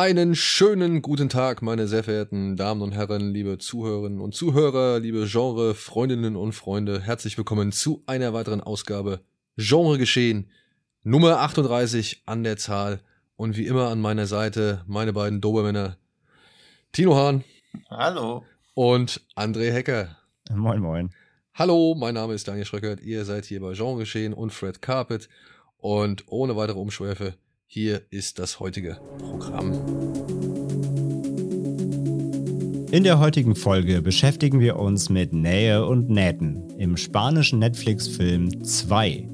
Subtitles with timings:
[0.00, 5.26] Einen schönen guten Tag, meine sehr verehrten Damen und Herren, liebe Zuhörerinnen und Zuhörer, liebe
[5.26, 7.00] Genre-Freundinnen und Freunde.
[7.00, 9.22] Herzlich willkommen zu einer weiteren Ausgabe
[9.56, 10.52] Genre Geschehen,
[11.02, 13.00] Nummer 38 an der Zahl.
[13.34, 15.96] Und wie immer an meiner Seite meine beiden Dobermänner,
[16.92, 17.42] Tino Hahn.
[17.90, 18.44] Hallo.
[18.74, 20.16] Und André Hecker.
[20.48, 21.10] Moin, moin.
[21.54, 23.00] Hallo, mein Name ist Daniel Schröckert.
[23.00, 25.28] Ihr seid hier bei Genre Geschehen und Fred Carpet.
[25.76, 27.34] Und ohne weitere Umschweife
[27.70, 29.72] hier ist das heutige Programm.
[32.90, 39.28] In der heutigen Folge beschäftigen wir uns mit Nähe und Nähten im spanischen Netflix-Film 2.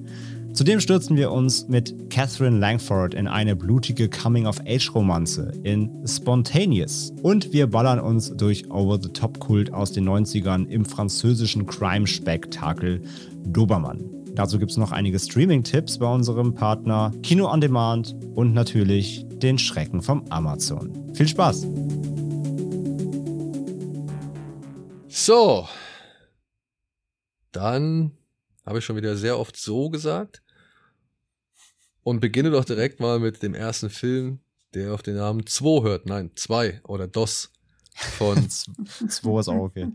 [0.52, 7.12] Zudem stürzen wir uns mit Catherine Langford in eine blutige Coming-of-Age-Romanze in Spontaneous.
[7.22, 13.00] Und wir ballern uns durch Over-the-Top-Kult aus den 90ern im französischen Crime-Spektakel
[13.46, 14.23] Dobermann.
[14.34, 19.58] Dazu gibt es noch einige Streaming-Tipps bei unserem Partner Kino on Demand und natürlich den
[19.58, 21.14] Schrecken vom Amazon.
[21.14, 21.68] Viel Spaß!
[25.06, 25.68] So,
[27.52, 28.10] dann
[28.66, 30.42] habe ich schon wieder sehr oft so gesagt
[32.02, 34.40] und beginne doch direkt mal mit dem ersten Film,
[34.74, 36.06] der auf den Namen 2 hört.
[36.06, 37.52] Nein, 2 oder DOS
[37.94, 38.50] von
[39.08, 39.92] 2 ist auch okay.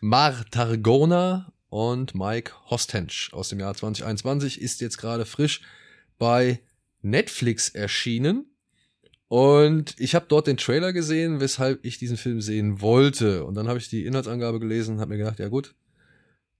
[0.00, 5.62] Mar Targona und Mike Hostench aus dem Jahr 2021 ist jetzt gerade frisch
[6.18, 6.60] bei
[7.00, 8.46] Netflix erschienen.
[9.28, 13.44] Und ich habe dort den Trailer gesehen, weshalb ich diesen Film sehen wollte.
[13.44, 15.74] Und dann habe ich die Inhaltsangabe gelesen und habe mir gedacht, ja gut,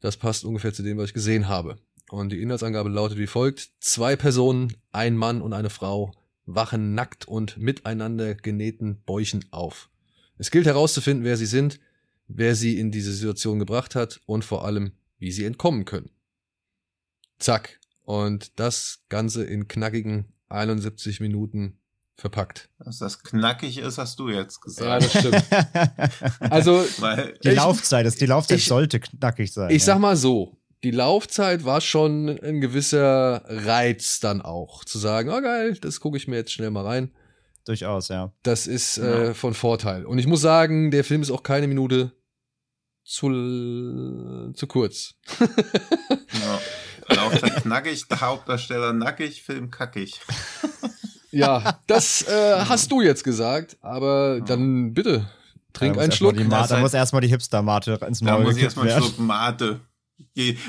[0.00, 1.77] das passt ungefähr zu dem, was ich gesehen habe.
[2.10, 3.71] Und die Inhaltsangabe lautet wie folgt.
[3.81, 6.12] Zwei Personen, ein Mann und eine Frau,
[6.47, 9.91] wachen nackt und miteinander genähten Bäuchen auf.
[10.38, 11.81] Es gilt herauszufinden, wer sie sind,
[12.28, 16.10] wer sie in diese Situation gebracht hat und vor allem, wie sie entkommen können.
[17.38, 17.78] Zack.
[18.03, 21.78] Und das Ganze in knackigen 71 Minuten
[22.16, 22.69] verpackt.
[22.78, 24.86] Dass das knackig ist, hast du jetzt gesagt.
[24.86, 25.44] Ja, das stimmt.
[26.53, 29.70] also Weil die ich, Laufzeit ist, die Laufzeit ich, sollte knackig sein.
[29.70, 29.86] Ich ja.
[29.86, 35.41] sag mal so, die Laufzeit war schon ein gewisser Reiz dann auch, zu sagen, oh
[35.41, 37.10] geil, das gucke ich mir jetzt schnell mal rein.
[37.64, 38.32] Durchaus, ja.
[38.42, 40.04] Das ist äh, von Vorteil.
[40.06, 42.12] Und ich muss sagen, der Film ist auch keine Minute
[43.05, 45.15] zu, zu kurz.
[45.41, 47.15] ja.
[47.15, 50.21] Laufzeit knackig, der Hauptdarsteller nackig, Film kackig.
[51.31, 54.44] ja, das äh, hast du jetzt gesagt, aber ja.
[54.44, 55.28] dann bitte,
[55.72, 56.37] trink einen Schluck.
[56.37, 59.81] Da muss erstmal die Hipster-Mate ins Maul Da muss ich erstmal einen Schluck Mate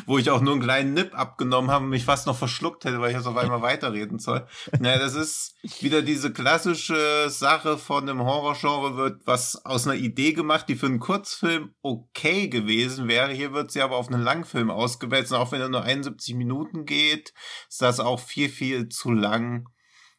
[0.06, 3.00] wo ich auch nur einen kleinen Nip abgenommen habe und mich fast noch verschluckt hätte,
[3.00, 4.46] weil ich jetzt auf einmal weiterreden soll.
[4.80, 10.34] Naja, das ist wieder diese klassische Sache von einem Horrorgenre wird was aus einer Idee
[10.34, 13.32] gemacht, die für einen Kurzfilm okay gewesen wäre.
[13.32, 16.86] Hier wird sie aber auf einen Langfilm ausgewälzt und auch wenn er nur 71 Minuten
[16.86, 17.34] geht,
[17.70, 19.70] ist das auch viel, viel zu lang,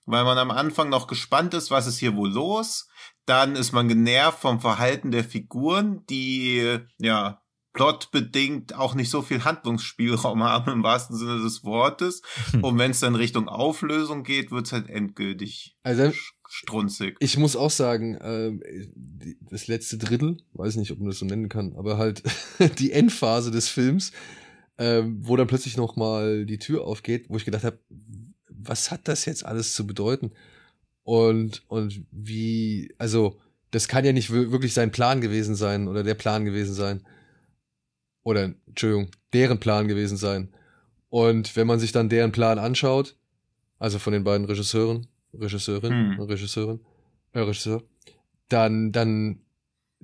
[0.04, 2.88] weil man am Anfang noch gespannt ist, was ist hier wohl los.
[3.24, 7.41] Dann ist man genervt vom Verhalten der Figuren, die, ja,
[7.72, 12.22] plotbedingt auch nicht so viel Handlungsspielraum haben im wahrsten Sinne des Wortes.
[12.50, 12.64] Hm.
[12.64, 16.12] Und wenn es dann Richtung Auflösung geht, wird's halt endgültig also,
[16.48, 17.16] strunzig.
[17.20, 18.52] Ich muss auch sagen, äh,
[19.40, 22.22] das letzte Drittel, weiß nicht, ob man das so nennen kann, aber halt
[22.78, 24.12] die Endphase des Films,
[24.76, 27.78] äh, wo dann plötzlich noch mal die Tür aufgeht, wo ich gedacht habe,
[28.48, 30.32] was hat das jetzt alles zu bedeuten?
[31.04, 33.40] Und, und wie, also,
[33.72, 37.02] das kann ja nicht wirklich sein Plan gewesen sein oder der Plan gewesen sein
[38.22, 40.48] oder Entschuldigung, deren Plan gewesen sein.
[41.08, 43.16] Und wenn man sich dann deren Plan anschaut,
[43.78, 46.20] also von den beiden Regisseuren, Regisseurin, hm.
[46.20, 46.80] Regisseurin,
[47.32, 47.82] äh, Regisseur,
[48.48, 49.40] dann, dann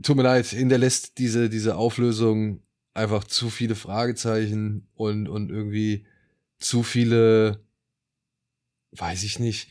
[0.02, 2.62] tut mir leid, hinterlässt diese, diese Auflösung
[2.94, 6.06] einfach zu viele Fragezeichen und, und irgendwie
[6.58, 7.64] zu viele,
[8.92, 9.68] weiß ich nicht,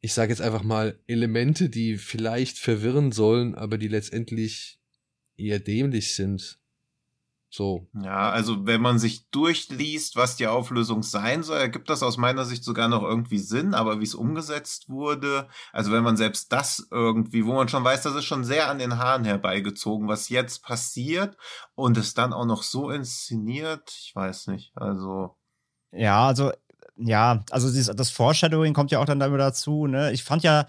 [0.00, 4.78] ich sage jetzt einfach mal Elemente, die vielleicht verwirren sollen, aber die letztendlich
[5.36, 6.58] eher dämlich sind.
[7.48, 7.88] So.
[8.02, 12.44] Ja, also wenn man sich durchliest, was die Auflösung sein soll, ergibt das aus meiner
[12.44, 16.86] Sicht sogar noch irgendwie Sinn, aber wie es umgesetzt wurde, also wenn man selbst das
[16.90, 20.64] irgendwie, wo man schon weiß, das ist schon sehr an den Haaren herbeigezogen, was jetzt
[20.64, 21.36] passiert
[21.74, 25.36] und es dann auch noch so inszeniert, ich weiß nicht, also.
[25.92, 26.52] Ja, also,
[26.96, 30.12] ja, also dieses, das Foreshadowing kommt ja auch dann damit dazu, ne?
[30.12, 30.66] Ich fand ja,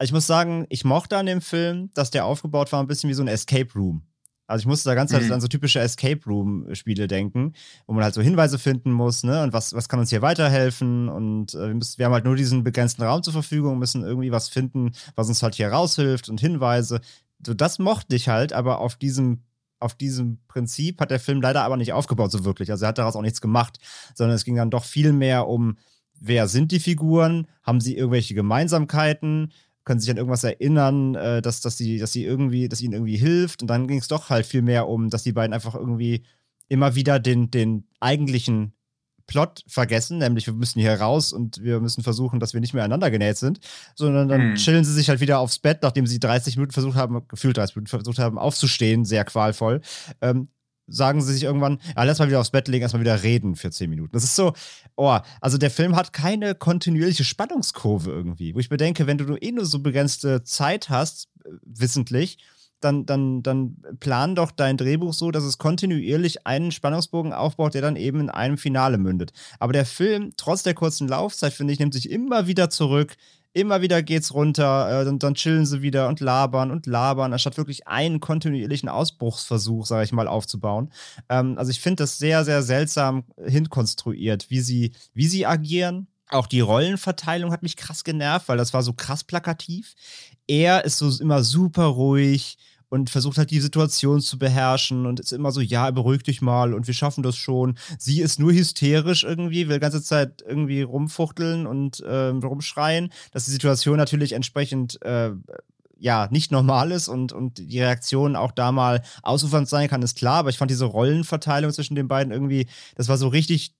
[0.00, 3.14] ich muss sagen, ich mochte an dem Film, dass der aufgebaut war ein bisschen wie
[3.14, 4.07] so ein Escape Room.
[4.48, 5.30] Also ich musste da ganz mhm.
[5.30, 7.52] an so typische Escape Room-Spiele denken,
[7.86, 9.42] wo man halt so Hinweise finden muss, ne?
[9.42, 11.10] Und was, was kann uns hier weiterhelfen?
[11.10, 14.32] Und äh, wir, müssen, wir haben halt nur diesen begrenzten Raum zur Verfügung, müssen irgendwie
[14.32, 17.00] was finden, was uns halt hier raushilft und Hinweise.
[17.46, 19.42] So, das mochte ich halt, aber auf diesem
[19.80, 22.72] auf diesem Prinzip hat der Film leider aber nicht aufgebaut, so wirklich.
[22.72, 23.78] Also er hat daraus auch nichts gemacht,
[24.14, 25.78] sondern es ging dann doch viel mehr um,
[26.18, 29.52] wer sind die Figuren, haben sie irgendwelche Gemeinsamkeiten,
[29.88, 33.16] können sich an irgendwas erinnern, äh, dass, dass, sie, dass sie irgendwie, dass ihnen irgendwie
[33.16, 33.62] hilft.
[33.62, 36.24] Und dann ging es doch halt viel mehr um, dass die beiden einfach irgendwie
[36.68, 38.74] immer wieder den, den eigentlichen
[39.26, 42.84] Plot vergessen, nämlich wir müssen hier raus und wir müssen versuchen, dass wir nicht mehr
[42.84, 43.60] aneinander genäht sind,
[43.94, 44.54] sondern dann mhm.
[44.56, 47.76] chillen sie sich halt wieder aufs Bett, nachdem sie 30 Minuten versucht haben, gefühlt 30
[47.76, 49.80] Minuten versucht haben, aufzustehen, sehr qualvoll.
[50.20, 50.48] Ähm,
[50.88, 53.70] sagen sie sich irgendwann, ja, lass mal wieder aufs Bett legen, erstmal wieder reden für
[53.70, 54.12] zehn Minuten.
[54.12, 54.54] Das ist so,
[54.96, 59.36] oh, also der Film hat keine kontinuierliche Spannungskurve irgendwie, wo ich mir denke, wenn du
[59.36, 62.38] eh nur so begrenzte Zeit hast, äh, wissentlich,
[62.80, 67.82] dann, dann, dann plan doch dein Drehbuch so, dass es kontinuierlich einen Spannungsbogen aufbaut, der
[67.82, 69.32] dann eben in einem Finale mündet.
[69.58, 73.16] Aber der Film, trotz der kurzen Laufzeit, finde ich, nimmt sich immer wieder zurück
[73.58, 77.56] Immer wieder geht's runter, äh, und dann chillen sie wieder und labern und labern, anstatt
[77.56, 80.92] wirklich einen kontinuierlichen Ausbruchsversuch, sage ich mal, aufzubauen.
[81.28, 86.06] Ähm, also ich finde das sehr, sehr seltsam hinkonstruiert, wie sie, wie sie agieren.
[86.28, 89.94] Auch die Rollenverteilung hat mich krass genervt, weil das war so krass plakativ.
[90.46, 92.58] Er ist so immer super ruhig,
[92.88, 96.74] und versucht halt die Situation zu beherrschen und ist immer so, ja, beruhig dich mal
[96.74, 97.78] und wir schaffen das schon.
[97.98, 103.44] Sie ist nur hysterisch irgendwie, will die ganze Zeit irgendwie rumfuchteln und äh, rumschreien, dass
[103.44, 105.32] die Situation natürlich entsprechend äh,
[106.00, 110.16] ja, nicht normal ist und, und die Reaktion auch da mal ausufernd sein kann, ist
[110.16, 113.74] klar, aber ich fand diese Rollenverteilung zwischen den beiden irgendwie, das war so richtig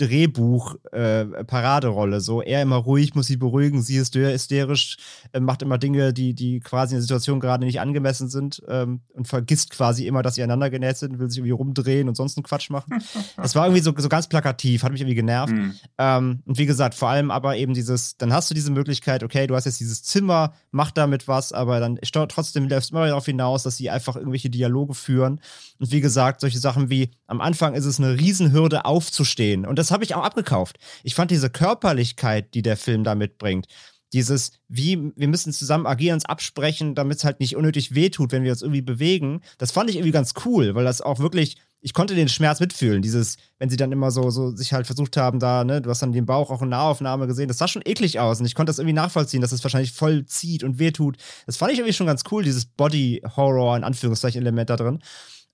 [0.00, 2.16] Drehbuch-Paraderolle.
[2.16, 4.96] Äh, so, er immer ruhig, muss sie beruhigen, sie ist hysterisch,
[5.32, 9.00] äh, macht immer Dinge, die, die quasi in der Situation gerade nicht angemessen sind ähm,
[9.14, 12.36] und vergisst quasi immer, dass sie einander genäht sind, will sich irgendwie rumdrehen und sonst
[12.36, 12.98] einen Quatsch machen.
[13.36, 15.52] Das war irgendwie so, so ganz plakativ, hat mich irgendwie genervt.
[15.52, 15.74] Mhm.
[15.98, 19.46] Ähm, und wie gesagt, vor allem aber eben dieses, dann hast du diese Möglichkeit, okay,
[19.46, 23.26] du hast jetzt dieses Zimmer, mach damit was, aber dann trotzdem läufst du immer darauf
[23.26, 25.40] hinaus, dass sie einfach irgendwelche Dialoge führen.
[25.78, 29.66] Und wie gesagt, solche Sachen wie, am Anfang ist es eine Riesenhürde aufzustehen.
[29.66, 30.78] Und das habe ich auch abgekauft.
[31.02, 33.66] Ich fand diese Körperlichkeit, die der Film da mitbringt,
[34.12, 38.42] dieses, wie, wir müssen zusammen agieren, uns absprechen, damit es halt nicht unnötig wehtut, wenn
[38.42, 41.94] wir uns irgendwie bewegen, das fand ich irgendwie ganz cool, weil das auch wirklich, ich
[41.94, 43.02] konnte den Schmerz mitfühlen.
[43.02, 46.02] Dieses, wenn sie dann immer so, so sich halt versucht haben, da, ne, du hast
[46.02, 48.70] dann den Bauch auch in Nahaufnahme gesehen, das sah schon eklig aus und ich konnte
[48.70, 51.16] das irgendwie nachvollziehen, dass es wahrscheinlich voll zieht und wehtut.
[51.46, 54.98] Das fand ich irgendwie schon ganz cool, dieses Body-Horror in Anführungszeichen Element da drin.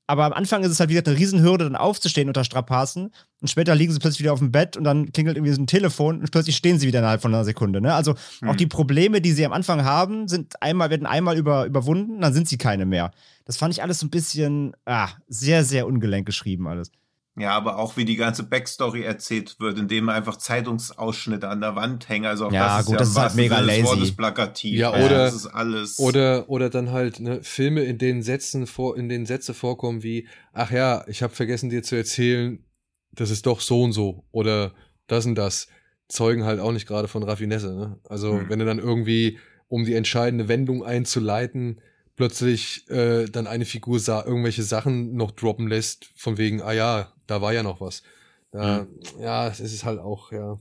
[0.07, 3.13] Aber am Anfang ist es halt wieder eine Riesenhürde, dann aufzustehen unter Strapazen.
[3.41, 5.67] Und später liegen sie plötzlich wieder auf dem Bett und dann klingelt irgendwie so ein
[5.67, 7.81] Telefon und plötzlich stehen sie wieder innerhalb von einer Sekunde.
[7.81, 7.93] Ne?
[7.93, 8.51] Also mhm.
[8.51, 12.33] auch die Probleme, die sie am Anfang haben, sind einmal, werden einmal über, überwunden, dann
[12.33, 13.11] sind sie keine mehr.
[13.45, 16.91] Das fand ich alles so ein bisschen ah, sehr, sehr ungelenk geschrieben alles.
[17.39, 22.09] Ja, aber auch wie die ganze Backstory erzählt wird, indem einfach Zeitungsausschnitte an der Wand
[22.09, 22.25] hängen.
[22.25, 23.85] Also auch ja, das ist gut, ja das ist halt mega lazy.
[23.85, 24.79] Wortes plakativ.
[24.79, 25.99] Ja, oder das ist alles.
[25.99, 30.29] Oder oder dann halt ne, Filme, in denen Sätzen vor, in denen Sätze vorkommen wie,
[30.53, 32.65] ach ja, ich habe vergessen dir zu erzählen,
[33.13, 34.73] das ist doch so und so oder
[35.07, 35.69] das und das,
[36.09, 37.75] zeugen halt auch nicht gerade von Raffinesse.
[37.75, 37.99] Ne?
[38.09, 38.49] Also hm.
[38.49, 39.39] wenn du dann irgendwie
[39.69, 41.81] um die entscheidende Wendung einzuleiten
[42.17, 47.13] plötzlich äh, dann eine Figur sah, irgendwelche Sachen noch droppen lässt, von wegen, ah ja,
[47.27, 48.03] da war ja noch was.
[48.51, 49.21] Da, mhm.
[49.21, 50.59] Ja, es ist halt auch, ja,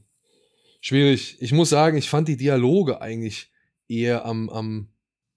[0.81, 1.38] schwierig.
[1.39, 3.51] Ich muss sagen, ich fand die Dialoge eigentlich
[3.88, 4.89] eher am, am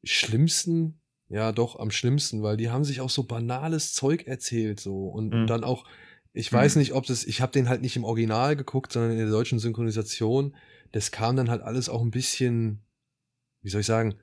[0.04, 5.08] schlimmsten, ja doch, am schlimmsten, weil die haben sich auch so banales Zeug erzählt, so.
[5.08, 5.40] Und, mhm.
[5.40, 5.86] und dann auch,
[6.32, 6.80] ich weiß mhm.
[6.80, 9.58] nicht, ob das, ich habe den halt nicht im Original geguckt, sondern in der deutschen
[9.58, 10.54] Synchronisation.
[10.92, 12.82] Das kam dann halt alles auch ein bisschen,
[13.62, 14.14] wie soll ich sagen,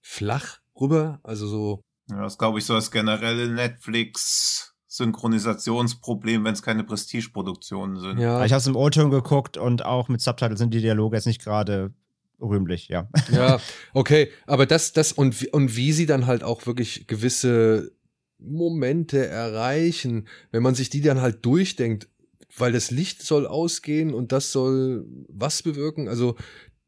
[0.00, 1.20] flach rüber.
[1.22, 1.80] Also so.
[2.10, 8.18] Ja, das glaube ich so das generelle Netflix Synchronisationsproblem, wenn es keine Prestige-Produktionen sind.
[8.18, 8.44] Ja.
[8.44, 11.42] Ich habe es im O-Ton geguckt und auch mit Subtitles sind die Dialoge jetzt nicht
[11.42, 11.92] gerade
[12.40, 13.08] rühmlich, ja.
[13.32, 13.60] Ja,
[13.92, 17.90] okay, aber das, das und, und wie sie dann halt auch wirklich gewisse
[18.38, 22.08] Momente erreichen, wenn man sich die dann halt durchdenkt,
[22.56, 26.08] weil das Licht soll ausgehen und das soll was bewirken.
[26.08, 26.36] Also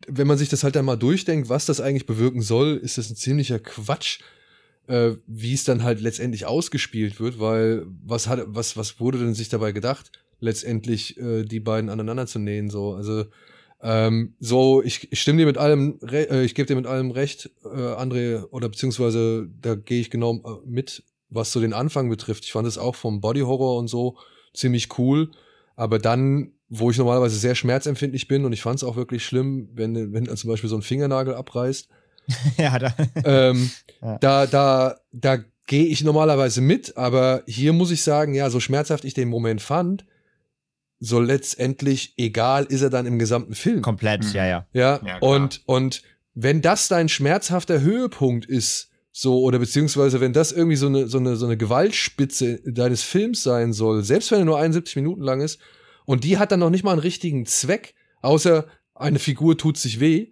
[0.07, 3.11] wenn man sich das halt dann mal durchdenkt, was das eigentlich bewirken soll, ist das
[3.11, 4.21] ein ziemlicher Quatsch,
[4.88, 9.35] äh, wie es dann halt letztendlich ausgespielt wird, weil was hat, was, was wurde denn
[9.35, 13.25] sich dabei gedacht, letztendlich äh, die beiden aneinander zu nähen, so, also
[13.83, 17.50] ähm, so, ich, ich stimme dir mit allem, äh, ich gebe dir mit allem recht,
[17.64, 22.45] äh, André, oder beziehungsweise da gehe ich genau äh, mit, was so den Anfang betrifft.
[22.45, 24.16] Ich fand es auch vom Body Horror und so
[24.55, 25.31] ziemlich cool,
[25.76, 29.69] aber dann wo ich normalerweise sehr schmerzempfindlich bin und ich fand es auch wirklich schlimm,
[29.73, 31.88] wenn, wenn zum Beispiel so ein Fingernagel abreißt.
[32.59, 32.95] ja, da.
[33.25, 33.71] Ähm,
[34.02, 34.18] ja.
[34.18, 39.04] da, da, da gehe ich normalerweise mit, aber hier muss ich sagen, ja, so schmerzhaft
[39.04, 40.04] ich den Moment fand,
[40.99, 43.83] so letztendlich egal ist er dann im gesamten Film.
[43.83, 44.30] Komplett, Mhm.
[44.33, 44.66] ja, ja.
[44.73, 46.02] Ja, Ja, und, und
[46.35, 51.18] wenn das dein schmerzhafter Höhepunkt ist, so, oder beziehungsweise wenn das irgendwie so eine, so
[51.18, 55.40] eine, so eine Gewaltspitze deines Films sein soll, selbst wenn er nur 71 Minuten lang
[55.40, 55.59] ist,
[56.04, 60.00] und die hat dann noch nicht mal einen richtigen Zweck, außer eine Figur tut sich
[60.00, 60.28] weh,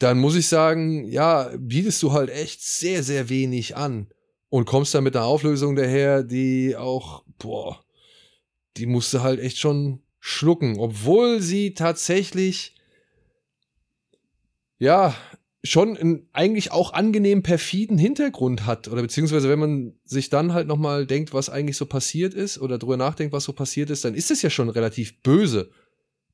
[0.00, 4.08] dann muss ich sagen, ja, bietest du halt echt sehr, sehr wenig an
[4.48, 7.84] und kommst dann mit einer Auflösung daher, die auch, boah,
[8.76, 12.74] die musste halt echt schon schlucken, obwohl sie tatsächlich
[14.78, 15.14] ja,
[15.62, 20.66] schon einen eigentlich auch angenehm perfiden Hintergrund hat oder beziehungsweise wenn man sich dann halt
[20.66, 24.06] noch mal denkt, was eigentlich so passiert ist oder drüber nachdenkt, was so passiert ist,
[24.06, 25.70] dann ist es ja schon relativ böse.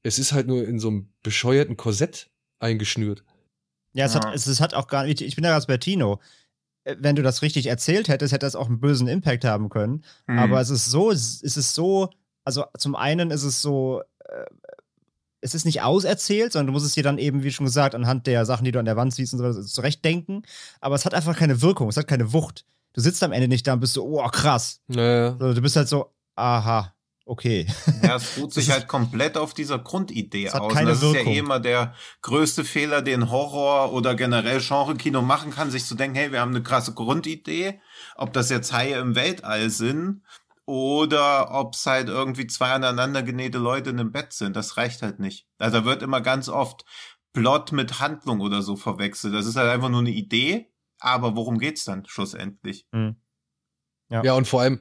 [0.04, 2.30] Es ist halt nur in so einem bescheuerten Korsett
[2.60, 3.24] eingeschnürt.
[3.96, 4.20] Ja, es, Ja.
[4.24, 6.20] Hat, es, es hat auch gar nicht, ich bin da ganz bei Tino.
[6.84, 10.04] Äh, Wenn du das richtig erzählt hättest, hätte das auch einen bösen Impact haben können.
[10.26, 10.38] Hm.
[10.38, 12.10] Aber es ist so, es ist so,
[12.44, 14.44] also zum einen ist es so, äh,
[15.40, 18.26] es ist nicht auserzählt, sondern du musst es dir dann eben, wie schon gesagt, anhand
[18.26, 20.42] der Sachen, die du an der Wand siehst und so weiter, zurechtdenken.
[20.80, 22.64] Aber es hat einfach keine Wirkung, es hat keine Wucht.
[22.92, 24.80] Du sitzt am Ende nicht da und bist so, oh krass.
[24.88, 25.30] Naja.
[25.32, 26.94] Du bist halt so, aha,
[27.26, 27.66] okay.
[28.02, 30.72] Ja, es ruht sich ist- halt komplett auf dieser Grundidee aus.
[30.72, 31.26] keine das ist Wirkung.
[31.26, 35.94] ja eh immer der größte Fehler, den Horror oder generell Genre-Kino machen kann, sich zu
[35.94, 37.80] denken, hey, wir haben eine krasse Grundidee,
[38.14, 40.22] ob das jetzt Haie im Weltall sind
[40.64, 44.56] oder ob es halt irgendwie zwei aneinander genähte Leute in einem Bett sind.
[44.56, 45.46] Das reicht halt nicht.
[45.58, 46.84] Also da wird immer ganz oft
[47.32, 49.34] Plot mit Handlung oder so verwechselt.
[49.34, 52.86] Das ist halt einfach nur eine Idee, aber worum geht's dann schlussendlich?
[54.08, 54.22] Ja.
[54.22, 54.80] Ja, und vor allem,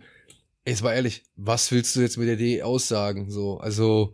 [0.65, 3.29] jetzt mal ehrlich, was willst du jetzt mit der Idee aussagen?
[3.31, 4.13] So, also,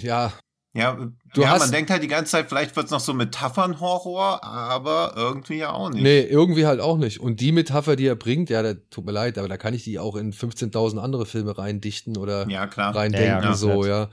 [0.00, 0.32] ja,
[0.74, 0.96] Ja,
[1.34, 5.12] Du ja hast- man denkt halt die ganze Zeit, vielleicht wird's noch so Metaphern-Horror, aber
[5.16, 6.02] irgendwie ja auch nicht.
[6.02, 7.20] nee, irgendwie halt auch nicht.
[7.20, 9.84] Und die Metapher, die er bringt, ja, da tut mir leid, aber da kann ich
[9.84, 12.94] die auch in 15.000 andere Filme reindichten oder Ja, klar.
[12.94, 14.04] reindenken, Ja, ja, so, ja.
[14.04, 14.08] Wenn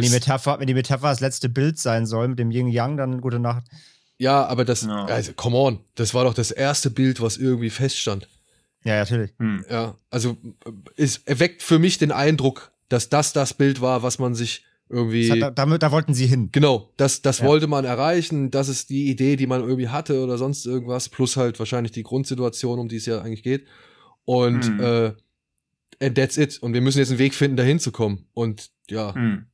[0.00, 2.96] die, Selbst, Metapher, wenn die Metapher das letzte Bild sein soll mit dem Yin Yang,
[2.96, 3.64] dann gute Nacht.
[4.16, 8.26] ja, aber das, also, come on, das war doch das erste Bild, was irgendwie feststand.
[8.84, 9.32] Ja, natürlich.
[9.38, 9.64] Hm.
[9.68, 10.36] Ja, also,
[10.96, 15.42] es erweckt für mich den Eindruck, dass das das Bild war, was man sich irgendwie.
[15.42, 16.48] Hat, damit, da wollten sie hin.
[16.52, 17.46] Genau, das, das Ja.
[17.46, 18.50] wollte man erreichen.
[18.50, 21.08] Das ist die Idee, die man irgendwie hatte oder sonst irgendwas.
[21.08, 23.66] Plus halt wahrscheinlich die Grundsituation, um die es ja eigentlich geht.
[24.24, 24.80] Und Hm.
[24.80, 25.12] äh,
[26.00, 26.58] and that's it.
[26.62, 28.26] Und wir müssen jetzt einen Weg finden, dahin zu kommen.
[28.32, 29.46] Und ja, Hm.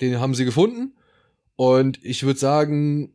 [0.00, 0.96] den haben sie gefunden.
[1.54, 3.12] Und ich würde sagen,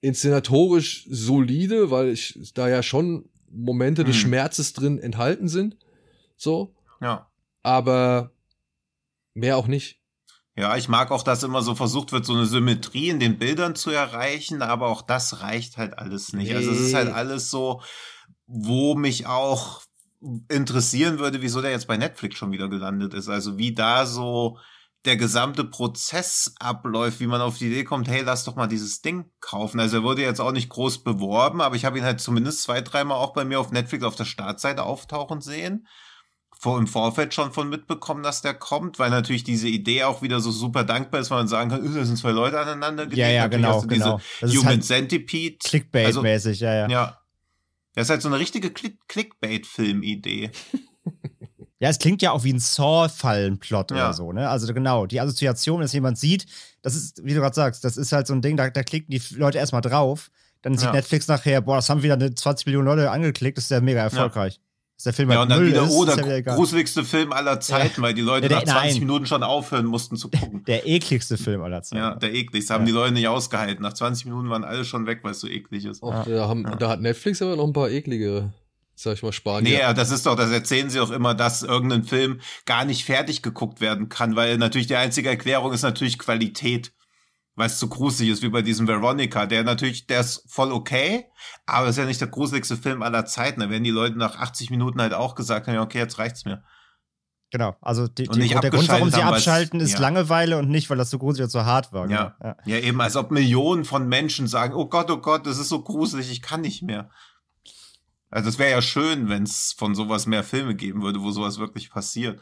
[0.00, 4.22] inszenatorisch solide, weil ich da ja schon Momente des Hm.
[4.22, 5.76] Schmerzes drin enthalten sind.
[6.36, 6.74] So.
[7.00, 7.28] Ja.
[7.62, 8.32] Aber
[9.34, 10.00] mehr auch nicht.
[10.56, 13.76] Ja, ich mag auch, dass immer so versucht wird, so eine Symmetrie in den Bildern
[13.76, 16.52] zu erreichen, aber auch das reicht halt alles nicht.
[16.52, 17.14] Also es ist halt Nee.
[17.14, 17.80] alles so,
[18.46, 19.82] wo mich auch
[20.48, 23.28] interessieren würde, wieso der jetzt bei Netflix schon wieder gelandet ist.
[23.28, 24.58] Also wie da so
[25.04, 29.00] der gesamte Prozess abläuft, wie man auf die Idee kommt, hey, lass doch mal dieses
[29.00, 29.78] Ding kaufen.
[29.78, 32.80] Also er wurde jetzt auch nicht groß beworben, aber ich habe ihn halt zumindest zwei,
[32.80, 35.86] dreimal auch bei mir auf Netflix auf der Startseite auftauchen sehen.
[36.60, 40.40] Vor, im Vorfeld schon von mitbekommen, dass der kommt, weil natürlich diese Idee auch wieder
[40.40, 43.18] so super dankbar ist, weil man sagen kann, "Äh, da sind zwei Leute aneinander gelegt.
[43.18, 44.20] Ja, ja, Natürlich genau, genau.
[44.40, 45.56] Das ist Human halt Centipede.
[45.64, 46.88] Also, Clickbait-mäßig, ja, ja.
[46.88, 47.18] ja.
[47.94, 50.50] Das ist halt so eine richtige Click Clickbait-Film-Idee.
[51.80, 53.96] Ja, es klingt ja auch wie ein Saw-Fallenplot Ja.
[53.96, 54.48] oder so, ne?
[54.48, 56.46] Also genau, die Assoziation, dass jemand sieht,
[56.82, 59.10] das ist, wie du gerade sagst, das ist halt so ein Ding, da, da klicken
[59.10, 60.30] die Leute erstmal drauf,
[60.62, 60.92] dann sieht Ja.
[60.92, 64.00] Netflix nachher, boah, das haben wieder eine 20 Millionen Leute angeklickt, das ist ja mega
[64.00, 64.60] erfolgreich.
[64.96, 67.04] Dass der Film Ja, halt und dann Müll wieder, ist, oh, ist der ja gruseligste
[67.04, 69.06] Film aller Zeiten, weil die Leute Ja, der- nach 20 nein.
[69.06, 70.64] Minuten schon aufhören mussten zu gucken.
[70.66, 72.02] Der ekligste Film aller Zeiten.
[72.02, 72.64] Ja, der eklig.
[72.66, 72.86] Das haben Ja.
[72.86, 73.80] die Leute nicht ausgehalten.
[73.84, 76.02] Nach 20 Minuten waren alle schon weg, weil es so eklig ist.
[76.02, 76.24] Ja.
[76.24, 76.74] da, haben, Ja.
[76.74, 78.52] da hat Netflix aber noch ein paar eklige,
[79.02, 79.70] sag ich mal, Spanier.
[79.70, 83.04] Nee, ja, das ist doch, das erzählen sie auch immer, dass irgendein Film gar nicht
[83.04, 86.92] fertig geguckt werden kann, weil natürlich die einzige Erklärung ist natürlich Qualität.
[87.54, 91.26] Weil es zu gruselig ist, wie bei diesem Veronica, der natürlich, der ist voll okay,
[91.66, 93.58] aber ist ja nicht der gruseligste Film aller Zeiten.
[93.58, 96.44] Da werden die Leute nach 80 Minuten halt auch gesagt haben, ja, okay, jetzt reicht's
[96.44, 96.62] mir.
[97.50, 100.00] Genau, also die, Und die, nicht der Grund, warum sie haben, abschalten, ist ja.
[100.00, 102.08] Langeweile und nicht, weil das so gruselig oder so hart war.
[102.08, 102.36] Ja.
[102.38, 102.54] Genau.
[102.66, 105.82] Ja, eben, als ob Millionen von Menschen sagen, oh Gott, oh Gott, das ist so
[105.82, 107.10] gruselig, ich kann nicht mehr.
[108.30, 111.58] Also es wäre ja schön, wenn es von sowas mehr Filme geben würde, wo sowas
[111.58, 112.40] wirklich passiert.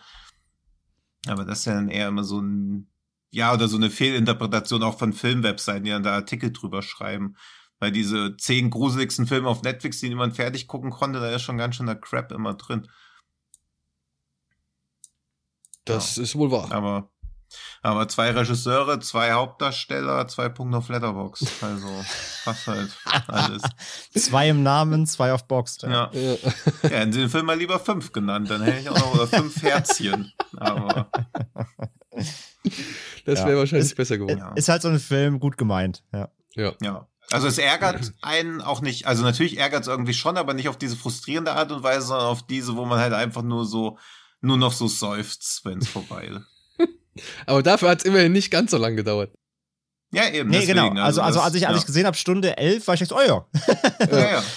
[1.27, 2.89] Aber das ist ja dann eher immer so ein,
[3.31, 7.37] ja, oder so eine Fehlinterpretation auch von Filmwebseiten, die dann da Artikel drüber schreiben.
[7.79, 11.59] Weil diese zehn gruseligsten Filme auf Netflix, die niemand fertig gucken konnte, da ist schon
[11.59, 12.89] ganz schön der Crap immer drin.
[15.85, 16.73] Das ist wohl wahr.
[16.73, 17.11] Aber
[17.83, 21.45] Aber zwei Regisseure, zwei Hauptdarsteller, zwei Punkte auf Letterbox.
[21.63, 22.05] Also
[22.45, 22.91] fast halt
[23.29, 23.63] alles.
[24.17, 25.79] zwei im Namen, zwei auf Box.
[25.83, 26.11] Ja.
[26.13, 26.37] Ja.
[26.83, 29.27] ja, hätten sie den Film mal lieber fünf genannt, dann hätte ich auch noch oder
[29.27, 30.33] fünf Herzchen.
[30.57, 31.11] Aber.
[33.25, 33.59] Das wäre ja.
[33.59, 34.43] wahrscheinlich ist, besser geworden.
[34.57, 36.29] Ist halt so ein Film gut gemeint, ja.
[36.55, 36.73] Ja.
[36.81, 37.07] ja.
[37.31, 40.79] Also es ärgert einen auch nicht, also natürlich ärgert es irgendwie schon, aber nicht auf
[40.79, 43.99] diese frustrierende Art und Weise, sondern auf diese, wo man halt einfach nur so,
[44.41, 46.56] nur noch so seufzt, wenn es vorbei ist.
[47.47, 49.31] Aber dafür hat es immerhin nicht ganz so lange gedauert.
[50.13, 50.51] Ja, eben.
[50.51, 51.03] Nee, deswegen, genau.
[51.03, 53.21] Also, also, das, als ich, als ich gesehen habe, Stunde elf, war ich echt, oh
[53.21, 53.47] ja.
[54.11, 54.43] ja, ja.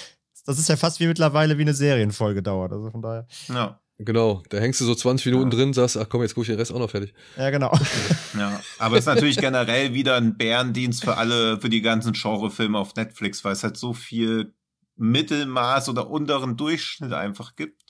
[0.46, 2.72] Das ist ja fast wie mittlerweile wie eine Serienfolge dauert.
[2.72, 3.26] Also von daher.
[3.48, 3.78] Ja.
[3.98, 5.58] Genau, da hängst du so 20 Minuten ja.
[5.58, 7.12] drin, sagst, ach komm, jetzt gucke ich den Rest auch noch fertig.
[7.36, 7.70] Ja, genau.
[8.38, 12.78] Ja, aber es ist natürlich generell wieder ein Bärendienst für alle, für die ganzen Genrefilme
[12.78, 14.54] auf Netflix, weil es halt so viel
[14.96, 17.89] Mittelmaß oder unteren Durchschnitt einfach gibt.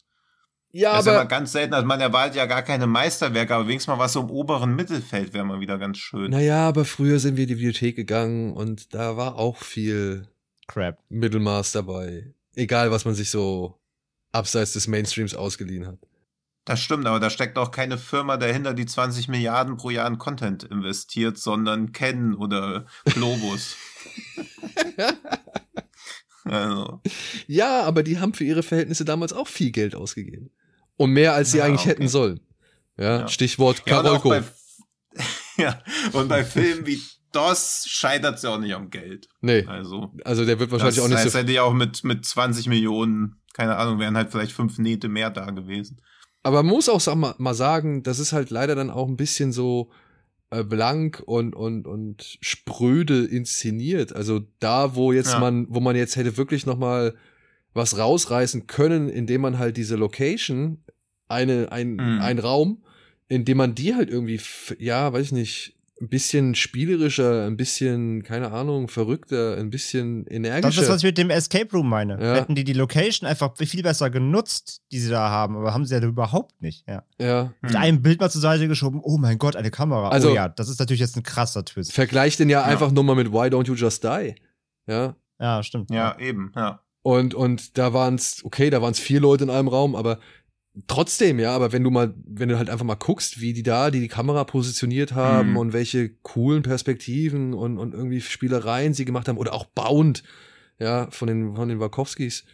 [0.72, 1.16] Ja, das aber.
[1.16, 4.12] Ist aber ganz selten, also man erwartet ja gar keine Meisterwerke, aber wenigstens mal was
[4.12, 6.30] so im oberen Mittelfeld wäre mal wieder ganz schön.
[6.30, 10.28] Naja, aber früher sind wir in die Bibliothek gegangen und da war auch viel
[10.68, 10.98] Crap.
[11.08, 12.32] Mittelmaß dabei.
[12.54, 13.80] Egal, was man sich so
[14.32, 15.98] abseits des Mainstreams ausgeliehen hat.
[16.64, 20.18] Das stimmt, aber da steckt auch keine Firma dahinter, die 20 Milliarden pro Jahr in
[20.18, 23.76] Content investiert, sondern Ken oder Globus.
[26.44, 27.00] also.
[27.48, 30.50] Ja, aber die haben für ihre Verhältnisse damals auch viel Geld ausgegeben.
[31.00, 31.90] Und mehr, als sie ja, eigentlich okay.
[31.90, 32.40] hätten sollen.
[32.98, 33.28] Ja, ja.
[33.28, 34.34] Stichwort Karolko.
[34.34, 34.44] Ja,
[35.56, 37.00] ja, und bei Filmen wie
[37.32, 39.28] DOS scheitert es ja auch nicht am Geld.
[39.40, 39.64] Nee.
[39.66, 41.38] Also, also der wird wahrscheinlich auch nicht heißt, so.
[41.38, 45.30] hätte ja auch mit, mit 20 Millionen keine Ahnung, wären halt vielleicht fünf Nähte mehr
[45.30, 46.00] da gewesen.
[46.42, 49.16] Aber man muss auch sag mal, mal sagen, das ist halt leider dann auch ein
[49.16, 49.90] bisschen so
[50.50, 54.14] äh, blank und, und, und spröde inszeniert.
[54.14, 55.38] Also da, wo jetzt ja.
[55.40, 57.14] man, wo man jetzt hätte wirklich noch mal
[57.74, 60.82] was rausreißen können, indem man halt diese Location,
[61.28, 62.20] eine, ein, mhm.
[62.20, 62.84] ein Raum,
[63.28, 64.40] indem man die halt irgendwie,
[64.78, 70.68] ja, weiß ich nicht, ein bisschen spielerischer, ein bisschen, keine Ahnung, verrückter, ein bisschen energischer.
[70.68, 72.18] Das ist, was ich mit dem Escape Room meine.
[72.20, 72.34] Ja.
[72.36, 75.94] Hätten die die Location einfach viel besser genutzt, die sie da haben, aber haben sie
[75.94, 76.86] ja überhaupt nicht.
[76.88, 77.04] Ja.
[77.20, 77.52] ja.
[77.60, 77.80] Mit hm.
[77.80, 80.08] einem Bild mal zur Seite geschoben, oh mein Gott, eine Kamera.
[80.08, 81.92] Also, oh ja, das ist natürlich jetzt ein krasser Twist.
[81.92, 82.64] Vergleich den ja, ja.
[82.64, 84.36] einfach nur mal mit Why Don't You Just Die.
[84.86, 85.16] Ja.
[85.38, 85.90] Ja, stimmt.
[85.90, 86.80] Ja, eben, ja.
[87.02, 90.20] Und, und da waren es, okay, da waren es vier Leute in einem Raum, aber
[90.86, 93.90] trotzdem, ja, aber wenn du mal, wenn du halt einfach mal guckst, wie die da
[93.90, 95.56] die, die Kamera positioniert haben mhm.
[95.56, 100.22] und welche coolen Perspektiven und, und irgendwie Spielereien sie gemacht haben oder auch Bound,
[100.78, 102.44] ja, von den, von den Wachowskis,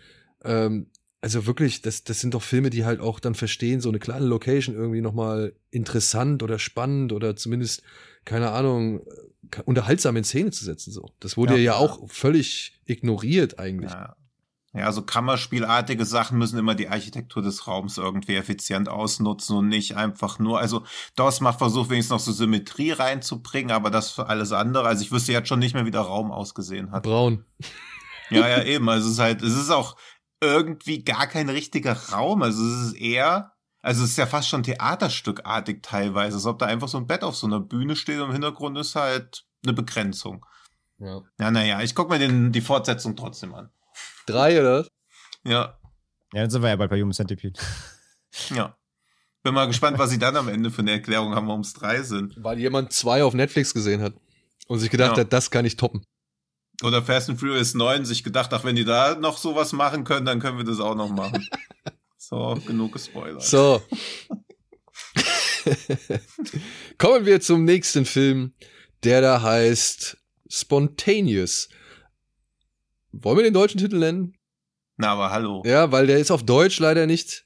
[0.44, 0.87] ähm,
[1.20, 4.26] also wirklich, das, das sind doch Filme, die halt auch dann verstehen, so eine kleine
[4.26, 7.82] Location irgendwie nochmal interessant oder spannend oder zumindest,
[8.24, 9.00] keine Ahnung,
[9.64, 11.11] unterhaltsam in Szene zu setzen, so.
[11.18, 13.90] Das wurde ja, ja auch völlig ignoriert eigentlich.
[13.90, 14.14] Ja.
[14.76, 19.96] Ja, so Kammerspielartige Sachen müssen immer die Architektur des Raums irgendwie effizient ausnutzen und nicht
[19.96, 20.84] einfach nur, also
[21.16, 25.10] DOS macht versucht wenigstens noch so Symmetrie reinzubringen, aber das für alles andere, also ich
[25.10, 27.04] wüsste jetzt schon nicht mehr, wie der Raum ausgesehen hat.
[27.04, 27.46] Braun.
[28.28, 29.96] Ja, ja, eben, also es ist halt, es ist auch
[30.42, 34.62] irgendwie gar kein richtiger Raum, also es ist eher, also es ist ja fast schon
[34.62, 38.26] theaterstückartig teilweise, als ob da einfach so ein Bett auf so einer Bühne steht und
[38.26, 40.44] im Hintergrund ist halt eine Begrenzung.
[40.98, 41.22] Ja.
[41.38, 43.70] Ja, naja, ich guck mir den, die Fortsetzung trotzdem an.
[44.26, 44.86] Drei, oder?
[45.44, 45.78] Ja.
[46.32, 47.58] Ja, dann sind wir ja bald bei Human Centipede.
[48.50, 48.76] Ja.
[49.42, 52.02] Bin mal gespannt, was sie dann am Ende für eine Erklärung haben, warum es drei
[52.02, 52.34] sind.
[52.42, 54.14] Weil jemand zwei auf Netflix gesehen hat
[54.66, 55.22] und sich gedacht ja.
[55.22, 56.04] hat, das kann ich toppen.
[56.82, 60.26] Oder Fast and Furious 9 sich gedacht, ach, wenn die da noch sowas machen können,
[60.26, 61.48] dann können wir das auch noch machen.
[62.18, 63.42] so, genug gespoilert.
[63.42, 63.80] So.
[66.98, 68.52] Kommen wir zum nächsten Film,
[69.04, 71.68] der da heißt Spontaneous.
[73.22, 74.35] Wollen wir den deutschen Titel nennen?
[74.96, 75.62] Na, aber hallo.
[75.66, 77.44] Ja, weil der ist auf Deutsch leider nicht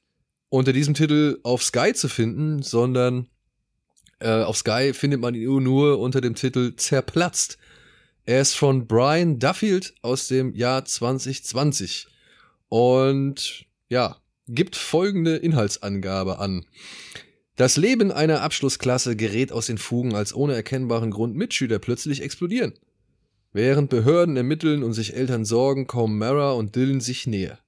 [0.49, 3.29] unter diesem Titel auf Sky zu finden, sondern
[4.21, 7.59] äh, auf Sky findet man ihn nur unter dem Titel Zerplatzt.
[8.25, 12.07] Er ist von Brian Duffield aus dem Jahr 2020
[12.69, 16.67] und ja, gibt folgende Inhaltsangabe an.
[17.57, 22.75] Das Leben einer Abschlussklasse gerät aus den Fugen, als ohne erkennbaren Grund Mitschüler plötzlich explodieren.
[23.53, 27.59] Während Behörden ermitteln und sich Eltern sorgen, kommen Mara und Dylan sich näher.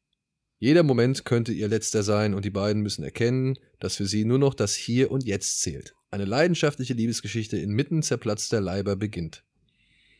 [0.58, 4.38] Jeder Moment könnte ihr letzter sein und die beiden müssen erkennen, dass für sie nur
[4.38, 5.96] noch das Hier und Jetzt zählt.
[6.12, 9.42] Eine leidenschaftliche Liebesgeschichte inmitten zerplatzter Leiber beginnt.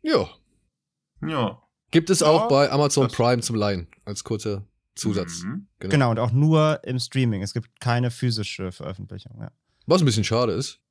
[0.03, 0.29] Ja.
[1.25, 1.62] Ja.
[1.92, 5.44] Gibt es ja, auch bei Amazon Prime zum Leihen als kurzer Zusatz.
[5.44, 5.68] Mhm.
[5.79, 5.90] Genau.
[5.92, 6.11] genau.
[6.11, 7.42] und auch nur im Streaming.
[7.42, 9.38] Es gibt keine physische Veröffentlichung.
[9.38, 9.53] Ja.
[9.87, 10.82] Was ein bisschen schade ist.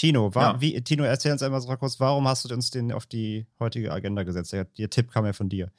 [0.00, 0.60] Tino, war, ja.
[0.62, 3.92] wie, Tino, erzähl uns einmal so kurz, warum hast du uns den auf die heutige
[3.92, 4.50] Agenda gesetzt?
[4.54, 5.70] Der, der Tipp kam ja von dir.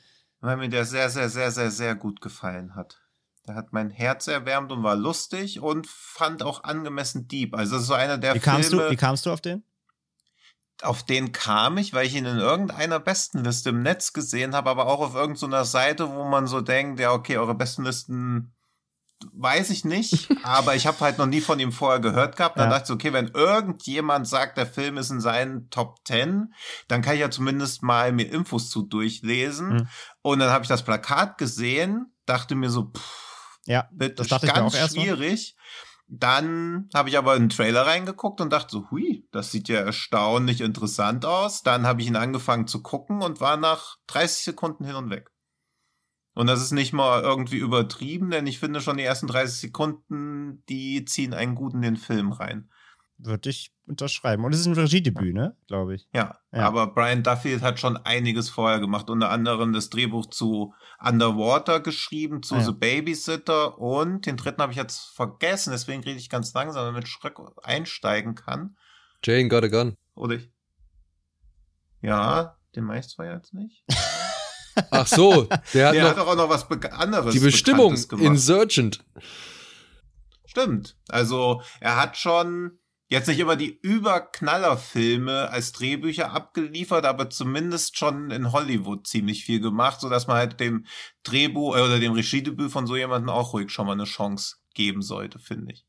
[0.42, 3.02] Weil mir der sehr, sehr, sehr, sehr, sehr gut gefallen hat.
[3.48, 7.56] Der hat mein Herz erwärmt und war lustig und fand auch angemessen deep.
[7.56, 8.86] Also das ist so einer der wie kamst Filme.
[8.86, 9.64] Du, wie kamst du auf den?
[10.84, 14.88] auf den kam ich, weil ich ihn in irgendeiner Bestenliste im Netz gesehen habe, aber
[14.88, 18.52] auch auf irgendeiner Seite, wo man so denkt, ja, okay, eure Bestenlisten
[19.34, 22.58] weiß ich nicht, aber ich habe halt noch nie von ihm vorher gehört gehabt.
[22.60, 22.78] Dann Ja.
[22.80, 26.54] dachte ich, okay, wenn irgendjemand sagt, der Film ist in seinen Top 10,
[26.88, 29.70] dann kann ich ja zumindest mal mir Infos zu durchlesen.
[29.74, 29.88] Mhm.
[30.22, 34.48] Und dann habe ich das Plakat gesehen, dachte mir so, pff, Ja, wird das dachte
[34.48, 35.04] ich ganz auch erst mal.
[35.04, 35.56] schwierig.
[36.14, 39.80] Dann habe ich aber in den Trailer reingeguckt und dachte so, hui, das sieht ja
[39.80, 41.62] erstaunlich interessant aus.
[41.64, 45.31] Dann habe ich ihn angefangen zu gucken und war nach 30 Sekunden hin und weg.
[46.34, 50.64] Und das ist nicht mal irgendwie übertrieben, denn ich finde schon die ersten 30 Sekunden,
[50.70, 52.70] die ziehen einen gut in den Film rein.
[53.24, 54.44] würde ich unterschreiben.
[54.46, 55.56] Und es ist ein Regiedebüt, ne?
[55.68, 56.08] Glaube ich.
[56.14, 56.66] Ja, Ja.
[56.66, 62.42] aber Brian Duffield hat schon einiges vorher gemacht, unter anderem das Drehbuch zu Underwater geschrieben,
[62.42, 62.64] zu Ah, ja.
[62.66, 67.08] The Babysitter und den dritten habe ich jetzt vergessen, deswegen rede ich ganz langsam, damit
[67.08, 68.76] Schröck einsteigen kann.
[69.24, 69.98] Jane got a gun.
[70.16, 70.50] Oder ich.
[72.02, 73.84] Ja, den meist war jetzt nicht.
[74.92, 77.34] Ach so, der hat Der noch hat doch auch noch was Be anderes.
[77.34, 77.96] die Bestimmung.
[78.20, 79.04] Insurgent.
[80.46, 80.98] Stimmt.
[81.10, 88.32] Also er hat schon jetzt nicht immer die Überknallerfilme als Drehbücher abgeliefert, aber zumindest schon
[88.32, 90.86] in Hollywood ziemlich viel gemacht, so dass man halt dem
[91.24, 95.02] Drehbuch äh, oder dem Regiedebüt von so jemandem auch ruhig schon mal eine Chance geben
[95.02, 95.86] sollte, finde ich.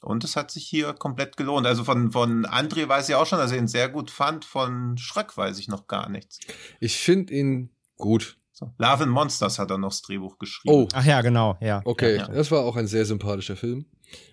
[0.00, 1.66] Und es hat sich hier komplett gelohnt.
[1.66, 4.44] Also von, von André weiß ich auch schon, dass er ihn sehr gut fand.
[4.44, 6.40] Von Schröck weiß ich noch gar nichts.
[6.78, 8.38] Ich finde ihn gut.
[8.52, 8.72] So.
[8.78, 10.74] Love and Monsters hat er noch das Drehbuch geschrieben.
[10.74, 11.82] Oh, Ach ja, genau, ja.
[11.84, 12.16] okay.
[12.16, 12.34] Ja, ja.
[12.34, 13.86] Das war auch ein sehr sympathischer Film.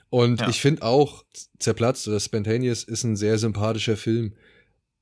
[0.10, 0.50] Und Ja.
[0.50, 1.24] ich finde auch,
[1.58, 4.34] Zerplatzt oder Spontaneous ist ein sehr sympathischer Film.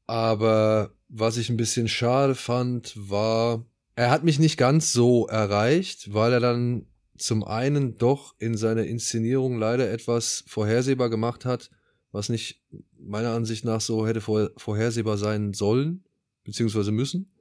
[0.07, 6.13] Aber was ich ein bisschen schade fand, war, er hat mich nicht ganz so erreicht,
[6.13, 6.85] weil er dann
[7.17, 11.69] zum einen doch in seiner Inszenierung leider etwas vorhersehbar gemacht hat,
[12.11, 12.63] was nicht
[12.97, 16.05] meiner Ansicht nach so hätte vor, vorhersehbar sein sollen,
[16.43, 17.31] beziehungsweise müssen.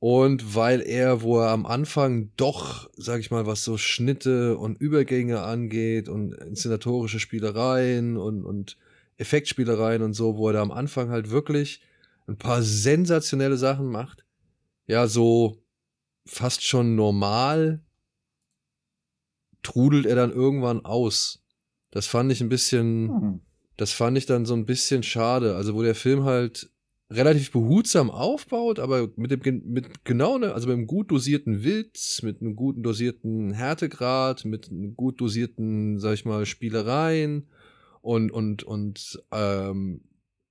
[0.00, 4.80] Und weil er, wo er am Anfang doch, sag ich mal, was so Schnitte und
[4.80, 8.76] Übergänge angeht und inszenatorische Spielereien und, und
[9.16, 11.82] Effektspielereien und so, wo er da am Anfang halt wirklich
[12.28, 14.24] ein paar sensationelle Sachen macht,
[14.86, 15.62] ja, so
[16.24, 17.80] fast schon normal
[19.62, 21.42] trudelt er dann irgendwann aus.
[21.90, 23.40] Das fand ich ein bisschen, Hm.
[23.76, 25.56] das fand ich dann so ein bisschen schade.
[25.56, 26.70] Also wo der Film halt
[27.10, 32.22] relativ behutsam aufbaut, aber mit dem mit genau ne, also mit einem gut dosierten Witz,
[32.22, 37.48] mit einem guten dosierten Härtegrad, mit einem gut dosierten, sag ich mal, Spielereien
[38.02, 40.02] und und und ähm,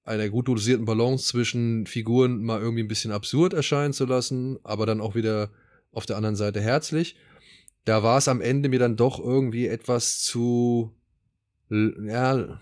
[0.03, 4.85] einer gut dosierten Balance zwischen Figuren mal irgendwie ein bisschen absurd erscheinen zu lassen, aber
[4.85, 5.51] dann auch wieder
[5.91, 7.17] auf der anderen Seite herzlich.
[7.85, 10.91] Da war es am Ende mir dann doch irgendwie etwas zu
[11.69, 12.59] ja,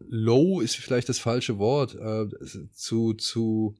[0.00, 2.26] low ist vielleicht das falsche Wort, äh,
[2.72, 3.76] zu, zu,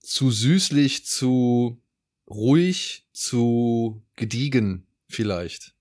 [0.00, 1.80] zu süßlich, zu
[2.28, 5.74] ruhig, zu gediegen vielleicht.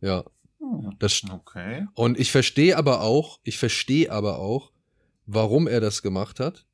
[0.00, 0.24] Ja,
[0.60, 0.94] Hm.
[0.98, 1.86] das, Okay.
[1.94, 4.72] und ich verstehe aber auch, ich verstehe aber auch,
[5.26, 6.66] warum er das gemacht hat.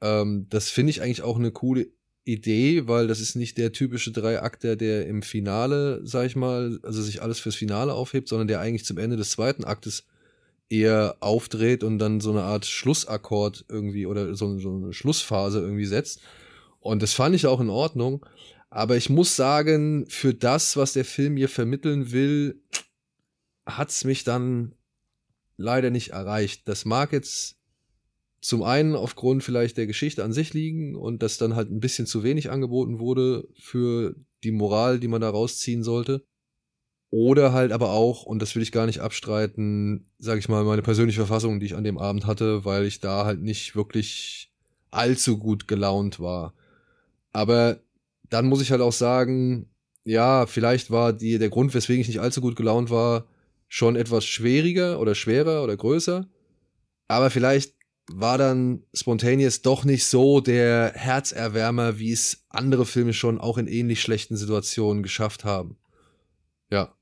[0.00, 1.88] Ähm, das finde ich eigentlich auch eine coole
[2.26, 7.00] Idee, weil das ist nicht der typische Dreiakter, der im Finale, sag ich mal, also
[7.00, 10.04] sich alles fürs Finale aufhebt, sondern der eigentlich zum Ende des zweiten Aktes
[10.68, 15.86] eher aufdreht und dann so eine Art Schlussakkord irgendwie oder so, so eine Schlussphase irgendwie
[15.86, 16.20] setzt.
[16.80, 18.26] Und das fand ich auch in Ordnung.
[18.70, 22.60] Aber ich muss sagen, für das, was der Film mir vermitteln will,
[23.64, 24.74] hat's mich dann
[25.56, 26.66] leider nicht erreicht.
[26.66, 27.55] Das mag jetzt
[28.40, 32.06] zum einen aufgrund vielleicht der Geschichte an sich liegen und dass dann halt ein bisschen
[32.06, 36.24] zu wenig angeboten wurde für die Moral, die man da rausziehen sollte.
[37.10, 40.82] Oder halt aber auch, und das will ich gar nicht abstreiten, sage ich mal, meine
[40.82, 44.52] persönliche Verfassung, die ich an dem Abend hatte, weil ich da halt nicht wirklich
[44.90, 46.52] allzu gut gelaunt war.
[47.32, 47.80] Aber
[48.28, 49.70] dann muss ich halt auch sagen,
[50.04, 53.26] ja, vielleicht war die, der Grund, weswegen ich nicht allzu gut gelaunt war,
[53.68, 56.28] schon etwas schwieriger oder schwerer oder größer.
[57.08, 57.75] Aber vielleicht
[58.12, 63.66] war dann Spontaneous doch nicht so der Herzerwärmer, wie es andere Filme schon auch in
[63.66, 65.76] ähnlich schlechten Situationen geschafft haben.
[66.70, 66.92] Ja.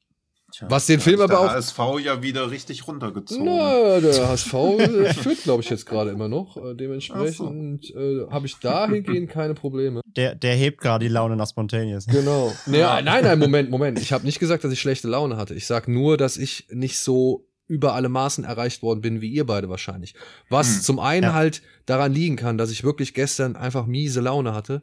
[0.53, 3.45] Tja, Was den Film ist aber der auch- HSV ja wieder richtig runtergezogen.
[3.45, 6.57] Na, der HSV führt, glaube ich, jetzt gerade immer noch.
[6.57, 10.01] Äh, Dementsprechend äh, habe ich dahingehend keine Probleme.
[10.17, 12.07] Der, der hebt gerade die Laune nach Spontaneous.
[12.07, 12.53] Genau.
[12.67, 13.99] Nee, nein, nein, Moment, Moment.
[13.99, 15.55] Ich habe nicht gesagt, dass ich schlechte Laune hatte.
[15.55, 19.47] Ich sag nur, dass ich nicht so über alle Maßen erreicht worden bin, wie ihr
[19.47, 20.15] beide wahrscheinlich.
[20.51, 20.83] Was Hm.
[20.83, 21.33] zum einen Ja.
[21.35, 24.83] halt daran liegen kann, dass ich wirklich gestern einfach miese Laune hatte.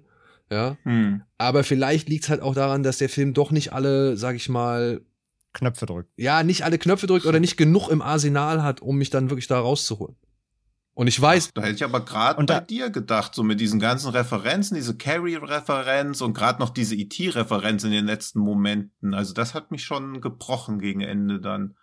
[0.50, 0.78] Ja.
[0.84, 1.22] Hm.
[1.38, 4.50] Aber vielleicht liegt es halt auch daran, dass der Film doch nicht alle, sag ich
[4.50, 5.02] mal,
[5.54, 6.10] Knöpfe drückt.
[6.18, 9.48] ja, nicht alle Knöpfe drückt oder nicht genug im Arsenal hat, um mich dann wirklich
[9.48, 10.16] da rauszuholen.
[10.94, 11.52] Und ich weiß.
[11.54, 16.22] Da hätte ich aber gerade bei dir gedacht, so mit diesen ganzen Referenzen, diese Carrie-Referenz
[16.22, 19.14] und gerade noch diese E.T.-Referenz in den letzten Momenten.
[19.14, 21.76] Also das hat mich schon gebrochen gegen Ende dann.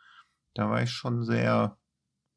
[0.59, 1.79] Da war ich schon sehr.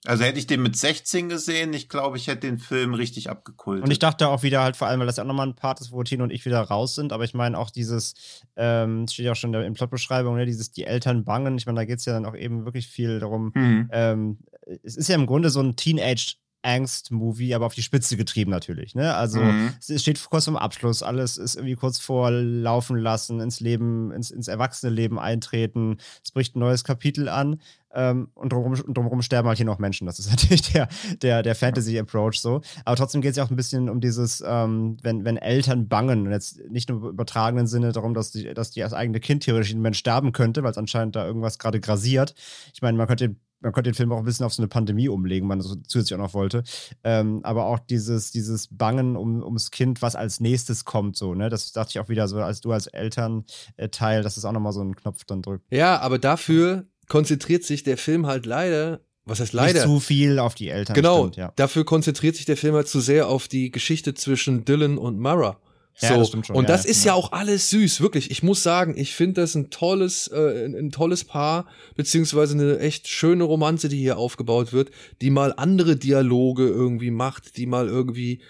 [0.05, 3.83] Also hätte ich den mit 16 gesehen, ich glaube, ich hätte den Film richtig abgekultet.
[3.83, 5.79] Und ich dachte auch wieder halt vor allem, weil das ja auch nochmal ein Part
[5.79, 8.15] ist, wo Tino und ich wieder raus sind, aber ich meine auch dieses,
[8.55, 11.81] ähm, steht ja auch schon in der Plotbeschreibung, ne, dieses die Eltern bangen, ich meine,
[11.81, 13.89] da geht es ja dann auch eben wirklich viel darum, mhm.
[13.91, 14.39] ähm,
[14.83, 18.95] es ist ja im Grunde so ein Teenage Angst-Movie, aber auf die Spitze getrieben natürlich.
[18.95, 19.13] Ne?
[19.15, 19.73] Also mhm.
[19.79, 24.31] es steht kurz vorm Abschluss, alles ist irgendwie kurz vor Laufen lassen, ins Leben, ins,
[24.31, 25.97] ins erwachsene Leben eintreten.
[26.23, 27.59] Es bricht ein neues Kapitel an
[27.93, 30.05] ähm, und drumherum, drumherum sterben halt hier noch Menschen.
[30.05, 30.87] Das ist natürlich der,
[31.21, 32.61] der, der Fantasy-Approach so.
[32.85, 36.27] Aber trotzdem geht es ja auch ein bisschen um dieses, ähm, wenn, wenn Eltern bangen,
[36.27, 39.43] und jetzt nicht nur im übertragenen Sinne darum, dass die, dass die als eigene Kind
[39.43, 42.35] theoretisch in Mensch sterben könnte, weil es anscheinend da irgendwas gerade grasiert.
[42.73, 45.07] Ich meine, man könnte man könnte den Film auch ein bisschen auf so eine Pandemie
[45.07, 46.63] umlegen, man das zusätzlich auch noch wollte.
[47.03, 51.49] Ähm, aber auch dieses, dieses Bangen um, ums Kind, was als nächstes kommt, so, ne?
[51.49, 54.81] Das dachte ich auch wieder so, als du als Elternteil, dass es auch nochmal so
[54.81, 55.65] einen Knopf dann drückt.
[55.71, 59.73] Ja, aber dafür konzentriert sich der Film halt leider was heißt leider?
[59.73, 60.95] Nicht zu viel auf die Eltern.
[60.95, 61.19] Genau.
[61.19, 61.53] Stimmt, ja.
[61.55, 65.59] Dafür konzentriert sich der Film halt zu sehr auf die Geschichte zwischen Dylan und Mara.
[65.95, 66.07] So.
[66.07, 66.55] Ja, das stimmt schon.
[66.55, 67.11] Und das ja, ist ja.
[67.11, 67.15] ja.
[67.15, 68.31] auch alles süß, wirklich.
[68.31, 72.79] Ich muss sagen, ich finde das ein tolles, äh, ein, ein, tolles Paar, beziehungsweise eine
[72.79, 77.87] echt schöne Romanze, die hier aufgebaut wird, die mal andere Dialoge irgendwie macht, die mal
[77.87, 78.41] irgendwie,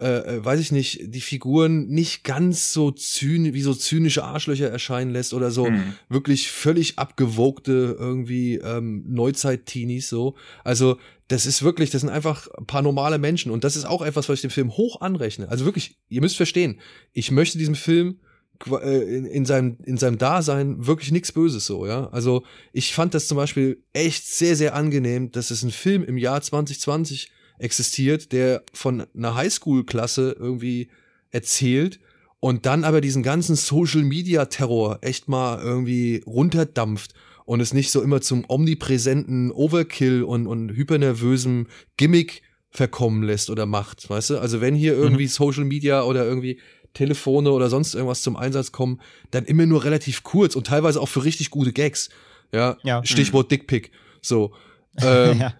[0.00, 4.70] äh, äh weiß ich nicht, die Figuren nicht ganz so zynisch, wie so zynische Arschlöcher
[4.70, 5.94] erscheinen lässt oder so mhm.
[6.08, 10.34] wirklich völlig abgewogte irgendwie ähm, Neuzeit-Teenies so.
[10.64, 13.52] Also das ist wirklich, das sind einfach ein paar normale Menschen.
[13.52, 15.48] Und das ist auch etwas, was ich dem Film hoch anrechne.
[15.48, 16.80] Also wirklich, ihr müsst verstehen,
[17.12, 18.18] ich möchte diesem Film
[18.66, 22.08] äh, in, in seinem, in seinem Dasein wirklich nichts Böses so, ja.
[22.10, 26.18] Also ich fand das zum Beispiel echt sehr, sehr angenehm, dass es ein Film im
[26.18, 30.88] Jahr 2020 existiert, der von einer Highschool-Klasse irgendwie
[31.30, 32.00] erzählt
[32.40, 38.20] und dann aber diesen ganzen Social-Media-Terror echt mal irgendwie runterdampft und es nicht so immer
[38.20, 44.38] zum omnipräsenten Overkill und, und hypernervösen Gimmick verkommen lässt oder macht, weißt du?
[44.38, 45.28] Also wenn hier irgendwie mhm.
[45.28, 46.60] Social Media oder irgendwie
[46.94, 51.08] Telefone oder sonst irgendwas zum Einsatz kommen, dann immer nur relativ kurz und teilweise auch
[51.08, 52.10] für richtig gute Gags.
[52.52, 53.04] Ja, ja.
[53.04, 53.56] Stichwort mhm.
[53.56, 53.90] Dickpick.
[54.22, 54.52] So.
[55.02, 55.54] Ähm, ja.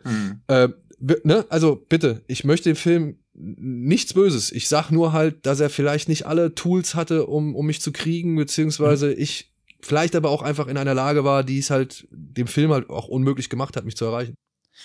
[0.49, 0.69] äh,
[1.01, 1.47] ne?
[1.49, 4.53] Also bitte, ich möchte dem Film nichts Böses.
[4.53, 7.93] Ich sag nur halt, dass er vielleicht nicht alle Tools hatte, um, um mich zu
[7.93, 9.15] kriegen, beziehungsweise mhm.
[9.19, 9.51] ich
[9.83, 13.09] vielleicht aber auch einfach in einer Lage war, die es halt dem Film halt auch
[13.09, 14.35] unmöglich gemacht hat, mich zu erreichen.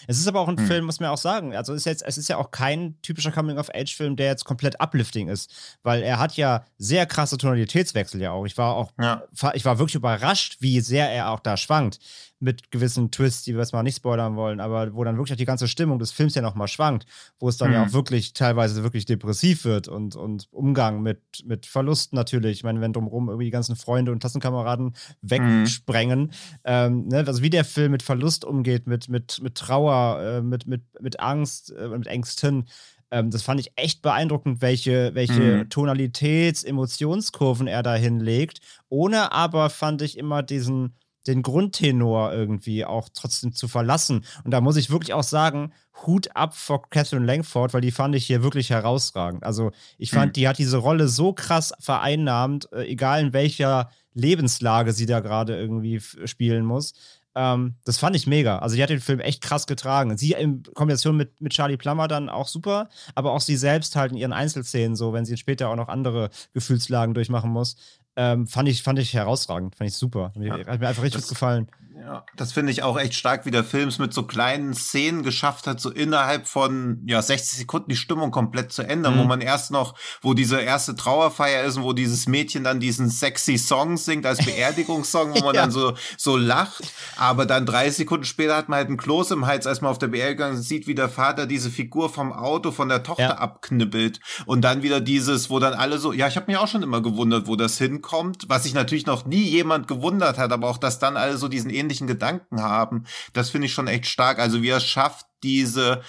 [0.07, 0.67] Es ist aber auch ein hm.
[0.67, 1.55] Film, muss man auch sagen.
[1.55, 5.77] Also ist jetzt, es ist ja auch kein typischer Coming-of-Age-Film, der jetzt komplett uplifting ist,
[5.83, 8.45] weil er hat ja sehr krasse Tonalitätswechsel ja auch.
[8.45, 9.23] Ich war auch, ja.
[9.53, 11.99] ich war wirklich überrascht, wie sehr er auch da schwankt
[12.45, 15.37] mit gewissen Twists, die wir jetzt mal nicht spoilern wollen, aber wo dann wirklich auch
[15.37, 17.05] die ganze Stimmung des Films ja nochmal schwankt,
[17.39, 17.73] wo es dann mhm.
[17.73, 22.57] ja auch wirklich teilweise wirklich depressiv wird und, und Umgang mit, mit Verlusten natürlich.
[22.57, 26.29] Ich meine, wenn drumherum irgendwie die ganzen Freunde und Klassenkameraden wegsprengen, mhm.
[26.63, 27.23] ähm, ne?
[27.25, 31.19] also wie der Film mit Verlust umgeht, mit, mit, mit Trauer, äh, mit, mit, mit
[31.19, 32.67] Angst, äh, mit Ängsten,
[33.11, 35.69] ähm, das fand ich echt beeindruckend, welche, welche mhm.
[35.69, 40.95] Tonalitäts-, Emotionskurven er da hinlegt, ohne aber fand ich immer diesen
[41.27, 44.25] den Grundtenor irgendwie auch trotzdem zu verlassen.
[44.43, 45.73] Und da muss ich wirklich auch sagen,
[46.05, 49.43] Hut ab vor Catherine Langford, weil die fand ich hier wirklich herausragend.
[49.43, 50.33] Also ich fand, mhm.
[50.33, 55.57] die hat diese Rolle so krass vereinnahmt, äh, egal in welcher Lebenslage sie da gerade
[55.57, 56.93] irgendwie spielen muss.
[57.35, 58.59] Ähm, das fand ich mega.
[58.59, 60.17] Also die hat den Film echt krass getragen.
[60.17, 64.13] Sie in Kombination mit, mit Charlie Plummer dann auch super, aber auch sie selbst halt
[64.13, 67.75] in ihren Einzelszenen so, wenn sie später auch noch andere Gefühlslagen durchmachen muss.
[68.17, 70.31] Ähm, fand, ich, fand ich herausragend, fand ich super.
[70.39, 70.57] Ja.
[70.65, 71.67] Hat mir einfach richtig das, gut gefallen.
[71.97, 75.23] Ja, das finde ich auch echt stark, wie der Film es mit so kleinen Szenen
[75.23, 79.19] geschafft hat, so innerhalb von ja 60 Sekunden die Stimmung komplett zu ändern, mhm.
[79.19, 83.09] wo man erst noch, wo diese erste Trauerfeier ist und wo dieses Mädchen dann diesen
[83.09, 85.61] sexy Song singt als Beerdigungssong, wo man ja.
[85.61, 86.83] dann so so lacht,
[87.15, 89.99] aber dann drei Sekunden später hat man halt einen Kloß im Hals, als man auf
[89.99, 93.37] der Beerdigung sieht, wie der Vater diese Figur vom Auto von der Tochter ja.
[93.37, 96.83] abknibbelt und dann wieder dieses, wo dann alle so, ja, ich habe mich auch schon
[96.83, 100.77] immer gewundert, wo das hinkommt, was sich natürlich noch nie jemand gewundert hat, aber auch,
[100.77, 103.05] dass dann alle so diesen ähnlichen Gedanken haben.
[103.33, 104.39] Das finde ich schon echt stark.
[104.39, 106.01] Also wie er es schafft, diese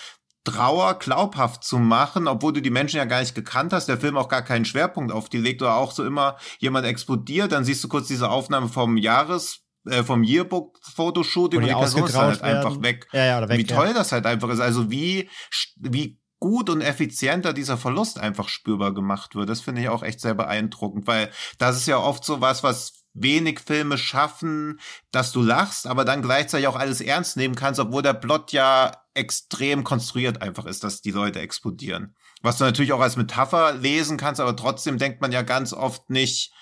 [0.44, 4.16] Trauer glaubhaft zu machen, obwohl du die Menschen ja gar nicht gekannt hast, der Film
[4.16, 7.82] auch gar keinen Schwerpunkt auf die legt oder auch so immer jemand explodiert, dann siehst
[7.82, 12.56] du kurz diese Aufnahme vom Jahres äh, vom Yearbook-Fotoshooting und die Person ist halt werden.
[12.56, 13.08] einfach weg.
[13.12, 13.58] Ja, ja, weg.
[13.58, 13.92] Wie toll ja.
[13.92, 14.60] das halt einfach ist.
[14.60, 15.28] Also wie,
[15.76, 19.48] wie gut und effizienter dieser Verlust einfach spürbar gemacht wird.
[19.48, 23.05] Das finde ich auch echt sehr beeindruckend, weil das ist ja oft so was, was
[23.16, 28.02] wenig Filme schaffen, dass du lachst, aber dann gleichzeitig auch alles ernst nehmen kannst, obwohl
[28.02, 32.14] der Plot ja extrem konstruiert einfach ist, dass die Leute explodieren.
[32.42, 36.10] Was du natürlich auch als Metapher lesen kannst, aber trotzdem denkt man ja ganz oft
[36.10, 36.52] nicht,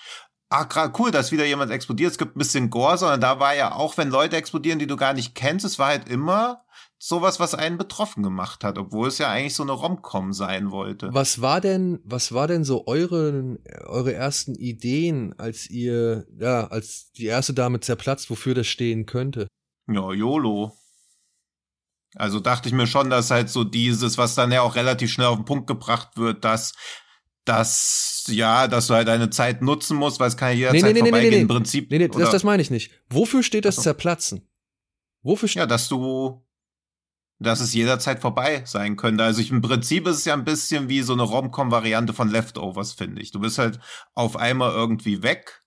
[0.49, 0.67] ah,
[0.99, 3.97] cool, dass wieder jemand explodiert, es gibt ein bisschen Gore, sondern da war ja auch,
[3.97, 6.65] wenn Leute explodieren, die du gar nicht kennst, es war halt immer
[7.07, 11.13] sowas, was einen betroffen gemacht hat, obwohl es ja eigentlich so eine Romcom sein wollte.
[11.13, 17.13] Was war denn, was war denn so eure, eure ersten Ideen, als ihr, ja, als
[17.13, 19.49] die erste Dame zerplatzt, wofür das stehen könnte?
[19.87, 20.73] Ja, YOLO.
[22.15, 25.27] Also dachte ich mir schon, dass halt so dieses, was dann ja auch relativ schnell
[25.27, 26.73] auf den Punkt gebracht wird, dass
[27.45, 30.89] dass ja, dass du halt deine Zeit nutzen musst, weil es kann ja jederzeit nee,
[30.89, 31.31] nee, nee, vorbeigehen.
[31.31, 31.43] nee, nee.
[31.43, 31.91] Im Prinzip.
[31.91, 32.93] Nee, nee, das, das meine ich nicht.
[33.11, 33.83] Wofür steht das Ach so.
[33.83, 34.49] Zerplatzen?
[35.21, 36.44] Wofür steht Ja, dass du,
[37.39, 39.25] dass es jederzeit vorbei sein könnte.
[39.25, 42.93] Also ich, im Prinzip ist es ja ein bisschen wie so eine Rom-Com-Variante von Leftovers,
[42.93, 43.31] finde ich.
[43.33, 43.81] Du bist halt
[44.15, 45.63] auf einmal irgendwie weg.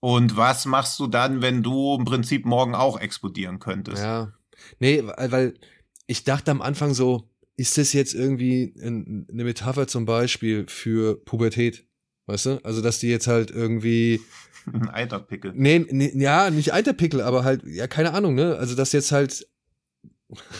[0.00, 4.02] Und was machst du dann, wenn du im Prinzip morgen auch explodieren könntest?
[4.02, 4.32] Ja.
[4.78, 5.54] Nee, weil, weil
[6.06, 11.22] ich dachte am Anfang so, ist das jetzt irgendwie ein, eine Metapher zum Beispiel für
[11.24, 11.86] Pubertät?
[12.26, 12.64] Weißt du?
[12.64, 14.20] Also, dass die jetzt halt irgendwie,
[14.72, 15.52] Ein Eiterpickel.
[15.54, 18.56] nee, nee ja, nicht Eiterpickel, aber halt, ja, keine Ahnung, ne?
[18.56, 19.46] Also, dass jetzt halt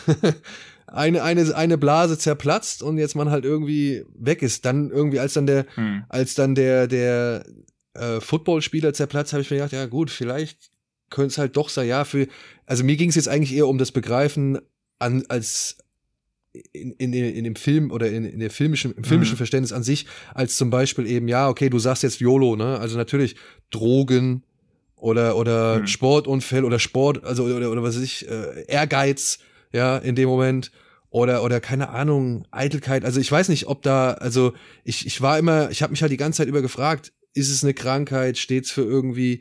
[0.87, 4.65] eine, eine, eine Blase zerplatzt und jetzt man halt irgendwie weg ist.
[4.65, 6.05] Dann irgendwie, als dann der, Hm.
[6.09, 7.45] als dann der, der
[7.95, 10.71] äh, Footballspieler zerplatzt, habe ich mir gedacht, ja gut, vielleicht
[11.11, 12.27] könnte es halt doch sein, ja, für,
[12.67, 14.59] also mir ging es jetzt eigentlich eher um das Begreifen
[14.99, 15.79] an, als
[16.73, 19.39] in, in, in dem Film oder in, in der filmischen, im filmischen Mhm.
[19.39, 22.79] Verständnis an sich, als zum Beispiel eben, ja, okay, du sagst jetzt YOLO, ne?
[22.79, 23.37] Also natürlich
[23.71, 24.45] Drogen
[24.97, 25.87] oder, oder Mhm.
[25.87, 29.39] Sportunfälle oder Sport, also oder, oder was weiß ich, äh, Ehrgeiz,
[29.75, 30.71] ja, in dem Moment.
[31.11, 33.05] Oder, oder keine Ahnung, Eitelkeit.
[33.05, 36.11] Also ich weiß nicht, ob da, also ich, ich war immer, ich habe mich halt
[36.11, 39.41] die ganze Zeit über gefragt, ist es eine Krankheit, steht's für irgendwie,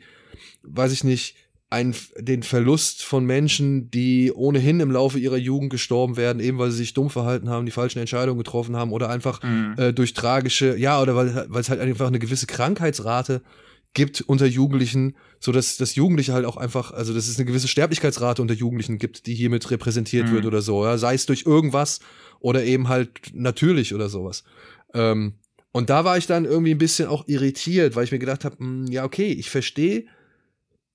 [0.62, 1.34] weiß ich nicht,
[1.70, 6.70] ein, den Verlust von Menschen, die ohnehin im Laufe ihrer Jugend gestorben werden, eben weil
[6.70, 9.74] sie sich dumm verhalten haben, die falschen Entscheidungen getroffen haben oder einfach Hm.
[9.76, 13.42] äh, durch tragische, ja, oder weil, weil es halt einfach eine gewisse Krankheitsrate
[13.94, 17.68] gibt unter Jugendlichen, so dass das Jugendliche halt auch einfach, also dass es eine gewisse
[17.68, 20.32] Sterblichkeitsrate unter Jugendlichen gibt, die hiermit repräsentiert Mhm.
[20.32, 22.00] wird oder so, ja, sei es durch irgendwas
[22.40, 24.44] oder eben halt natürlich oder sowas.
[24.92, 25.34] Ähm,
[25.72, 28.56] und da war ich dann irgendwie ein bisschen auch irritiert, weil ich mir gedacht habe,
[28.90, 30.06] ja, okay, ich verstehe,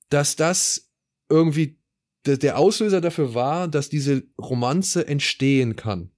[0.09, 0.89] dass das
[1.29, 1.77] irgendwie
[2.25, 6.12] der, Auslöser dafür war, dass diese Romanze entstehen kann.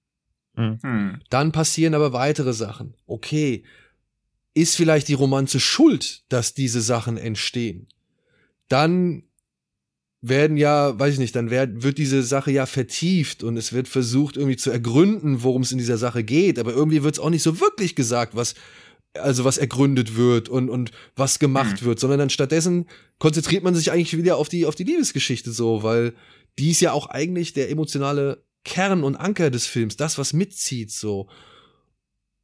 [0.56, 1.20] Hm.
[1.30, 2.96] Dann passieren aber weitere Sachen.
[3.06, 3.64] Okay,
[4.54, 7.88] ist vielleicht die Romanze schuld, dass diese Sachen entstehen?
[8.68, 9.24] Dann
[10.22, 13.88] werden ja, weiß ich nicht, dann werd, wird diese Sache ja vertieft und es wird
[13.88, 17.32] versucht irgendwie zu ergründen, worum es in dieser Sache geht, aber irgendwie wird es auch
[17.32, 18.54] nicht so wirklich gesagt, was
[19.14, 21.88] also was ergründet wird und und was gemacht Hm.
[21.88, 22.86] wird, sondern dann stattdessen
[23.20, 26.14] konzentriert man sich eigentlich wieder auf die auf die Liebesgeschichte so, weil
[26.60, 30.92] die ist ja auch eigentlich der emotionale Kern und Anker des Films, das was mitzieht
[30.92, 31.28] so.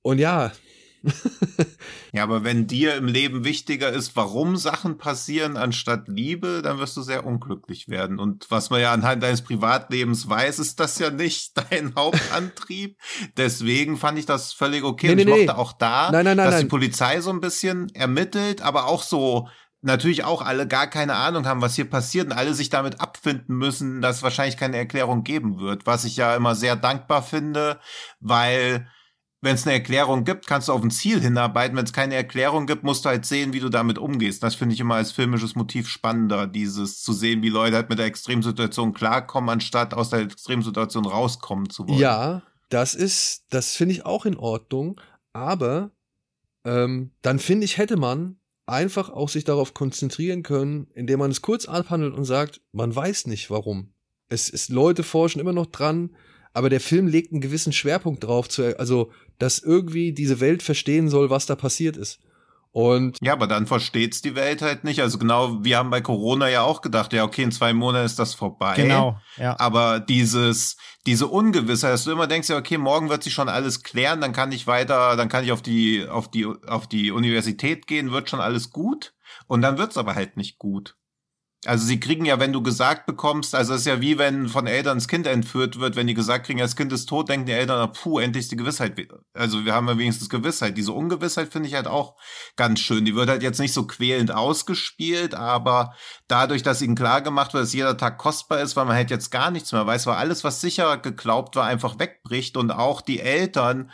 [0.01, 0.51] Und ja,
[2.13, 6.95] Ja, aber wenn dir im Leben wichtiger ist, warum Sachen passieren anstatt Liebe, dann wirst
[6.97, 8.17] du sehr unglücklich werden.
[8.17, 12.97] Und was man ja anhand deines Privatlebens weiß, ist das ja nicht dein Hauptantrieb.
[13.35, 15.07] Deswegen fand ich das völlig okay.
[15.07, 15.45] Nee, Und ich nee, nee.
[15.45, 19.03] mochte auch da, Nein, nein, nein, dass die Polizei so ein bisschen ermittelt, aber auch
[19.03, 19.47] so
[19.81, 23.55] natürlich auch alle gar keine Ahnung haben, was hier passiert und alle sich damit abfinden
[23.55, 27.79] müssen, dass es wahrscheinlich keine Erklärung geben wird, was ich ja immer sehr dankbar finde,
[28.19, 28.87] weil
[29.41, 31.77] wenn es eine Erklärung gibt, kannst du auf ein Ziel hinarbeiten.
[31.77, 34.41] Wenn es keine Erklärung gibt, musst du halt sehen, wie du damit umgehst.
[34.41, 37.99] Das finde ich immer als filmisches Motiv spannender, dieses zu sehen, wie Leute halt mit
[37.99, 41.99] der Extremsituation klarkommen, anstatt aus der Extremsituation rauskommen zu wollen.
[41.99, 44.99] Ja, das ist, das finde ich auch in Ordnung,
[45.33, 45.91] aber
[46.65, 51.41] ähm, dann finde ich, hätte man einfach auch sich darauf konzentrieren können, indem man es
[51.41, 53.93] kurz abhandelt und sagt, man weiß nicht warum.
[54.29, 56.15] Es ist, Leute forschen immer noch dran,
[56.57, 61.07] aber der Film legt einen gewissen Schwerpunkt drauf, zu, also, dass irgendwie diese Welt verstehen
[61.07, 62.19] soll, was da passiert ist.
[62.71, 65.01] Und Ja, aber dann versteht's die Welt halt nicht.
[65.01, 68.19] Also genau, wir haben bei Corona ja auch gedacht, ja, okay, in zwei Monaten ist
[68.19, 68.73] das vorbei.
[68.75, 69.55] Genau, ja.
[69.59, 73.83] Aber dieses, diese Ungewissheit, dass du immer denkst, ja, okay, morgen wird sich schon alles
[73.83, 77.87] klären, dann kann ich weiter, dann kann ich auf die, auf die, auf die Universität
[77.87, 79.13] gehen, wird schon alles gut.
[79.47, 80.96] Und dann wird's aber halt nicht gut.
[81.65, 84.67] Also sie kriegen ja, wenn du gesagt bekommst, also es ist ja wie wenn von
[84.67, 87.47] Eltern das Kind entführt wird, wenn die gesagt kriegen, ja, das Kind ist tot, denken
[87.47, 88.95] die Eltern, puh, endlich die Gewissheit.
[89.33, 90.77] Also wir haben ja wenigstens Gewissheit.
[90.77, 92.15] Diese Ungewissheit finde ich halt auch
[92.57, 93.05] ganz schön.
[93.05, 95.95] Die wird halt jetzt nicht so quälend ausgespielt, aber
[96.27, 99.31] dadurch, dass ihnen klar gemacht wird, dass jeder Tag kostbar ist, weil man halt jetzt
[99.31, 103.19] gar nichts mehr weiß, weil alles, was sicher geglaubt war, einfach wegbricht und auch die
[103.19, 103.89] Eltern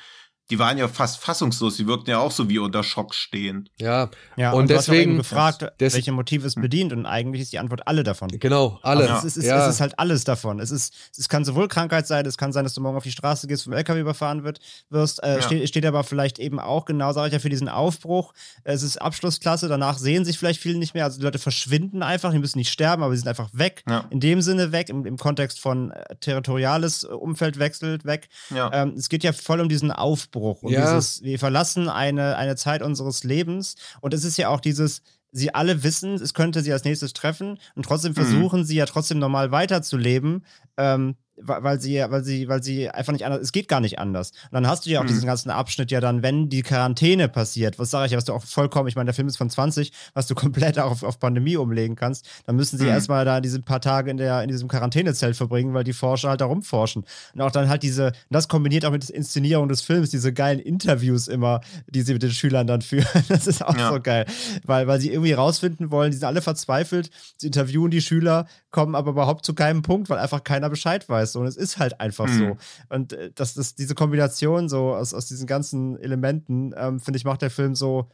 [0.50, 3.72] die waren ja fast fassungslos, die wirkten ja auch so wie unter Schock stehend.
[3.80, 6.91] Ja, Ja, Und und, du hast ja deswegen- eben gefragt, des- welche Motive es bedient
[6.91, 8.28] und eigentlich ist die Antwort alle davon.
[8.28, 9.04] genau, alle.
[9.10, 9.66] Also es, ist, es, ja.
[9.68, 10.60] es ist halt alles davon.
[10.60, 13.12] Es, ist, es kann sowohl Krankheit sein, es kann sein, dass du morgen auf die
[13.12, 15.24] Straße gehst, vom LKW überfahren wird, wirst.
[15.24, 15.41] Äh, Ja.
[15.41, 18.34] steht, steht aber vielleicht eben auch, genau sage ich ja, für diesen Aufbruch.
[18.66, 21.06] Es ist Abschlussklasse, danach sehen sich vielleicht viele nicht mehr.
[21.06, 23.84] Also die Leute verschwinden einfach, die müssen nicht sterben, aber sie sind einfach weg.
[23.88, 24.06] Ja.
[24.10, 28.28] In dem Sinne weg, im, im Kontext von äh, territoriales äh, Umfeld wechselt weg.
[28.54, 28.70] Ja.
[28.74, 30.32] Ähm, es geht ja voll um diesen Aufbruch.
[30.63, 30.81] Um Ja.
[30.97, 33.75] dieses, wir verlassen eine, eine Zeit unseres Lebens.
[34.01, 37.59] Und es ist ja auch dieses, sie alle wissen, es könnte sie als nächstes treffen
[37.75, 40.45] und trotzdem versuchen sie ja trotzdem normal weiterzuleben.
[40.77, 44.31] Ähm, weil sie, weil sie, weil sie einfach nicht anders, es geht gar nicht anders.
[44.45, 45.07] Und dann hast du ja auch Mhm.
[45.07, 48.34] diesen ganzen Abschnitt ja dann, wenn die Quarantäne passiert, was sage ich ja, was du
[48.34, 50.36] auch vollkommen, ich meine, der Film ist von 20, was du
[50.75, 52.89] komplett auch auf, auf Pandemie umlegen kannst, dann müssen sie Mhm.
[52.91, 56.41] erstmal da diese paar Tage in, der, in diesem Quarantänezelt verbringen, weil die Forscher halt
[56.41, 57.03] da rumforschen.
[57.34, 60.59] Und auch dann halt diese, das kombiniert auch mit der Inszenierung des Films, diese geilen
[60.59, 63.07] Interviews immer, die sie mit den Schülern dann führen.
[63.29, 63.89] Das ist auch Ja.
[63.91, 64.25] so geil.
[64.65, 68.93] Weil, weil sie irgendwie rausfinden wollen, die sind alle verzweifelt, sie interviewen die Schüler, kommen
[68.95, 71.22] aber überhaupt zu keinem Punkt, weil einfach keiner Bescheid weiß.
[71.41, 72.38] Und es ist halt einfach Mhm.
[72.38, 72.57] so.
[72.89, 77.26] Und äh, das, das, diese Kombination so aus, aus diesen ganzen Elementen, ähm, finde ich,
[77.26, 78.09] macht der Film so,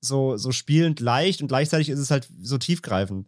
[0.00, 3.26] so, so spielend leicht und gleichzeitig ist es halt so tiefgreifend.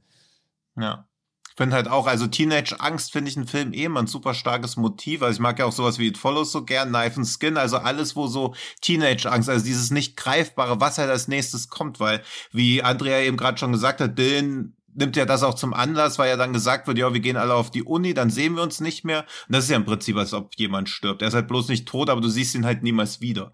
[0.78, 1.08] Ja.
[1.48, 4.76] Ich finde halt auch, also Teenage-Angst finde ich einen Film eh immer ein super starkes
[4.76, 5.22] Motiv.
[5.22, 7.78] Also ich mag ja auch sowas wie It Follows so gern, Knife and Skin, also
[7.78, 12.82] alles, wo so Teenage-Angst, also dieses nicht greifbare, was halt als nächstes kommt, weil, wie
[12.82, 16.36] Andrea eben gerade schon gesagt hat, Dylan nimmt ja das auch zum Anlass, weil ja
[16.36, 19.04] dann gesagt wird, ja, wir gehen alle auf die Uni, dann sehen wir uns nicht
[19.04, 19.20] mehr.
[19.46, 21.22] Und das ist ja im Prinzip, als ob jemand stirbt.
[21.22, 23.52] Er ist halt bloß nicht tot, aber du siehst ihn halt niemals wieder.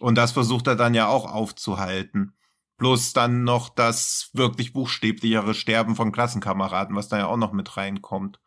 [0.00, 2.34] Und das versucht er dann ja auch aufzuhalten.
[2.78, 7.76] Bloß dann noch das wirklich buchstäblichere Sterben von Klassenkameraden, was da ja auch noch mit
[7.76, 8.40] reinkommt.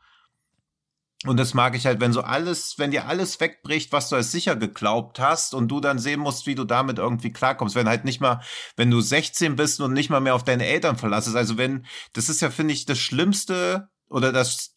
[1.26, 4.32] Und das mag ich halt, wenn so alles, wenn dir alles wegbricht, was du als
[4.32, 7.76] sicher geglaubt hast und du dann sehen musst, wie du damit irgendwie klarkommst.
[7.76, 8.42] Wenn halt nicht mal,
[8.76, 11.38] wenn du 16 bist und nicht mal mehr auf deine Eltern verlassest.
[11.38, 14.76] Also wenn, das ist ja, finde ich, das Schlimmste oder das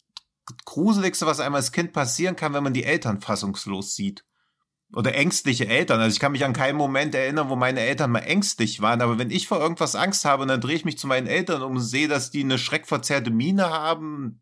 [0.63, 4.23] Gruseligste, was einem als Kind passieren kann, wenn man die Eltern fassungslos sieht
[4.93, 5.99] oder ängstliche Eltern.
[5.99, 9.19] Also ich kann mich an keinen Moment erinnern, wo meine Eltern mal ängstlich waren, aber
[9.19, 11.81] wenn ich vor irgendwas Angst habe, dann drehe ich mich zu meinen Eltern um und
[11.81, 14.41] sehe, dass die eine schreckverzerrte Miene haben.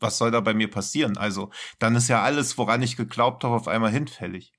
[0.00, 1.16] Was soll da bei mir passieren?
[1.16, 4.52] Also, dann ist ja alles, woran ich geglaubt habe, auf einmal hinfällig.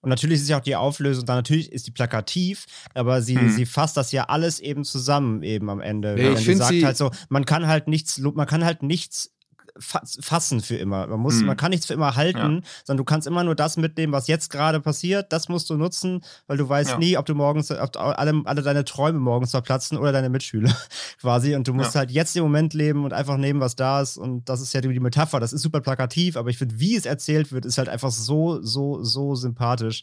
[0.00, 3.48] Und natürlich ist ja auch die Auflösung da, natürlich ist die plakativ, aber sie, Hm.
[3.48, 6.14] sie fasst das ja alles eben zusammen eben am Ende.
[6.14, 8.82] Nee, Wenn ich sie sagt sie- halt so, man kann halt nichts, man kann halt
[8.82, 9.32] nichts
[9.78, 11.06] fassen für immer.
[11.06, 11.46] Man muss, Hm.
[11.46, 14.50] man kann nichts für immer halten, sondern du kannst immer nur das mitnehmen, was jetzt
[14.50, 15.32] gerade passiert.
[15.32, 16.98] Das musst du nutzen, weil du weißt Ja.
[16.98, 20.72] nie, ob du morgens, ob alle, alle deine Träume morgens verplatzen oder deine Mitschüler
[21.20, 21.54] quasi.
[21.56, 22.00] Und du musst Ja.
[22.00, 24.16] halt jetzt im Moment leben und einfach nehmen, was da ist.
[24.16, 25.40] Und das ist ja die Metapher.
[25.40, 28.62] Das ist super plakativ, aber ich finde, wie es erzählt wird, ist halt einfach so,
[28.62, 30.02] so, so sympathisch.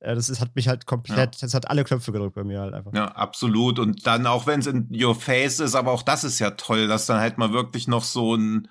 [0.00, 2.74] Äh, Das ist, hat mich halt komplett, das hat alle Knöpfe gedrückt bei mir halt
[2.74, 2.92] einfach.
[2.92, 3.78] Ja, absolut.
[3.78, 6.86] Und dann, auch wenn es in your face ist, aber auch das ist ja toll,
[6.86, 8.68] dass dann halt mal wirklich noch so ein,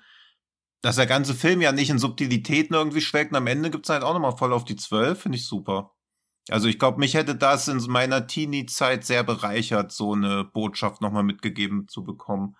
[0.82, 4.02] dass der ganze Film ja nicht in Subtilitäten irgendwie schwelgt und am Ende gibt's halt
[4.02, 5.92] auch nochmal voll auf die Zwölf, finde ich super.
[6.48, 11.24] Also ich glaube, mich hätte das in meiner Teenie-Zeit sehr bereichert, so eine Botschaft nochmal
[11.24, 12.56] mitgegeben zu bekommen.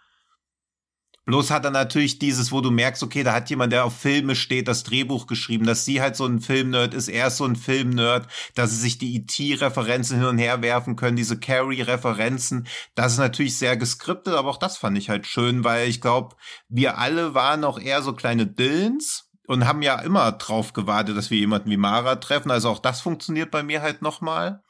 [1.27, 4.37] Bloß hat er natürlich dieses, wo du merkst, okay, da hat jemand, der auf Filme
[4.37, 7.57] steht, das Drehbuch geschrieben, dass sie halt so ein Filmnerd ist, er ist so ein
[7.57, 12.69] Filmnerd, dass sie sich die E.T.-Referenzen hin und her werfen können, diese Carrie-Referenzen.
[12.95, 16.37] Das ist natürlich sehr geskriptet, aber auch das fand ich halt schön, weil ich glaube,
[16.69, 21.31] wir alle waren auch eher so kleine Dillens und haben ja immer drauf gewartet, dass
[21.31, 22.53] wir jemanden wie Mara treffen.
[22.53, 24.63] Also auch das funktioniert bei mir halt nochmal.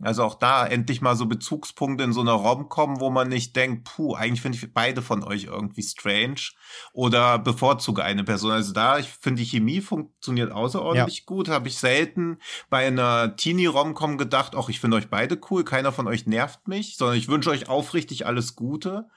[0.00, 3.84] Also auch da endlich mal so Bezugspunkte in so einer Rom-Com, wo man nicht denkt,
[3.84, 6.50] puh, eigentlich finde ich beide von euch irgendwie strange
[6.92, 8.50] oder bevorzuge eine Person.
[8.50, 11.48] Also da, ich finde die Chemie funktioniert außerordentlich gut.
[11.48, 12.38] Habe ich selten
[12.70, 16.96] bei einer Teenie-Rom-Com gedacht, ach, ich finde euch beide cool, keiner von euch nervt mich,
[16.96, 19.08] sondern ich wünsche euch aufrichtig alles Gute.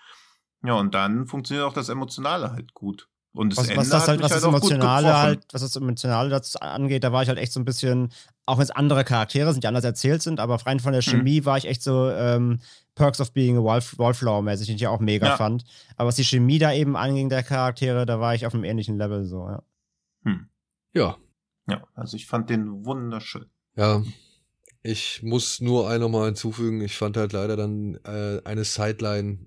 [0.63, 3.09] Ja, und dann funktioniert auch das Emotionale halt gut.
[3.37, 5.75] Und das was, was das hat halt, mich was das halt Emotionale halt, was das
[5.75, 8.09] Emotionale dazu angeht, da war ich halt echt so ein bisschen,
[8.47, 11.11] auch wenn es andere Charaktere sind, die anders erzählt sind, aber rein von der Mhm.
[11.19, 12.59] Chemie war ich echt so ähm,
[12.95, 15.37] Perks of Being a Wallf Wallflower-mäßig, den ich ja auch mega Ja.
[15.37, 15.65] fand.
[15.97, 18.97] Aber was die Chemie da eben anging, der Charaktere, da war ich auf einem ähnlichen
[18.97, 19.61] Level so, ja.
[20.23, 20.49] Hm.
[20.95, 21.17] Ja,
[21.69, 23.45] Ja, also ich fand den wunderschön.
[23.75, 24.01] ja.
[24.83, 26.79] Ich muss nur ein nochmal hinzufügen.
[26.81, 29.39] Ich fand halt leider dann äh, eine Sideline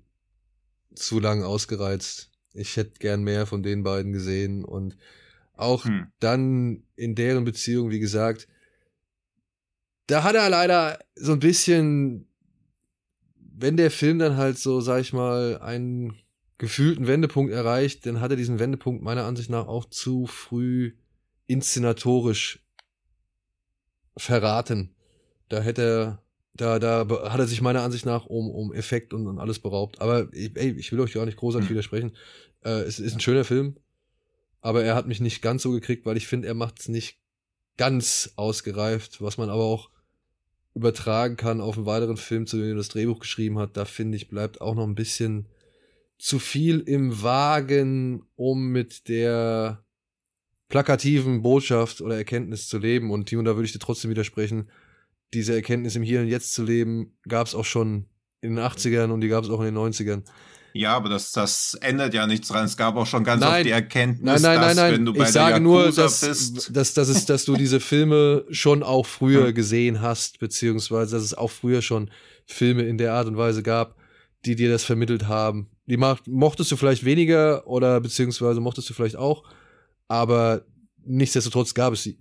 [0.93, 2.30] zu lang ausgereizt.
[2.53, 4.97] Ich hätte gern mehr von den beiden gesehen und
[5.53, 6.07] auch Hm.
[6.19, 8.47] dann in deren Beziehung, wie gesagt,
[10.07, 12.27] da hat er leider so ein bisschen,
[13.35, 16.15] wenn der Film dann halt so, sag ich mal, einen
[16.57, 20.93] gefühlten Wendepunkt erreicht, dann hat er diesen Wendepunkt meiner Ansicht nach auch zu früh
[21.47, 22.63] inszenatorisch
[24.17, 24.95] verraten.
[25.49, 26.23] Da hätte er,
[26.53, 30.01] da, da hat er sich meiner Ansicht nach um, um Effekt und, und alles beraubt.
[30.01, 31.75] Aber ey, ich will euch gar nicht großartig Hm.
[31.75, 32.11] widersprechen.
[32.63, 33.77] Äh, es ist ein schöner Film,
[34.59, 37.17] aber er hat mich nicht ganz so gekriegt, weil ich finde, er macht es nicht
[37.77, 39.89] ganz ausgereift, was man aber auch
[40.73, 43.75] übertragen kann auf einen weiteren Film, zu dem er das Drehbuch geschrieben hat.
[43.75, 45.47] Da finde ich, bleibt auch noch ein bisschen
[46.17, 49.83] zu viel im Wagen, um mit der
[50.69, 53.11] plakativen Botschaft oder Erkenntnis zu leben.
[53.11, 54.69] Und Timo, da würde ich dir trotzdem widersprechen.
[55.33, 58.05] Diese Erkenntnis im Hier und Jetzt zu leben, gab es auch schon
[58.41, 60.23] in den 80ern und die gab es auch in den 90ern.
[60.73, 62.65] Ja, aber das, das ändert ja nichts dran.
[62.65, 63.55] Es gab auch schon ganz Nein.
[63.55, 66.21] oft die Erkenntnis, Nein, nein, dass nein, wenn du bei Ich der sage nur, dass,
[66.21, 69.53] bist, dass, dass, es, dass du diese Filme schon auch früher Hm.
[69.53, 72.09] gesehen hast, beziehungsweise dass es auch früher schon
[72.45, 73.97] Filme in der Art und Weise gab,
[74.45, 75.69] die dir das vermittelt haben.
[75.87, 79.43] Die macht, mochtest du vielleicht weniger oder beziehungsweise mochtest du vielleicht auch,
[80.07, 80.63] aber
[81.03, 82.19] nichtsdestotrotz gab es sie.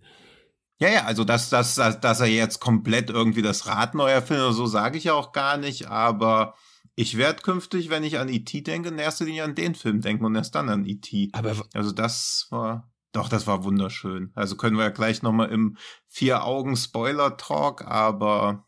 [0.81, 4.45] Ja, ja, also dass, dass, dass, dass er jetzt komplett irgendwie das Rad neu erfindet
[4.47, 6.55] oder so, sage ich ja auch gar nicht, aber
[6.95, 8.63] ich werde künftig, wenn ich an E.T.
[8.63, 11.31] denke, in erster Linie an den Film denken und erst dann an E.T.
[11.33, 14.33] Aber Also das war, doch, das war wunderschön.
[14.35, 15.77] Also können wir ja gleich nochmal im
[16.09, 18.67] Vier-Augen-Spoiler-Talk, aber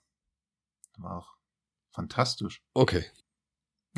[0.99, 1.35] war auch
[1.91, 2.63] fantastisch.
[2.75, 3.05] okay.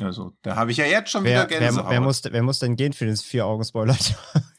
[0.01, 1.89] Also, da habe ich ja jetzt schon Wer, wieder wer, Gänsehaut.
[1.89, 3.97] wer, muss, wer muss denn gehen für den Vier-Augen-Spoiler?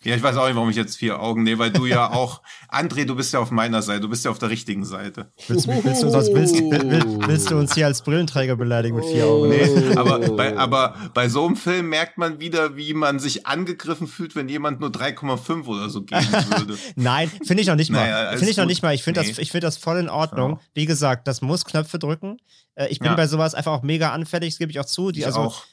[0.05, 2.41] Ja, ich weiß auch nicht, warum ich jetzt vier Augen nehme, weil du ja auch,
[2.71, 5.31] André, du bist ja auf meiner Seite, du bist ja auf der richtigen Seite.
[5.47, 8.95] willst, du- willst, du, sonst willst, will, will, willst du uns hier als Brillenträger beleidigen
[8.95, 9.49] mit vier Augen?
[9.49, 14.07] Nee, aber bei, aber bei so einem Film merkt man wieder, wie man sich angegriffen
[14.07, 16.21] fühlt, wenn jemand nur 3,5 oder so geben
[16.57, 16.77] würde.
[16.95, 17.99] Nein, finde ich noch nicht mal.
[18.09, 18.93] Naja, finde ich noch nicht mal.
[18.93, 19.29] Ich finde Nee.
[19.29, 20.51] das, ich finde das voll in Ordnung.
[20.53, 20.59] Ja.
[20.73, 22.37] Wie gesagt, das muss Knöpfe drücken.
[22.75, 23.15] Äh, ich bin Ja.
[23.15, 25.11] bei sowas einfach auch mega anfällig, das gebe ich auch zu.
[25.11, 25.63] Die, Ich also auch.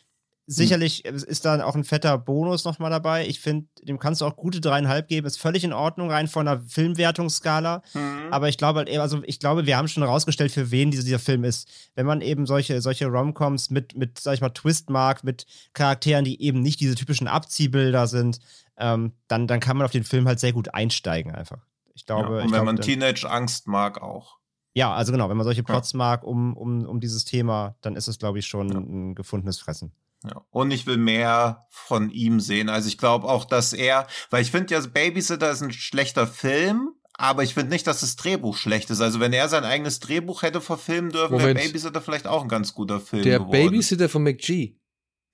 [0.47, 3.27] Sicherlich ist da auch ein fetter Bonus nochmal dabei.
[3.27, 5.27] Ich finde, dem kannst du auch gute dreieinhalb geben.
[5.27, 7.83] Ist völlig in Ordnung, rein von der Filmwertungsskala.
[7.95, 8.33] Mhm.
[8.33, 11.19] Aber ich glaube halt also ich glaube, wir haben schon herausgestellt, für wen dieser, dieser
[11.19, 11.69] Film ist.
[11.95, 16.25] Wenn man eben solche, solche Romcoms mit, mit, sag ich mal, Twist mag, mit Charakteren,
[16.25, 18.41] die eben nicht diese typischen Abziehbilder sind,
[18.79, 21.59] ähm, dann, dann kann man auf den Film halt sehr gut einsteigen einfach.
[21.95, 24.39] Ich ja, glaube, und ich wenn glaube, man Teenage-Angst mag, auch.
[24.75, 28.09] ja, also genau, wenn man solche Plots mag um, um, um dieses Thema, dann ist
[28.09, 28.79] es, glaube ich, schon Ja.
[28.79, 29.93] ein gefundenes Fressen.
[30.25, 30.45] Ja.
[30.51, 32.69] Und ich will mehr von ihm sehen.
[32.69, 36.95] Also ich glaube auch, dass er, weil ich finde ja, Babysitter ist ein schlechter Film,
[37.15, 39.01] aber ich finde nicht, dass das Drehbuch schlecht ist.
[39.01, 41.55] Also wenn er sein eigenes Drehbuch hätte verfilmen dürfen, wäre.
[41.55, 43.53] Babysitter vielleicht auch ein ganz guter Film Der geworden.
[43.53, 44.77] Babysitter von McG.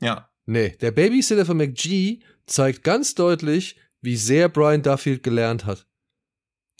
[0.00, 0.30] Ja.
[0.46, 5.86] Nee, der Babysitter von McG zeigt ganz deutlich, wie sehr Brian Duffield gelernt hat.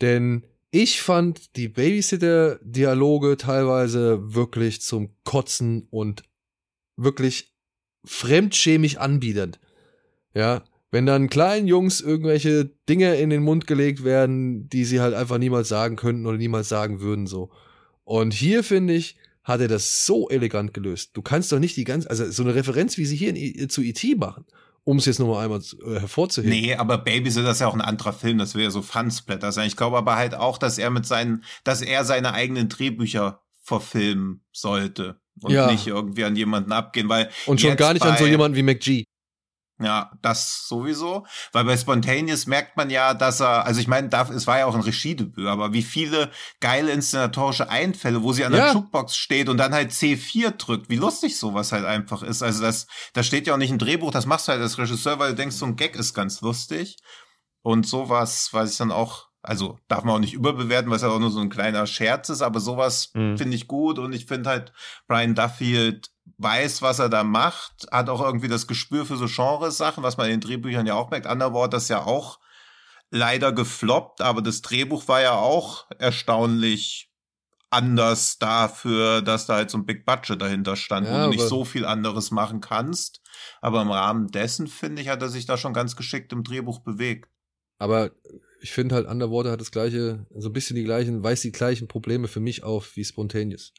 [0.01, 6.23] Denn ich fand die Babysitter-Dialoge teilweise wirklich zum Kotzen und
[6.97, 7.58] wirklich
[8.05, 9.59] fremdschämig anbiedernd.
[10.35, 15.15] Ja, wenn dann kleinen Jungs irgendwelche Dinge in den Mund gelegt werden, die sie halt
[15.15, 17.51] einfach niemals sagen könnten oder niemals sagen würden, so.
[18.05, 21.11] Und hier finde ich, hat er das so elegant gelöst.
[21.15, 23.83] Du kannst doch nicht die ganze, also so eine Referenz, wie sie hier in, zu
[23.83, 24.15] E.T.
[24.15, 24.45] machen,
[24.85, 26.51] um es jetzt nochmal einmal äh, hervorzuheben.
[26.51, 29.67] Nee, aber Babysitter ist ja auch ein anderer Film, das wäre ja so Fansplatter sein.
[29.67, 34.43] Ich glaube aber halt auch, dass er mit seinen, dass er seine eigenen Drehbücher verfilmen
[34.53, 35.71] sollte und Ja.
[35.71, 38.63] nicht irgendwie an jemanden abgehen, weil Und schon gar nicht an so bei- jemanden wie
[38.63, 39.05] McG.
[39.81, 41.25] Ja, das sowieso.
[41.53, 44.75] Weil bei Spontaneous merkt man ja, dass er, also ich meine, es war ja auch
[44.75, 48.73] ein Regiedebüt, aber wie viele geile inszenatorische Einfälle, wo sie an der Ja.
[48.75, 52.43] Jukebox steht und dann halt C4 drückt, wie lustig sowas halt einfach ist.
[52.43, 55.21] Also das, das steht ja auch nicht im Drehbuch, das machst du halt als Regisseur,
[55.21, 56.97] weil du denkst, so ein Gag ist ganz lustig.
[57.63, 61.09] Und sowas, weiß ich dann auch, also darf man auch nicht überbewerten, weil es ja
[61.09, 63.37] auch nur so ein kleiner Scherz ist, aber sowas Mhm.
[63.39, 64.73] finde ich gut und ich finde halt,
[65.07, 70.03] Brian Duffield weiß, was er da macht, hat auch irgendwie das Gespür für so Genresachen,
[70.03, 71.27] was man in den Drehbüchern ja auch merkt.
[71.27, 72.39] Underworld das ja auch
[73.11, 77.11] leider gefloppt, aber das Drehbuch war ja auch erstaunlich
[77.71, 81.43] anders dafür, dass da halt so ein Big Budget dahinter stand, Ja, wo du nicht
[81.43, 83.21] so viel anderes machen kannst.
[83.61, 86.81] Aber im Rahmen dessen, finde ich, hat er sich da schon ganz geschickt im Drehbuch
[86.81, 87.31] bewegt.
[87.79, 88.11] Aber
[88.61, 91.89] ich finde halt, Underwater hat das gleiche, so ein bisschen die gleichen, weist die gleichen
[91.89, 93.73] Probleme für mich auf wie Spontaneous.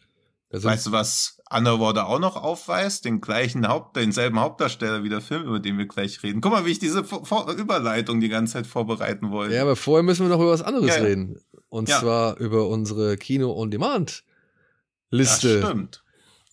[0.51, 3.05] Sind- Weißt du, was Underwater auch noch aufweist?
[3.05, 6.41] Den gleichen Haupt, denselben Hauptdarsteller wie der Film, über den wir gleich reden.
[6.41, 9.53] Guck mal, wie ich diese Vor Vor Überleitung die ganze Zeit vorbereiten wollte.
[9.53, 11.39] Ja, aber vorher müssen wir noch über was anderes Ja, reden.
[11.67, 11.99] Und Ja.
[11.99, 15.59] zwar über unsere Kino-on-Demand-Liste.
[15.59, 16.03] Ja, stimmt.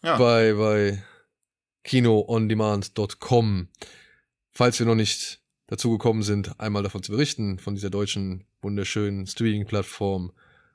[0.02, 0.18] Ja.
[0.18, 1.02] bei, bei
[1.84, 3.68] kinoondemand.com.
[4.52, 9.26] Falls wir noch nicht dazu gekommen sind, einmal davon zu berichten, von dieser deutschen wunderschönen
[9.26, 10.32] Streaming-Plattform,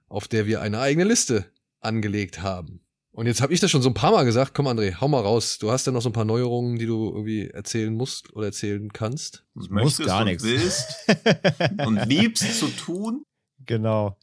[0.08, 1.46] auf der wir eine eigene Liste
[1.80, 2.82] angelegt haben.
[3.14, 4.54] Und jetzt habe ich das schon so ein paar Mal gesagt.
[4.54, 5.58] Komm, André, hau mal raus.
[5.60, 8.92] Du hast ja noch so ein paar Neuerungen, die du irgendwie erzählen musst oder erzählen
[8.94, 9.46] kannst.
[9.54, 10.44] Das muss möchtest gar und nichts.
[10.44, 10.96] willst
[11.86, 13.24] und liebst zu tun.
[13.66, 14.18] Genau.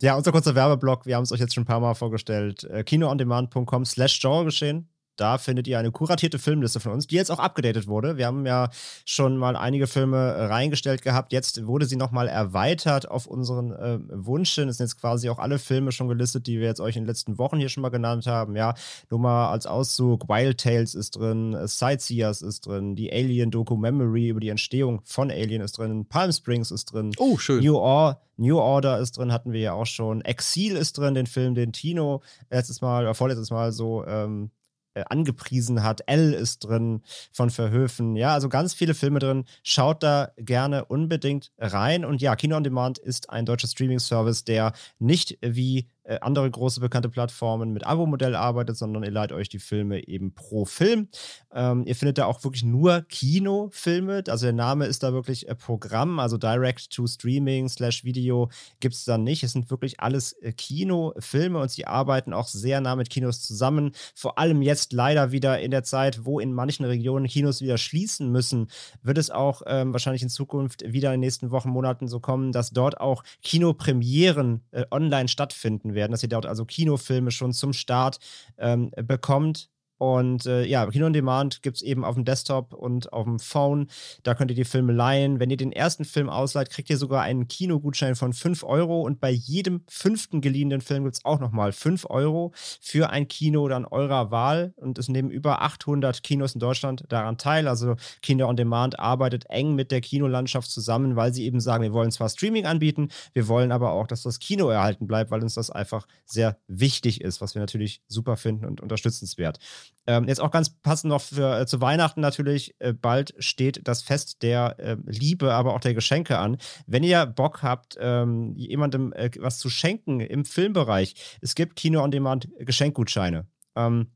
[0.00, 2.64] Ja, unser kurzer Werbeblock, wir haben es euch jetzt schon ein paar Mal vorgestellt.
[2.64, 4.88] Äh, kinoondemand.com slash Genregeschehen.
[5.16, 8.16] Da findet ihr eine kuratierte Filmliste von uns, die jetzt auch abgedatet wurde.
[8.16, 8.70] Wir haben ja
[9.04, 11.32] schon mal einige Filme äh, reingestellt gehabt.
[11.32, 14.68] Jetzt wurde sie nochmal erweitert auf unseren äh, Wunsch hin.
[14.68, 17.08] Es sind jetzt quasi auch alle Filme schon gelistet, die wir jetzt euch in den
[17.08, 18.56] letzten Wochen hier schon mal genannt haben.
[18.56, 18.74] Ja,
[19.10, 23.76] nur mal als Auszug: Wild Tales ist drin, äh, Sightseers ist drin, die Alien Doku
[23.76, 27.12] Memory über die Entstehung von Alien ist drin, Palm Springs ist drin.
[27.18, 27.62] Oh, schön.
[27.62, 30.22] New, Or New Order ist drin, hatten wir ja auch schon.
[30.22, 34.50] Exil ist drin, den Film, den Tino letztes Mal oder vorletztes Mal so ähm,
[34.94, 36.02] äh, angepriesen hat.
[36.06, 38.16] L ist drin von Verhöfen.
[38.16, 39.44] Ja, also ganz viele Filme drin.
[39.62, 42.04] Schaut da gerne unbedingt rein.
[42.04, 46.80] Und ja, Kino on Demand ist ein deutscher Streaming-Service, der nicht wie äh, andere große
[46.80, 51.08] bekannte Plattformen mit Abo-Modell arbeitet, sondern ihr leiht euch die Filme eben pro Film.
[51.52, 54.22] Ähm, ihr findet da auch wirklich nur Kinofilme.
[54.28, 58.50] Also der Name ist da wirklich äh, Programm, also Direct to Streaming slash Video
[58.80, 59.42] gibt es da nicht.
[59.42, 63.92] Es sind wirklich alles äh, Kinofilme und sie arbeiten auch sehr nah mit Kinos zusammen.
[64.14, 68.30] Vor allem jetzt leider wieder in der Zeit, wo in manchen Regionen Kinos wieder schließen
[68.30, 68.68] müssen,
[69.02, 72.52] wird es auch ähm, wahrscheinlich in Zukunft wieder in den nächsten Wochen, Monaten so kommen,
[72.52, 77.72] dass dort auch Kinopremieren äh, online stattfinden werden, dass ihr dort also Kinofilme schon zum
[77.72, 78.18] Start
[78.58, 79.68] ähm, bekommt.
[80.04, 83.38] Und äh, ja, Kino on Demand gibt es eben auf dem Desktop und auf dem
[83.38, 83.86] Phone.
[84.22, 85.40] Da könnt ihr die Filme leihen.
[85.40, 89.00] Wenn ihr den ersten Film ausleiht, kriegt ihr sogar einen Kinogutschein von 5 Euro.
[89.00, 92.52] Und bei jedem fünften geliehenen Film gibt es auch nochmal 5 Euro
[92.82, 94.74] für ein Kino dann eurer Wahl.
[94.76, 97.66] Und es nehmen über 800 Kinos in Deutschland daran teil.
[97.66, 101.94] Also Kino on Demand arbeitet eng mit der Kinolandschaft zusammen, weil sie eben sagen, wir
[101.94, 105.54] wollen zwar Streaming anbieten, wir wollen aber auch, dass das Kino erhalten bleibt, weil uns
[105.54, 109.58] das einfach sehr wichtig ist, was wir natürlich super finden und unterstützenswert.
[110.06, 112.74] Ähm, jetzt auch ganz passend noch für, äh, zu Weihnachten natürlich.
[112.78, 116.58] Äh, bald steht das Fest der äh, Liebe, aber auch der Geschenke an.
[116.86, 122.02] Wenn ihr Bock habt, ähm, jemandem äh, was zu schenken im Filmbereich, es gibt Kino
[122.02, 123.46] on Demand Geschenkgutscheine.
[123.76, 124.08] Ähm,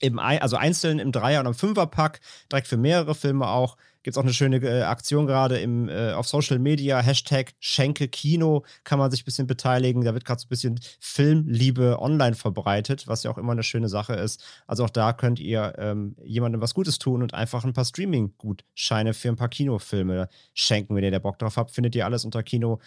[0.00, 2.20] im, also einzeln im Dreier- und im Fünferpack,
[2.50, 3.76] direkt für mehrere Filme auch.
[4.02, 8.08] Gibt es auch eine schöne äh, Aktion gerade im, äh, auf Social Media, Hashtag Schenke
[8.08, 10.04] Kino, kann man sich ein bisschen beteiligen.
[10.04, 13.90] Da wird gerade so ein bisschen Filmliebe online verbreitet, was ja auch immer eine schöne
[13.90, 14.42] Sache ist.
[14.66, 19.12] Also auch da könnt ihr ähm, jemandem was Gutes tun und einfach ein paar Streaming-Gutscheine
[19.12, 20.96] für ein paar Kinofilme schenken.
[20.96, 22.80] Wenn ihr da Bock drauf habt, findet ihr alles unter Kino-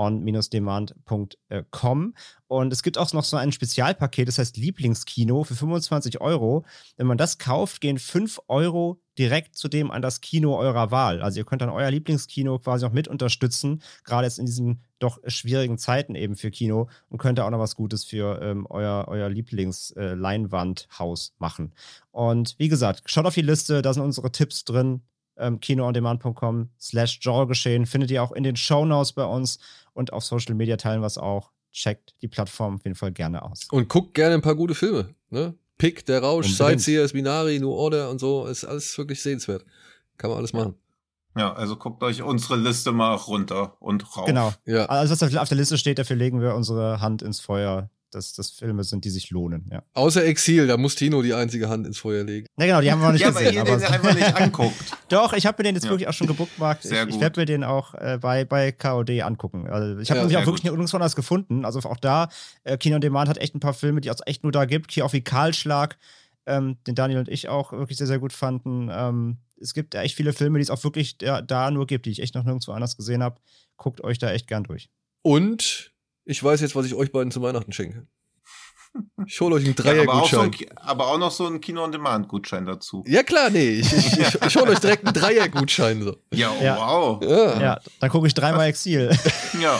[0.00, 2.14] on-demand.com.
[2.46, 6.64] Und es gibt auch noch so ein Spezialpaket, das heißt Lieblingskino für 25 Euro.
[6.96, 11.20] Wenn man das kauft, gehen 5 Euro direkt zu dem an das Kino eurer Wahl.
[11.20, 15.18] Also ihr könnt dann euer Lieblingskino quasi auch mit unterstützen, gerade jetzt in diesen doch
[15.26, 19.04] schwierigen Zeiten eben für Kino und könnt da auch noch was Gutes für ähm, euer,
[19.08, 21.74] euer Lieblingsleinwandhaus äh, machen.
[22.10, 25.02] Und wie gesagt, schaut auf die Liste, da sind unsere Tipps drin
[25.40, 27.86] ähm, kinoondemand.com slash Genregeschehen.
[27.86, 29.58] Findet ihr auch in den Shownotes bei uns
[30.00, 31.52] und auf Social Media teilen wir es auch.
[31.72, 33.68] Checkt die Plattform auf jeden Fall gerne aus.
[33.70, 35.14] Und guckt gerne ein paar gute Filme.
[35.28, 35.54] Ne?
[35.78, 36.80] Pick, Der Rausch, Unbedingt.
[36.80, 38.46] Sightseers, Binari, New Order und so.
[38.46, 39.64] Ist alles wirklich sehenswert.
[40.16, 40.74] Kann man alles machen.
[41.36, 44.26] Ja, also guckt euch unsere Liste mal runter und rauf.
[44.26, 44.52] Genau.
[44.64, 44.86] Ja.
[44.86, 48.50] Also was auf der Liste steht, dafür legen wir unsere Hand ins Feuer, dass das
[48.50, 49.66] Filme sind, die sich lohnen.
[49.70, 52.46] Ja, Außer Exil, da muss Tino die einzige Hand ins Feuer legen.
[52.56, 53.54] Na genau, die haben wir noch nicht Ja, gesehen.
[53.54, 54.76] ihr aber den einfach nicht anguckt.
[55.08, 55.90] Doch, ich habe mir den jetzt Ja.
[55.90, 56.82] wirklich auch schon gebookmarkt.
[56.82, 59.66] Sehr Ich, ich werde mir den auch äh, bei, bei KOD angucken.
[59.68, 61.64] Also ich habe Ja, nämlich auch wirklich nirgendwo anders gefunden.
[61.64, 62.28] Also auch da,
[62.64, 64.92] äh, Kino on Demand hat echt ein paar Filme, die es echt nur da gibt.
[64.92, 65.98] Hier auch wie Kahlschlag,
[66.46, 68.88] ähm, den Daniel und ich auch wirklich sehr, sehr gut fanden.
[68.92, 72.10] Ähm, es gibt echt viele Filme, die es auch wirklich da, da nur gibt, die
[72.10, 73.40] ich echt noch nirgendwo anders gesehen habe.
[73.76, 74.88] Guckt euch da echt gern durch.
[75.22, 75.92] Und
[76.30, 78.06] ich weiß jetzt, was ich euch beiden zu Weihnachten schenke.
[79.26, 80.78] Ich hole euch einen Ja, aber, auch so Dreiergutschein.
[80.78, 83.02] aber auch noch so ein Kino-on-Demand-Gutschein dazu.
[83.06, 83.80] Ja, klar, nee.
[83.80, 86.02] Ich, ich, ich, ich hole euch direkt einen Dreiergutschein.
[86.02, 86.16] So.
[86.32, 86.76] Ja, Ja.
[86.76, 87.22] wow.
[87.22, 89.10] Ja, Ja, dann gucke ich dreimal Exil.
[89.60, 89.78] Ja.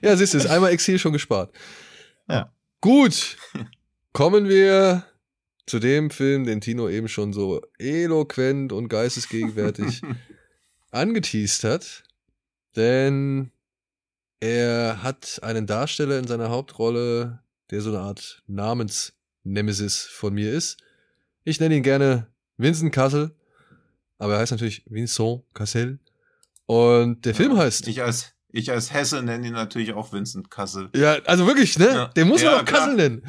[0.00, 1.52] ja siehst du, ist einmal Exil schon gespart.
[2.28, 2.52] Ja.
[2.80, 3.36] Gut.
[4.12, 5.04] Kommen wir
[5.66, 10.02] zu dem Film, den Tino eben schon so eloquent und geistesgegenwärtig
[10.92, 12.04] angeteased hat.
[12.76, 13.50] Denn
[14.42, 17.38] er hat einen Darsteller in seiner Hauptrolle,
[17.70, 20.78] der so eine Art Namensnemesis von mir ist.
[21.44, 22.26] Ich nenne ihn gerne
[22.56, 23.36] Vincent Cassel,
[24.18, 26.00] aber er heißt natürlich Vincent Cassel.
[26.66, 27.86] Und der Film heißt.
[27.86, 30.90] Ich als, ich als Hesse nenne ihn natürlich auch Vincent Kassel.
[30.96, 31.86] Ja, also wirklich, ne?
[31.86, 32.06] Ja.
[32.08, 32.80] Den muss man Ja, klar.
[32.80, 33.24] Kassel nennen.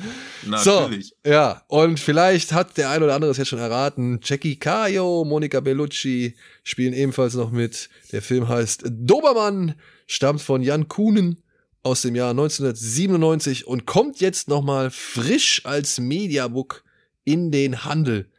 [0.47, 1.13] Natürlich.
[1.23, 4.19] So, ja, und vielleicht hat der ein oder andere es jetzt schon erraten.
[4.23, 7.89] Jackie Caio, Monica Bellucci spielen ebenfalls noch mit.
[8.11, 9.75] Der Film heißt Dobermann,
[10.13, 11.41] stammt von Jan Kuhnen
[11.81, 16.83] aus dem Jahr 1997 und kommt jetzt nochmal frisch als Mediabook
[17.23, 18.29] in den Handel.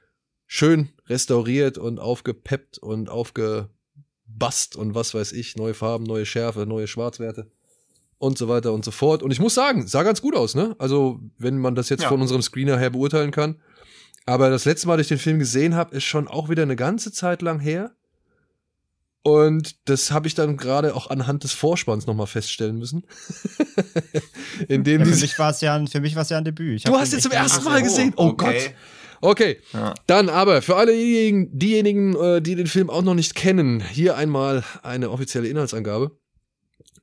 [0.46, 3.68] Schön restauriert und aufgepeppt und aufge
[4.26, 7.50] Bast und was weiß ich, neue Farben, neue Schärfe, neue Schwarzwerte
[8.18, 9.22] und so weiter und so fort.
[9.22, 10.76] Und ich muss sagen, sah ganz gut aus, ne?
[10.78, 12.08] Also, wenn man das jetzt Ja.
[12.08, 13.60] von unserem Screener her beurteilen kann.
[14.26, 16.76] Aber das letzte Mal, dass ich den Film gesehen habe, ist schon auch wieder eine
[16.76, 17.94] ganze Zeit lang her.
[19.26, 23.04] Und das habe ich dann gerade auch anhand des Vorspanns nochmal feststellen müssen.
[24.68, 26.44] In dem Ja, für mich war es ja, ein- für mich war es ja ein
[26.44, 26.76] Debüt.
[26.76, 28.12] Ich Du hast den ihn zum ersten Mal gesehen.
[28.16, 28.60] Oh okay.
[28.66, 28.74] Gott.
[29.30, 29.94] Okay, Ja.
[30.06, 34.18] dann aber für alle diejenigen, diejenigen, äh, die den Film auch noch nicht kennen, hier
[34.18, 36.10] einmal eine offizielle Inhaltsangabe.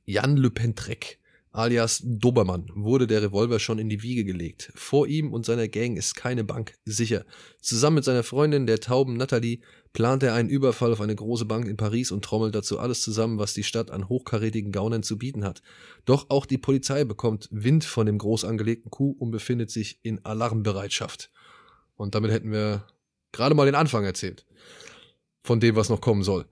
[0.04, 1.18] Jan Le Pentrek,
[1.52, 4.72] alias Dobermann, wurde der Revolver schon in die Wiege gelegt.
[4.74, 7.24] Vor ihm und seiner Gang ist keine Bank sicher.
[7.60, 9.60] Zusammen mit seiner Freundin, der tauben Natalie,
[9.92, 13.38] plant er einen Überfall auf eine große Bank in Paris und trommelt dazu alles zusammen,
[13.38, 15.62] was die Stadt an hochkarätigen Gaunern zu bieten hat.
[16.04, 20.24] Doch auch die Polizei bekommt Wind von dem groß angelegten Coup und befindet sich in
[20.24, 21.30] Alarmbereitschaft.
[21.96, 22.86] Und damit hätten wir
[23.32, 24.46] gerade mal den Anfang erzählt.
[25.44, 26.46] Von dem, was noch kommen soll.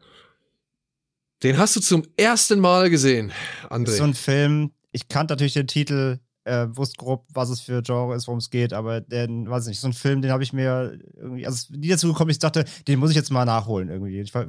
[1.42, 3.32] Den hast du zum ersten Mal gesehen,
[3.70, 3.96] André.
[3.96, 8.16] So ein Film, ich kannte natürlich den Titel, äh, wusste grob, was es für Genre
[8.16, 10.98] ist, worum es geht, aber den, weiß nicht, so ein Film, den habe ich mir
[11.16, 14.20] irgendwie, also nie dazu gekommen, ich dachte, den muss ich jetzt mal nachholen irgendwie.
[14.20, 14.46] Ich war,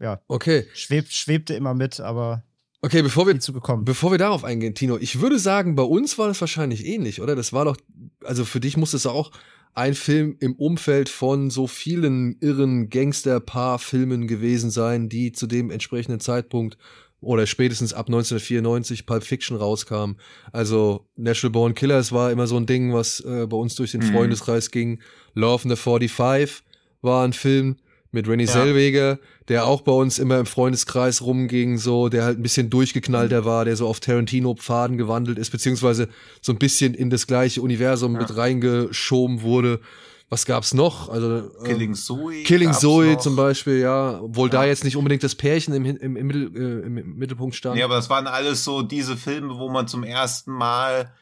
[0.00, 0.66] ja, okay.
[0.74, 2.42] schweb, schwebte immer mit, aber
[2.82, 3.36] Okay, bevor wir.
[3.84, 7.34] Bevor wir darauf eingehen, Tino, ich würde sagen, bei uns war das wahrscheinlich ähnlich, oder?
[7.34, 7.76] Das war doch,
[8.22, 9.32] also für dich muss es auch
[9.74, 16.20] ein Film im Umfeld von so vielen irren Gangster-Paar-Filmen gewesen sein, die zu dem entsprechenden
[16.20, 16.78] Zeitpunkt
[17.20, 20.16] oder spätestens ab 1994 Pulp Fiction rauskam.
[20.52, 24.00] Also Natural Born Killers war immer so ein Ding, was äh, bei uns durch den
[24.02, 24.12] Mhm.
[24.12, 25.00] Freundeskreis ging.
[25.34, 26.62] Love in the 45
[27.02, 27.76] war ein Film
[28.12, 28.52] mit Renny Ja.
[28.52, 33.44] Zellweger, der auch bei uns immer im Freundeskreis rumging, so, der halt ein bisschen durchgeknallter
[33.44, 36.08] war, der so auf Tarantino-Pfaden gewandelt ist, beziehungsweise
[36.40, 38.20] so ein bisschen in das gleiche Universum Ja.
[38.20, 39.80] mit reingeschoben wurde.
[40.28, 41.08] Was gab's noch?
[41.08, 42.42] Also äh, Killing Zoe.
[42.42, 43.20] Killing Zoe noch.
[43.20, 44.70] zum Beispiel, ja, obwohl da Ja.
[44.70, 47.76] jetzt nicht unbedingt das Pärchen im, im, im, Mittel, äh, im, Mittelpunkt stand.
[47.76, 51.12] Nee, aber das waren alles so diese Filme, wo man zum ersten Mal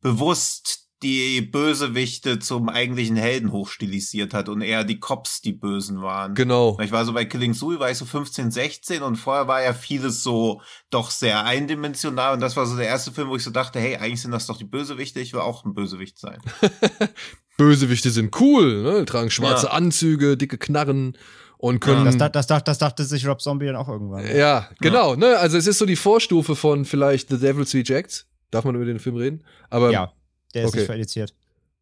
[0.00, 6.34] bewusst die Bösewichte zum eigentlichen Helden hochstilisiert hat und eher die Cops die Bösen waren.
[6.34, 6.78] genau.
[6.80, 9.74] Ich war so bei Killing Zoe, war ich so 15, 16 und vorher war ja
[9.74, 13.50] vieles so doch sehr eindimensional und das war so der erste Film, wo ich so
[13.50, 16.40] dachte, hey, eigentlich sind das doch die Bösewichte, ich will auch ein Bösewicht sein.
[17.56, 19.04] Bösewichte sind cool, ne?
[19.04, 19.72] Tragen schwarze Ja.
[19.72, 21.16] Anzüge, dicke Knarren
[21.58, 22.04] und können.
[22.04, 24.26] das, das, das, das, das dachte sich Rob Zombie dann auch irgendwann.
[24.36, 25.38] Ja, genau, ne?
[25.38, 28.26] Also es ist so die Vorstufe von vielleicht The Devil's Rejects.
[28.50, 29.44] Darf man über den Film reden?
[29.70, 30.12] Aber ja,
[30.52, 30.78] der ist okay.
[30.78, 31.34] nicht verifiziert.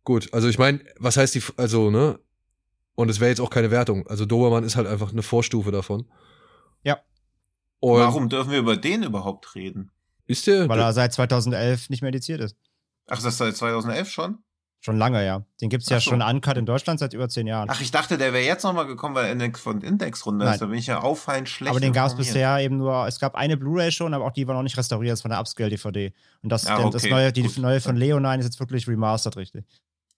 [0.05, 2.19] gut, also ich meine, was heißt die, also, ne?
[2.95, 4.07] Und es wäre jetzt auch keine Wertung.
[4.07, 6.07] Also Dobermann ist halt einfach eine Vorstufe davon.
[6.83, 6.99] Ja.
[7.81, 9.91] Und Warum dürfen wir über den überhaupt reden?
[10.27, 10.69] ist der?
[10.69, 12.57] Weil er seit 2011 nicht mehr indiziert ist.
[13.07, 14.39] Ach, das ist seit 2011 schon?
[14.85, 15.45] Schon lange, ja.
[15.61, 16.11] Den gibt es ja so.
[16.11, 17.69] schon uncut in Deutschland seit über zehn Jahren.
[17.71, 20.55] Ach, ich dachte, der wäre jetzt nochmal gekommen, weil Index von Index-Runde Nein.
[20.55, 20.61] ist.
[20.61, 21.71] Da bin ich ja auffallend schlecht.
[21.71, 24.49] aber den gab es bisher eben nur, es gab eine Blu-ray schon, aber auch die
[24.49, 26.13] war noch nicht restauriert, das ist von der Upscale-DVD.
[26.43, 27.95] Und das, Ja, das okay, neue, die gut, neue von.
[27.95, 29.65] Leonine ist jetzt wirklich remastered, richtig.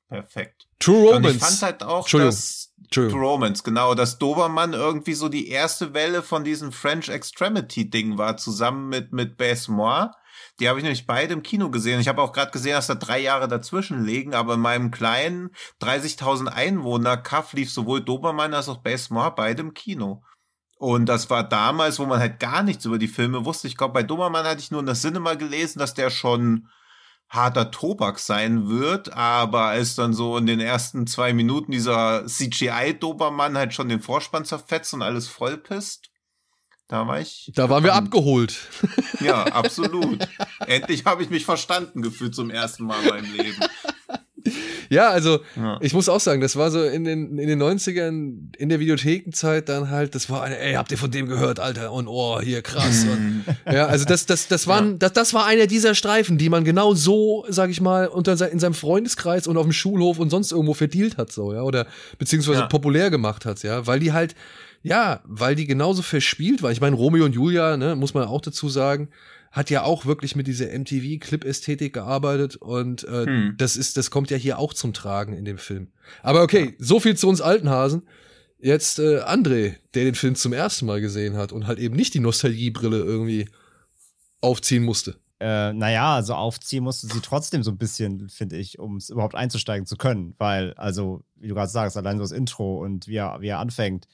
[0.08, 0.66] Perfekt.
[0.78, 1.38] True Und ich Romance.
[1.44, 2.72] fand halt auch, dass.
[2.90, 8.38] True Romance, genau, dass Dobermann irgendwie so die erste Welle von diesem French Extremity-Ding war,
[8.38, 10.12] zusammen mit, mit Bess Moore.
[10.60, 12.00] Die habe ich nämlich beide im Kino gesehen.
[12.00, 15.50] Ich habe auch gerade gesehen, dass da drei Jahre dazwischen liegen, aber in meinem kleinen
[15.82, 20.22] 30.000 Einwohner Kaff lief sowohl Dobermann als auch Bess Moore beide im Kino.
[20.78, 23.66] Und das war damals, wo man halt gar nichts über die Filme wusste.
[23.66, 26.68] Ich glaube, bei Dobermann hatte ich nur in der Cinema gelesen, dass der schon
[27.28, 33.56] harter Tobak sein wird, aber als dann so in den ersten zwei Minuten dieser CGI-Dobermann
[33.56, 36.10] halt schon den Vorspann zerfetzt und alles vollpisst,
[36.88, 37.50] da war ich.
[37.54, 38.56] Da waren wir abgeholt.
[39.20, 40.26] Ja, absolut.
[40.66, 43.56] Endlich habe ich mich verstanden gefühlt zum ersten Mal in meinem Leben.
[44.90, 45.78] Ja, also Ja.
[45.80, 49.70] ich muss auch sagen, das war so in den, in den 90ern, in der Videothekenzeit
[49.70, 51.90] dann halt, das war eine, ey, habt ihr von dem gehört, Alter?
[51.92, 53.06] Und oh, hier krass.
[53.10, 56.64] Und, ja, also das, das, das waren, das, das war einer dieser Streifen, die man
[56.64, 60.52] genau so, sag ich mal, unter in seinem Freundeskreis und auf dem Schulhof und sonst
[60.52, 61.86] irgendwo verdealt hat, so, ja, oder
[62.18, 62.66] beziehungsweise Ja.
[62.66, 64.34] populär gemacht hat, ja, weil die halt,
[64.84, 66.70] ja, weil die genauso verspielt war.
[66.70, 69.08] Ich meine, Romeo und Julia, ne, muss man auch dazu sagen,
[69.50, 73.54] hat ja auch wirklich mit dieser MTV-Clip-Ästhetik gearbeitet und äh, Hm.
[73.56, 75.88] das ist, das kommt ja hier auch zum Tragen in dem Film.
[76.22, 78.02] Aber okay, so viel zu uns alten Hasen.
[78.58, 82.12] Jetzt äh, André, der den Film zum ersten Mal gesehen hat und halt eben nicht
[82.12, 83.48] die Nostalgiebrille irgendwie
[84.42, 85.16] aufziehen musste.
[85.40, 89.34] Äh, naja, also aufziehen musste sie trotzdem so ein bisschen, finde ich, um es überhaupt
[89.34, 90.34] einzusteigen zu können.
[90.38, 93.60] Weil, also, wie du gerade sagst, allein so das Intro und wie er, wie er
[93.60, 94.08] anfängt.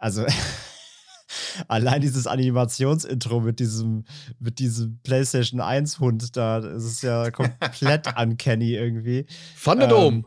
[0.00, 0.26] Also,
[1.68, 4.04] allein dieses Animationsintro mit diesem,
[4.38, 9.26] mit diesem PlayStation 1-Hund da, das ist ja komplett uncanny irgendwie.
[9.62, 10.16] Thunderdome.
[10.18, 10.24] Ähm,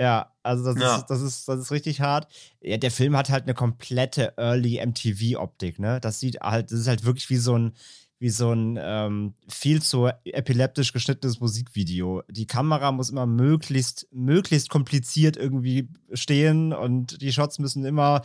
[0.00, 0.96] Ja, Also das, Ja.
[0.96, 2.26] ist, das, ist, das ist richtig hart.
[2.62, 6.00] Ja, der Film hat halt eine komplette Early MTV-Optik, ne?
[6.00, 7.72] Das sieht halt, das ist halt wirklich wie so ein,
[8.18, 12.22] wie so ein ähm, viel zu epileptisch geschnittenes Musikvideo.
[12.30, 18.22] Die Kamera muss immer möglichst, möglichst kompliziert irgendwie stehen und die Shots müssen immer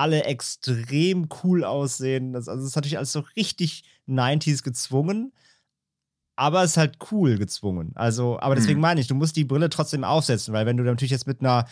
[0.00, 2.32] alle extrem cool aussehen.
[2.32, 5.32] Das, also das ist natürlich alles so richtig 90s gezwungen,
[6.36, 7.92] aber es ist halt cool gezwungen.
[7.96, 8.82] Also, aber deswegen Mhm.
[8.82, 11.66] meine ich, du musst die Brille trotzdem aufsetzen, weil wenn du natürlich jetzt mit einer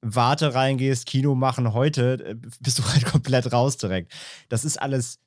[0.00, 4.12] Warte reingehst, Kino machen heute, äh, bist du halt komplett raus direkt.
[4.48, 5.18] Das ist alles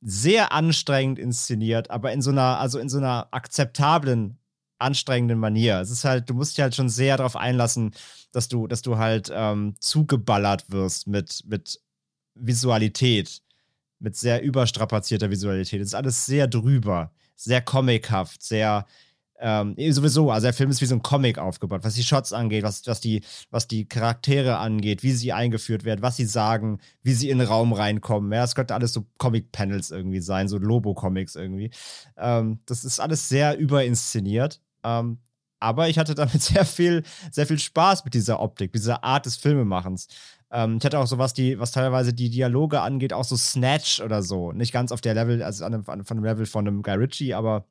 [0.00, 4.37] sehr anstrengend inszeniert, aber in so einer, also in so einer akzeptablen,
[4.78, 5.80] anstrengenden Manier.
[5.80, 7.92] Es ist halt, du musst dich halt schon sehr darauf einlassen,
[8.32, 11.80] dass du, dass du halt ähm, zugeballert wirst mit, mit
[12.34, 13.42] Visualität,
[13.98, 15.80] mit sehr überstrapazierter Visualität.
[15.80, 18.86] Es ist alles sehr drüber, sehr comichaft, sehr
[19.40, 22.32] ähm, eh, sowieso, also der Film ist wie so ein Comic aufgebaut, was die Shots
[22.32, 26.80] angeht, was, was, die, was die Charaktere angeht, wie sie eingeführt werden, was sie sagen,
[27.02, 28.32] wie sie in den Raum reinkommen.
[28.32, 31.70] Ja, das könnte alles so Comic-Panels irgendwie sein, so Lobo-Comics irgendwie.
[32.16, 34.60] Ähm, das ist alles sehr überinszeniert.
[34.84, 35.18] Ähm,
[35.60, 39.36] aber ich hatte damit sehr viel, sehr viel Spaß mit dieser Optik, dieser Art des
[39.36, 40.08] Filmemachens.
[40.50, 44.00] Ähm, ich hatte auch so was, die, was teilweise die Dialoge angeht, auch so Snatch
[44.00, 44.52] oder so.
[44.52, 46.94] Nicht ganz auf der Level, also an einem, an, von dem Level von einem Guy
[46.94, 47.66] Ritchie, aber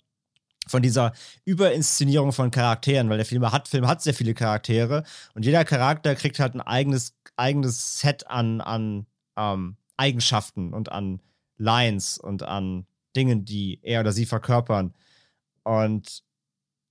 [0.67, 1.13] von dieser
[1.45, 5.03] Überinszenierung von Charakteren, weil der Film hat, Film hat sehr viele Charaktere
[5.33, 9.05] und jeder Charakter kriegt halt ein eigenes, eigenes Set an, an
[9.37, 11.21] ähm, Eigenschaften und an
[11.57, 12.85] Lines und an
[13.15, 14.93] Dingen, die er oder sie verkörpern.
[15.63, 16.23] Und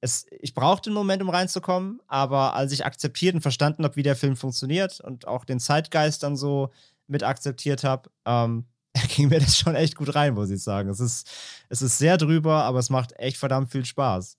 [0.00, 4.02] es, ich brauchte einen Moment, um reinzukommen, aber als ich akzeptiert und verstanden habe, wie
[4.02, 6.70] der Film funktioniert und auch den Zeitgeist dann so
[7.06, 8.64] mit akzeptiert habe, ähm,
[9.16, 10.88] ging mir das schon echt gut rein, muss ich sagen.
[10.88, 11.28] Es ist,
[11.68, 14.36] es ist sehr drüber, aber es macht echt verdammt viel Spaß.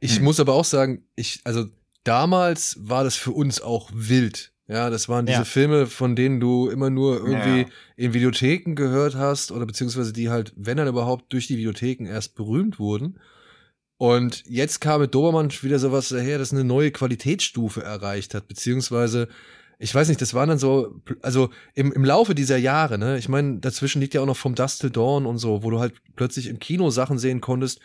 [0.00, 0.24] Ich Hm.
[0.24, 1.66] muss aber auch sagen, ich, also
[2.04, 4.52] damals war das für uns auch wild.
[4.66, 5.44] Ja, das waren diese Ja.
[5.44, 7.66] Filme, von denen du immer nur irgendwie Ja.
[7.96, 12.36] in Videotheken gehört hast oder beziehungsweise die halt, wenn dann überhaupt, durch die Videotheken erst
[12.36, 13.18] berühmt wurden.
[14.00, 19.28] Und jetzt kam mit Dobermann wieder sowas daher, das eine neue Qualitätsstufe erreicht hat, beziehungsweise
[19.78, 23.28] ich weiß nicht, das waren dann so, also im, im Laufe dieser Jahre, ne, ich
[23.28, 25.92] meine, dazwischen liegt ja auch noch vom Dust Till Dawn und so, wo du halt
[26.16, 27.80] plötzlich im Kino Sachen sehen konntest,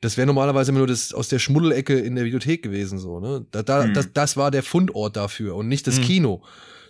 [0.00, 3.46] das wäre normalerweise immer nur das aus der Schmuddelecke in der Videothek gewesen, so, ne?
[3.52, 3.94] Da, da, Mhm.
[3.94, 6.02] das, das war der Fundort dafür und nicht das Mhm.
[6.02, 6.42] Kino.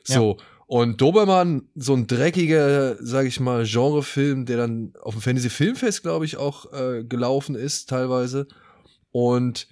[0.05, 0.39] So.
[0.66, 6.03] Und Dobermann, so ein dreckiger, sag ich mal, Genrefilm, der dann auf dem Fantasy Filmfest,
[6.03, 8.47] glaube ich, auch äh, gelaufen ist, teilweise.
[9.13, 9.67] Und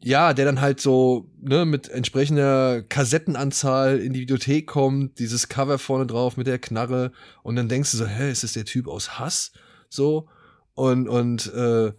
[0.00, 5.78] ja, der dann halt so, ne, mit entsprechender Kassettenanzahl in die Videothek kommt, dieses Cover
[5.78, 8.86] vorne drauf mit der Knarre und dann denkst du so, hä, ist das der Typ
[8.86, 9.52] aus Hass?
[9.88, 10.28] So.
[10.74, 11.92] Und, und äh,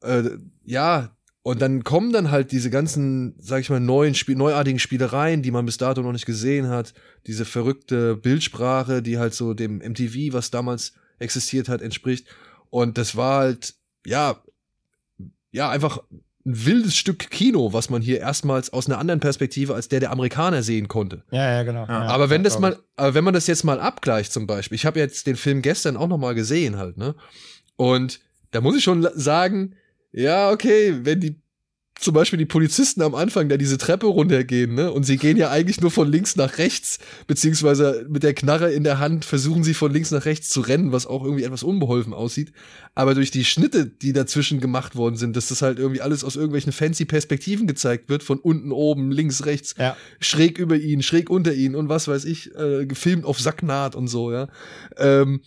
[0.00, 4.78] äh, ja, und dann kommen dann halt diese ganzen, sag ich mal, neuen Spiel neuartigen
[4.78, 6.92] Spielereien, die man bis dato noch nicht gesehen hat.
[7.26, 12.26] Diese verrückte Bildsprache, die halt so dem MTV, was damals existiert hat, entspricht.
[12.68, 13.74] Und das war halt,
[14.04, 14.42] ja,
[15.50, 19.88] ja, einfach ein wildes Stück Kino, was man hier erstmals aus einer anderen Perspektive als
[19.88, 21.22] der der Amerikaner sehen konnte.
[21.30, 21.86] Ja, ja, genau.
[21.86, 22.06] Ja.
[22.06, 24.98] aber wenn das mal, aber wenn man das jetzt mal abgleicht zum Beispiel, ich habe
[24.98, 27.14] jetzt den Film gestern auch noch mal gesehen halt, ne?
[27.76, 28.20] Und
[28.50, 29.74] da muss ich schon sagen,
[30.12, 31.40] ja, okay, wenn die
[31.98, 34.92] zum Beispiel die Polizisten am Anfang da diese Treppe runtergehen, ne?
[34.92, 38.84] Und sie gehen ja eigentlich nur von links nach rechts, beziehungsweise mit der Knarre in
[38.84, 42.14] der Hand versuchen sie von links nach rechts zu rennen, was auch irgendwie etwas unbeholfen
[42.14, 42.52] aussieht.
[42.94, 46.36] Aber durch die Schnitte, die dazwischen gemacht worden sind, dass das halt irgendwie alles aus
[46.36, 49.96] irgendwelchen fancy Perspektiven gezeigt wird, von unten, oben, links, rechts, Ja.
[50.20, 54.08] schräg über ihn, schräg unter ihn und was weiß ich, äh, gefilmt auf Sacknaht und
[54.08, 54.48] so, ja.
[54.96, 55.40] Ähm,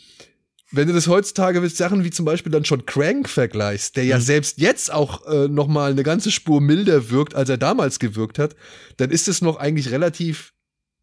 [0.71, 4.17] wenn du das heutzutage mit Sachen wie zum Beispiel dann schon Crank vergleichst, der ja
[4.17, 4.21] Mhm.
[4.21, 8.39] selbst jetzt auch äh, noch mal eine ganze Spur milder wirkt, als er damals gewirkt
[8.39, 8.55] hat,
[8.97, 10.53] dann ist es noch eigentlich relativ,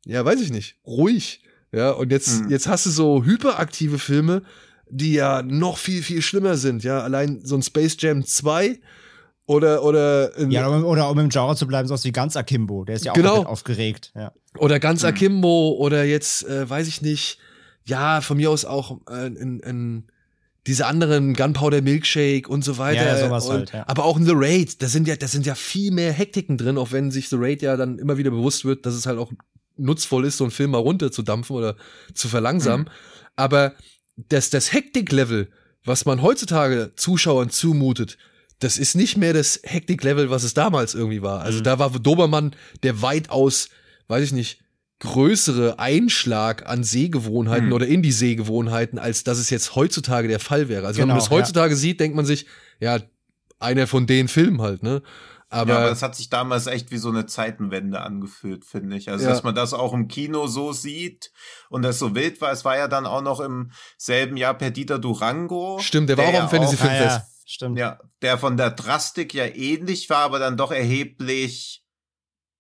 [0.07, 1.43] ja, weiß ich nicht, ruhig.
[1.73, 2.51] Ja, und jetzt, Mhm.
[2.51, 4.43] jetzt hast du so hyperaktive Filme,
[4.91, 6.83] die ja noch viel, viel schlimmer sind.
[6.83, 8.81] Ja, allein so ein Space Jam 2
[9.47, 12.85] oder, oder, Ja, oder, oder um im Genre zu bleiben, sowas wie ganz Akimbo.
[12.85, 13.43] Der ist ja auch Genau.
[13.45, 14.13] aufgeregt.
[14.15, 14.33] Ja.
[14.57, 15.09] Oder ganz Mhm.
[15.09, 17.39] Akimbo oder jetzt, äh, weiß ich nicht,
[17.89, 20.05] ja, von mir aus auch äh, in, in
[20.67, 23.05] diese anderen Gunpowder Milkshake und so weiter.
[23.05, 23.85] Ja, sowas und, halt, ja.
[23.89, 26.77] Aber auch in The Raid, da sind ja, da sind ja viel mehr Hektiken drin,
[26.77, 29.33] auch wenn sich The Raid ja dann immer wieder bewusst wird, dass es halt auch
[29.77, 31.77] nutzvoll ist, so einen Film mal runterzudampfen oder
[32.13, 32.87] zu verlangsamen.
[32.87, 32.93] Mhm.
[33.37, 33.73] Aber
[34.17, 35.49] das, das Hektiklevel,
[35.85, 38.19] was man heutzutage Zuschauern zumutet,
[38.59, 41.41] das ist nicht mehr das Hektiklevel, was es damals irgendwie war.
[41.43, 41.65] Also Mhm.
[41.65, 43.69] da war Dobermann der weitaus,
[44.09, 44.61] weiß ich nicht,
[45.01, 47.73] größere Einschlag an Sehgewohnheiten Mhm.
[47.73, 50.87] oder in die Sehgewohnheiten, als dass es jetzt heutzutage der Fall wäre.
[50.87, 52.47] Also wenn man Genau, das heutzutage sieht, denkt man sich,
[52.81, 52.99] ja,
[53.61, 55.03] einer von den Filmen halt, ne?
[55.51, 59.09] Aber, ja, aber es hat sich damals echt wie so eine Zeitenwende angefühlt, finde ich.
[59.11, 59.31] Also, Ja.
[59.31, 61.31] dass man das auch im Kino so sieht
[61.71, 62.53] und das so wild war.
[62.53, 65.79] Es war ja dann auch noch im selben Jahr Perdita Durango.
[65.81, 67.17] stimmt, der war auch ja am Fantasy Ah, Filmfest.
[67.19, 67.79] ja, stimmt.
[67.79, 71.83] Ja, der von der Drastik ja ähnlich war, aber dann doch erheblich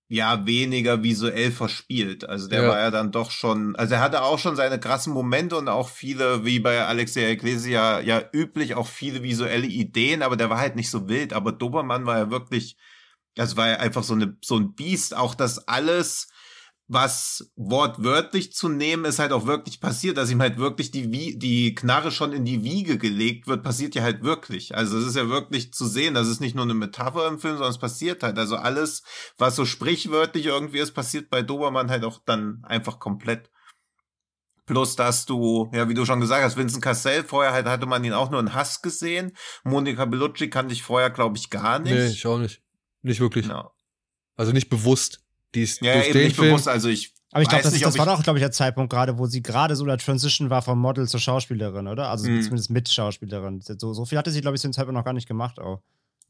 [0.08, 2.28] ja weniger visuell verspielt.
[2.28, 2.68] Also der Ja.
[2.68, 5.88] war ja dann doch schon, also er hatte auch schon seine krassen Momente und auch
[5.90, 10.76] viele, wie bei Alexia Ecclesia ja üblich, auch viele visuelle Ideen, aber der war halt
[10.76, 11.32] nicht so wild.
[11.34, 12.76] Aber Dobermann war ja wirklich,
[13.34, 15.14] das war ja einfach so eine so ein Biest.
[15.16, 16.28] Auch das alles
[16.90, 21.36] was wortwörtlich zu nehmen, ist halt auch wirklich passiert, dass ihm halt wirklich die, Wie
[21.38, 24.74] die Knarre schon in die Wiege gelegt wird, passiert ja halt wirklich.
[24.74, 27.54] Also es ist ja wirklich zu sehen, das ist nicht nur eine Metapher im Film,
[27.54, 28.38] sondern es passiert halt.
[28.38, 29.02] Also alles,
[29.36, 33.50] was so sprichwörtlich irgendwie ist, passiert bei Dobermann halt auch dann einfach komplett.
[34.64, 38.02] Plus, dass du, ja, wie du schon gesagt hast, Vincent Cassell, vorher halt hatte man
[38.04, 39.36] ihn auch nur in Hass gesehen.
[39.62, 41.94] Monica Bellucci kannte ich vorher, glaube ich, gar nicht.
[41.94, 42.62] Nee, ich auch nicht.
[43.02, 43.46] Nicht wirklich.
[43.46, 43.72] Genau.
[44.36, 45.22] Also nicht bewusst.
[45.54, 46.48] Die ist Ja, durch eben den nicht Film.
[46.50, 48.90] bewusst, also ich Aber ich glaube, das, nicht, das war doch, glaube ich, der Zeitpunkt
[48.92, 52.08] gerade, wo sie gerade so der Transition war vom Model zur Schauspielerin, oder?
[52.10, 52.42] Also Mhm.
[52.42, 53.60] zumindest mit Schauspielerin.
[53.62, 55.80] So, so viel hatte sie, glaube ich, zu dem Zeitpunkt noch gar nicht gemacht auch.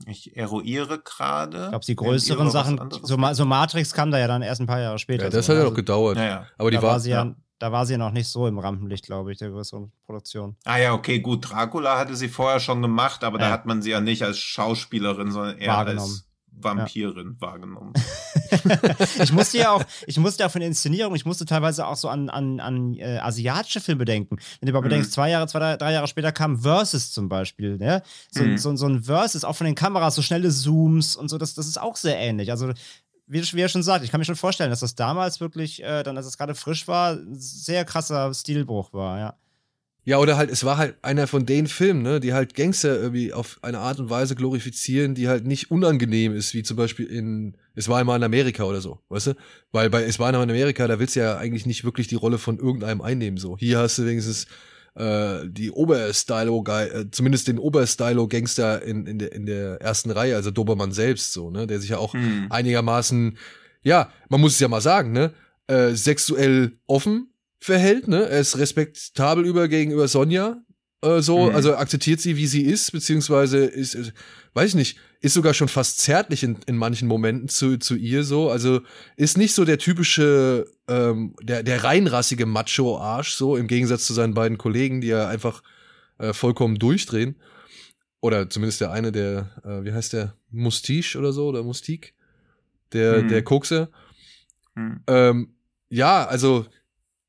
[0.07, 1.64] Ich eruiere gerade.
[1.64, 4.81] Ich glaube, die größeren Sachen, so, so Matrix kam da ja dann erst ein paar
[4.81, 5.25] Jahre später.
[5.25, 5.69] ja, das so, hat ja ne?
[5.71, 6.16] noch gedauert.
[6.16, 6.47] Ja, ja.
[6.57, 7.35] Aber die da war, war sie ja, ja.
[7.59, 10.55] da war sie ja noch nicht so im Rampenlicht, glaube ich, der größeren Produktion.
[10.64, 11.51] Ah ja, okay, gut.
[11.51, 15.33] Dracula hatte sie vorher schon gemacht, aber da hat man sie ja nicht als Schauspielerin,
[15.33, 16.28] sondern eher als
[16.63, 17.93] Vampirin wahrgenommen.
[19.23, 22.09] ich musste ja auch, ich musste ja von der Inszenierung, ich musste teilweise auch so
[22.09, 24.37] an, an, an äh, asiatische Filme denken.
[24.61, 24.85] Wenn du mal Mhm.
[24.85, 28.03] bedenkst, zwei Jahre, zwei, drei, drei Jahre später kam Versus zum Beispiel, ne?
[28.31, 28.59] So, Mhm.
[28.59, 31.67] so, so ein Versus, auch von den Kameras, so schnelle Zooms und so, das, das
[31.67, 32.51] ist auch sehr ähnlich.
[32.51, 32.73] Also,
[33.27, 36.03] wie, wie er schon sagt, ich kann mir schon vorstellen, dass das damals wirklich, äh,
[36.03, 39.35] dann, als es gerade frisch war, ein sehr krasser Stilbruch war, ja.
[40.09, 43.35] Ja, oder halt, es war halt einer von den Filmen, ne, die halt Gangster irgendwie
[43.35, 47.59] auf eine Art und Weise glorifizieren, die halt nicht unangenehm ist, wie zum Beispiel in
[47.75, 49.35] Es war einmal in Amerika oder so, weißt du?
[49.71, 52.15] Weil bei Es war einmal in Amerika, da willst du ja eigentlich nicht wirklich die
[52.15, 53.59] Rolle von irgendeinem einnehmen, so.
[53.59, 54.47] Hier hast du wenigstens
[54.95, 60.51] äh, die Oberstylo, äh, zumindest den Oberstylo-Gangster in, in, der, in der ersten Reihe, also
[60.51, 62.47] Dobermann selbst, so, ne, der sich ja auch Hm.
[62.49, 63.37] einigermaßen,
[63.83, 65.35] ja, man muss es ja mal sagen, ne,
[65.67, 67.29] äh, sexuell offen
[67.61, 68.29] verhält, ne?
[68.29, 70.63] Er ist respektabel über gegenüber Sonja,
[71.03, 71.55] äh, so, Mhm.
[71.55, 73.97] also akzeptiert sie, wie sie ist, beziehungsweise ist,
[74.55, 78.23] weiß ich nicht, ist sogar schon fast zärtlich in, in manchen Momenten zu, zu ihr
[78.25, 78.81] so, also
[79.17, 84.35] ist nicht so der typische, ähm, der, der reinrassige Macho-Arsch, so, im Gegensatz zu seinen
[84.35, 85.63] beiden Kollegen, die ja einfach
[86.19, 87.37] äh, vollkommen durchdrehen.
[88.21, 92.15] Oder zumindest der eine, der, äh, wie heißt der, Mustiche oder so, oder Mustik,
[92.93, 93.29] der, Mhm.
[93.29, 93.91] der Kokse.
[94.75, 95.01] Hm.
[95.07, 95.55] Ähm,
[95.91, 96.67] ja, also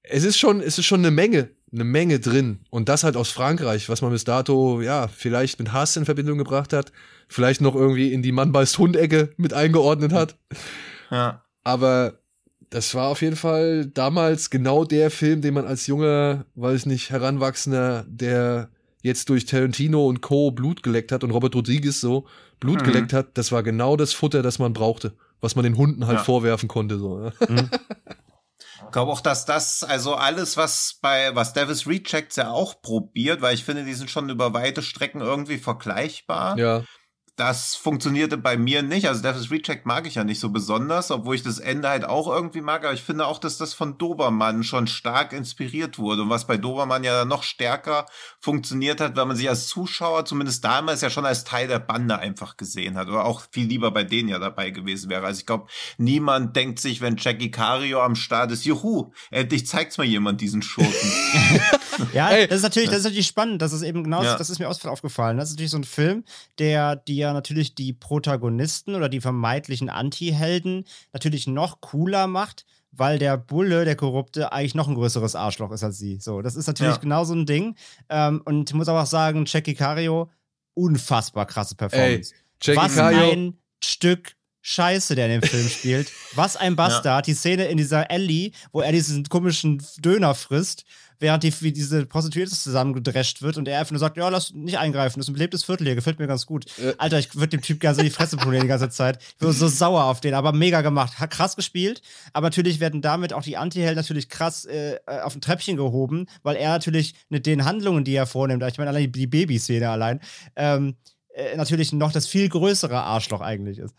[0.10, 2.60] es ist schon, es ist schon eine Menge, eine Menge drin.
[2.70, 6.38] Und das halt aus Frankreich, was man bis dato, ja, vielleicht mit Hass in Verbindung
[6.38, 6.91] gebracht hat,
[7.28, 10.36] vielleicht noch irgendwie in die Mann beißt Hundecke mit eingeordnet hat.
[11.12, 11.41] Ja.
[11.64, 12.20] Aber
[12.70, 16.86] das war auf jeden Fall damals genau der Film, den man als junger, weiß ich
[16.86, 18.70] nicht, Heranwachsender, der
[19.01, 20.51] jetzt durch Tarantino und Co.
[20.51, 22.28] Blut geleckt hat und Robert Rodriguez so
[22.60, 22.86] Blut Mhm.
[22.86, 26.20] geleckt hat, das war genau das Futter, das man brauchte, was man den Hunden halt
[26.20, 26.24] Ja.
[26.24, 26.99] vorwerfen konnte.
[26.99, 27.18] So.
[27.18, 27.34] ne?
[28.86, 33.41] Ich glaube auch, dass das, also alles, was bei, was Davis Rejects ja auch probiert,
[33.41, 36.57] weil ich finde, die sind schon über weite Strecken irgendwie vergleichbar.
[36.57, 36.84] Ja.
[37.40, 39.08] Das funktionierte bei mir nicht.
[39.08, 42.28] Also Devil's Reject mag ich ja nicht so besonders, obwohl ich das Ende halt auch
[42.28, 42.84] irgendwie mag.
[42.84, 46.24] Aber ich finde auch, dass das von Dobermann schon stark inspiriert wurde.
[46.24, 48.08] Und was bei Dobermann ja noch stärker
[48.42, 52.20] funktioniert hat, weil man sich als Zuschauer, zumindest damals ja schon als Teil der Bande
[52.20, 53.08] einfach gesehen hat.
[53.08, 55.26] Oder auch viel lieber bei denen ja dabei gewesen wäre.
[55.26, 55.68] Also ich glaube,
[55.98, 60.62] niemand denkt sich, wenn Jackie Cario am Start ist, juhu, endlich zeigt's mal jemand diesen
[60.62, 60.94] Schurken.
[62.14, 63.62] Ja, das ist natürlich, das ist natürlich spannend.
[63.62, 64.38] Das ist eben genau, Ja.
[64.38, 65.38] das ist mir auch aufgefallen.
[65.38, 66.24] Das ist natürlich so ein Film,
[66.58, 73.20] der, die ja natürlich die Protagonisten oder die vermeintlichen Anti-Helden natürlich noch cooler macht, weil
[73.20, 76.18] der Bulle, der Korrupte, eigentlich noch ein größeres Arschloch ist als sie.
[76.20, 77.02] So, das ist natürlich Ja.
[77.02, 77.76] genau so ein Ding.
[78.10, 80.30] Ähm, und ich muss aber auch sagen, Jackie Cario,
[80.74, 82.34] unfassbar krasse Performance.
[82.62, 86.12] Jackie Was Cario, ein Stück Scheiße, der in dem Film spielt.
[86.36, 87.28] Was ein Bastard.
[87.28, 90.84] Die Szene in dieser Alley, wo er diesen komischen Döner frisst,
[91.20, 94.78] während die, wie diese Prostituierte zusammengedrescht wird und er einfach nur sagt, ja, lass nicht
[94.78, 96.66] eingreifen, das ist ein belebtes Viertel hier, gefällt mir ganz gut.
[96.80, 96.94] Äh.
[96.98, 99.22] Alter, ich würde dem Typ gerne so die Fresse polieren die ganze Zeit.
[99.22, 101.20] Ich bin so sauer auf den, aber mega gemacht.
[101.20, 102.02] Hat krass gespielt,
[102.34, 106.28] aber natürlich werden damit auch die Anti-Helden natürlich krass äh, äh, auf ein Treppchen gehoben,
[106.44, 110.22] weil er natürlich mit den Handlungen, die er vornimmt, ich meine allein die Babyszene allein,
[110.56, 110.96] ähm,
[111.34, 113.94] äh, natürlich noch das viel größere Arschloch eigentlich ist.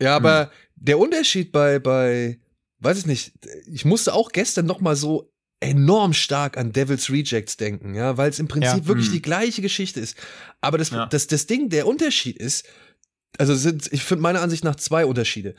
[0.00, 2.38] Ja, aber der Unterschied bei, bei,
[2.78, 3.32] weiß ich nicht,
[3.66, 8.30] ich musste auch gestern noch mal so enorm stark an Devil's Rejects denken, ja, weil
[8.30, 8.86] es im Prinzip Ja.
[8.86, 9.12] wirklich Mhm.
[9.14, 10.16] die gleiche Geschichte ist.
[10.60, 11.06] Aber das, Ja.
[11.06, 12.64] das, das Ding, der Unterschied ist,
[13.38, 15.54] also es sind, ich finde meiner Ansicht nach zwei Unterschiede.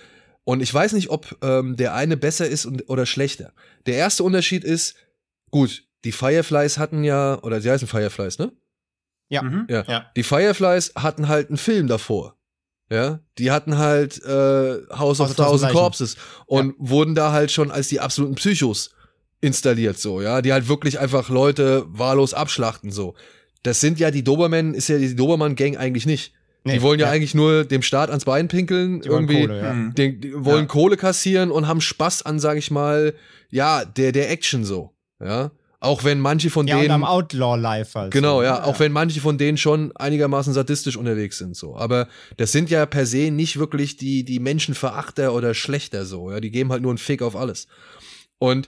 [0.46, 3.54] Und ich weiß nicht, ob ähm, der eine besser ist und, oder schlechter.
[3.86, 4.96] Der erste Unterschied ist,
[5.52, 8.52] gut, die Fireflies hatten ja, oder sie heißen Fireflies, ne?
[9.28, 9.44] Ja.
[9.44, 9.68] Mhm.
[9.70, 9.84] Ja.
[9.88, 10.12] ja.
[10.16, 12.36] Die Fireflies hatten halt einen Film davor.
[12.92, 15.72] Ja, die hatten halt äh, House of of Thousand.
[15.74, 16.16] Corpses
[16.48, 18.90] und wurden da halt schon als die absoluten Psychos
[19.42, 23.16] installiert, so, ja, die halt wirklich einfach Leute wahllos abschlachten, so.
[23.64, 26.34] Das sind ja die Doberman, ist ja die Dobermann-Gang eigentlich nicht.
[26.66, 27.12] Nee, die wollen ja, ja.
[27.14, 29.74] eigentlich nur dem Staat ans Bein pinkeln, Die wollen irgendwie Kohle, ja.
[29.74, 29.96] Mhm.
[29.96, 30.66] den, die wollen Ja.
[30.66, 33.14] Kohle kassieren und haben Spaß an, sag ich mal,
[33.50, 35.52] ja, der, der Action so, ja.
[35.82, 36.92] Auch wenn manche von Ja, und denen.
[36.92, 38.12] am Outlaw-Life halt.
[38.12, 41.78] Genau, ja, auch wenn manche von denen schon einigermaßen sadistisch unterwegs sind, so.
[41.78, 46.42] Aber das sind ja per se nicht wirklich die, die Menschenverachter oder Schlechter, so, ja.
[46.42, 47.68] Die geben halt nur einen Fick auf alles.
[48.40, 48.68] Und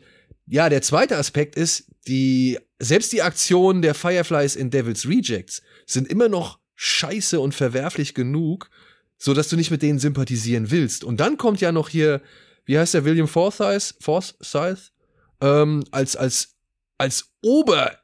[0.52, 6.10] ja, der zweite Aspekt ist, die, selbst die Aktionen der Fireflies in Devil's Rejects sind
[6.10, 8.70] immer noch scheiße und verwerflich genug,
[9.18, 11.06] so dass du nicht mit denen sympathisieren willst.
[11.06, 12.22] Und dann kommt ja noch hier,
[12.66, 14.92] wie heißt der, William Forsyth, Forsyth,
[15.40, 16.58] ähm, als, als,
[16.98, 17.98] als Ober,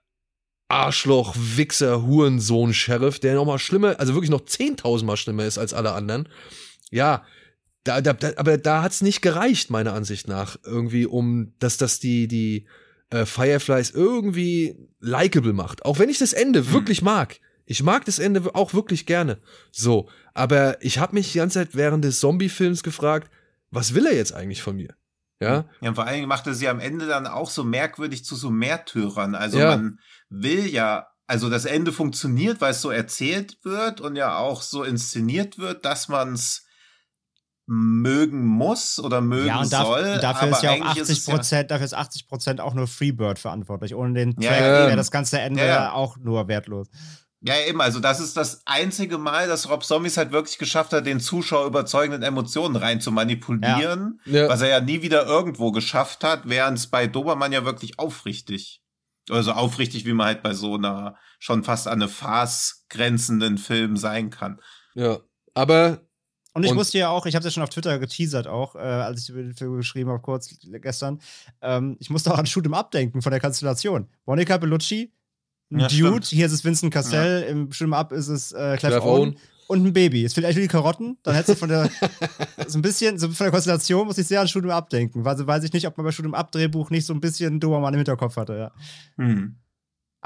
[0.70, 5.58] Arschloch, Wichser, Hurensohn, Sheriff, der noch mal schlimmer, also wirklich noch 10.000 Mal schlimmer ist
[5.58, 6.30] als alle anderen.
[6.92, 7.26] Ja,
[7.88, 12.00] da, da, da, aber da hat's nicht gereicht, meiner Ansicht nach, irgendwie, um, dass das
[12.00, 12.68] die, die
[13.10, 15.86] äh, Fireflies irgendwie likable macht.
[15.86, 16.74] Auch wenn ich das Ende Hm.
[16.74, 17.40] wirklich mag.
[17.66, 19.40] Ich mag das Ende auch wirklich gerne.
[19.72, 23.30] So, aber ich habe mich die ganze Zeit während des Zombie-Films gefragt,
[23.72, 24.96] was will er jetzt eigentlich von mir?
[25.40, 28.36] Ja, Ja, und vor allen Dingen machte sie am Ende dann auch so merkwürdig zu
[28.36, 29.36] so Märtyrern.
[29.36, 29.68] Also Ja.
[29.76, 34.62] man will ja, also das Ende funktioniert, weil es so erzählt wird und ja auch
[34.62, 36.66] so inszeniert wird, dass man es
[37.68, 40.18] mögen muss oder mögen Ja, und, darf, soll.
[40.20, 42.74] dafür aber ist ja auch eigentlich 80 es ja- Prozent, dafür ist 80 Prozent auch
[42.74, 43.94] nur Freebird verantwortlich.
[43.94, 44.88] Ohne den Track ja.
[44.88, 45.92] wäre das ganze Ende Ja, ja.
[45.92, 46.88] auch nur wertlos.
[47.42, 51.06] Ja, eben, also das ist das einzige Mal, dass Rob Zombies halt wirklich geschafft hat,
[51.06, 54.50] den Zuschauer überzeugenden Emotionen rein zu manipulieren, Ja.
[54.50, 58.82] was er ja nie wieder irgendwo geschafft hat, während es bei Dobermann ja wirklich aufrichtig,
[59.30, 63.98] also aufrichtig, wie man halt bei so einer schon fast an eine Farce grenzenden Film
[63.98, 64.60] sein kann.
[64.96, 65.20] ja.
[65.54, 66.02] Aber
[66.58, 68.80] Und ich Und- musste ja auch, ich habe ja schon auf Twitter geteasert auch, äh,
[68.80, 70.50] als ich über den Film geschrieben habe, kurz
[70.82, 71.20] gestern.
[71.62, 74.08] Ähm, ich musste auch an Shoot 'em Up denken von der Konstellation.
[74.26, 75.12] Monica Bellucci,
[75.72, 76.26] ein Ja, Dude, stimmt.
[76.26, 79.30] hier ist es Vincent Cassell, im Shoot 'em Up ist es äh, Clive, Owen.
[79.30, 79.38] Owen.
[79.68, 80.24] Und ein Baby.
[80.26, 81.18] Es fehlt eigentlich nur die Karotten.
[81.24, 81.90] Dann hättest du von der,
[82.68, 85.26] so ein bisschen, so von der Konstellation muss ich sehr an Shoot 'em Up denken.
[85.26, 87.60] Weil weiß ich nicht, ob man bei Shoot 'em Up Drehbuch nicht so ein bisschen
[87.60, 88.72] Dobermann im Hinterkopf hatte, ja.
[89.18, 89.58] Hm.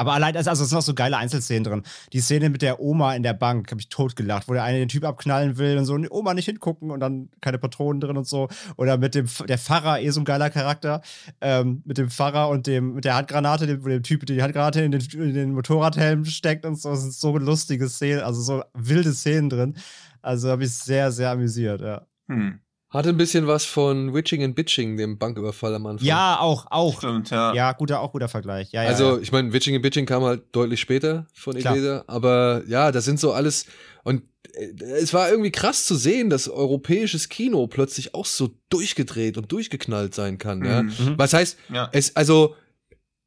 [0.01, 1.83] Aber allein, also es sind noch so geile Einzelszenen drin.
[2.11, 4.87] Die Szene mit der Oma in der Bank, habe ich totgelacht, wo der eine den
[4.87, 8.27] Typ abknallen will und so, und Oma nicht hingucken und dann keine Patronen drin und
[8.27, 8.49] so.
[8.77, 11.03] Oder mit dem, der Pfarrer, eh so ein geiler Charakter,
[11.39, 14.81] ähm, mit dem Pfarrer und dem, mit der Handgranate, dem, wo der Typ die Handgranate
[14.81, 16.89] in den, in den Motorradhelm steckt und so.
[16.89, 19.75] Das sind so lustige Szenen, also so wilde Szenen drin.
[20.23, 22.07] Also habe ich sehr, sehr amüsiert, ja.
[22.27, 22.59] Hm.
[22.91, 26.05] Hatte ein bisschen was von Witching and Bitching, dem Banküberfall am Anfang.
[26.05, 26.97] Ja, auch, auch.
[26.97, 27.53] Stimmt, ja.
[27.53, 28.71] Ja, guter, auch guter Vergleich.
[28.73, 29.21] Ja, ja, also, ja.
[29.21, 31.55] ich meine, Witching and Bitching kam halt deutlich später von.
[31.55, 33.65] Iglesias, aber ja, das sind so alles
[34.03, 34.23] und
[34.53, 39.51] äh, es war irgendwie krass zu sehen, dass europäisches Kino plötzlich auch so durchgedreht und
[39.51, 40.83] durchgeknallt sein kann, ja.
[40.83, 40.89] Mhm.
[40.89, 41.13] Mhm.
[41.17, 41.89] Was heißt, Ja.
[41.93, 42.55] es also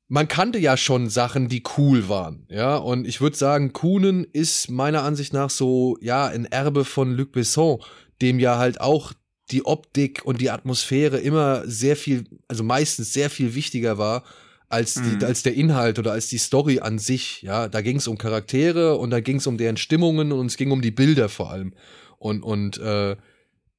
[0.09, 4.71] man kannte ja schon Sachen, die cool waren, ja, und ich würde sagen, Kuhnen ist
[4.71, 7.81] meiner Ansicht nach so ja ein Erbe von Luc Besson,
[8.21, 9.15] dem ja halt auch
[9.51, 14.25] die Optik und die Atmosphäre immer sehr viel, also meistens sehr viel wichtiger war
[14.69, 15.25] als, die, Mhm.
[15.25, 17.43] als der Inhalt oder als die Story an sich.
[17.43, 20.57] Ja, da ging es um Charaktere und da ging es um deren Stimmungen und es
[20.57, 21.75] ging um die Bilder vor allem.
[22.19, 23.17] Und, und, äh,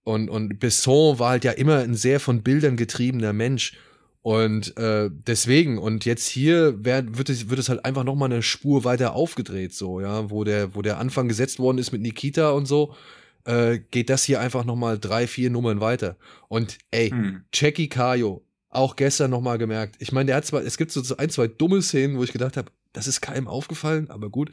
[0.04, 3.74] und, und Besson war halt ja immer ein sehr von Bildern getriebener Mensch.
[4.22, 8.26] Und äh, deswegen, und jetzt hier wär, wird, es, wird es halt einfach noch mal
[8.26, 12.02] eine Spur weiter aufgedreht, so, ja, wo der, wo der Anfang gesetzt worden ist mit
[12.02, 12.96] Nikita und so,
[13.46, 16.18] äh, geht das hier einfach noch mal drei, vier Nummern weiter.
[16.48, 17.44] Und ey, Hm.
[17.54, 19.96] Jackie Kayo, auch gestern noch mal gemerkt.
[20.00, 22.58] Ich meine, der hat zwar, es gibt so ein, zwei dumme Szenen, wo ich gedacht
[22.58, 24.52] habe, das ist keinem aufgefallen, aber gut.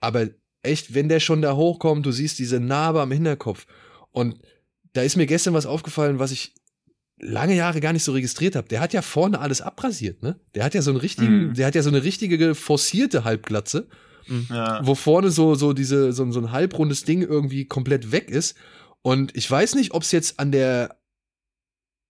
[0.00, 0.28] Aber
[0.62, 3.66] echt, wenn der schon da hochkommt, du siehst diese Narbe am Hinterkopf.
[4.10, 4.38] Und
[4.92, 6.54] da ist mir gestern was aufgefallen, was ich
[7.20, 8.68] lange Jahre gar nicht so registriert habe.
[8.68, 10.38] Der hat ja vorne alles abrasiert, ne?
[10.54, 11.54] Der hat ja so einen richtigen, Mhm.
[11.54, 13.88] der hat ja so eine richtige forcierte Halbglatze
[14.48, 14.86] Ja.
[14.86, 18.56] wo vorne so, so diese, so, so ein halbrundes Ding irgendwie komplett weg ist.
[19.02, 20.96] Und ich weiß nicht, ob es jetzt an der,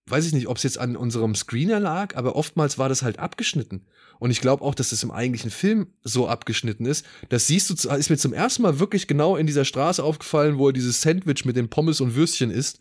[0.07, 3.19] weiß ich nicht, ob es jetzt an unserem Screener lag, aber oftmals war das halt
[3.19, 3.87] abgeschnitten.
[4.19, 7.05] Und ich glaube auch, dass das im eigentlichen Film so abgeschnitten ist.
[7.31, 10.69] Das siehst du, ist mir zum ersten Mal wirklich genau in dieser Straße aufgefallen, wo
[10.69, 12.81] er dieses Sandwich mit den Pommes und Würstchen isst.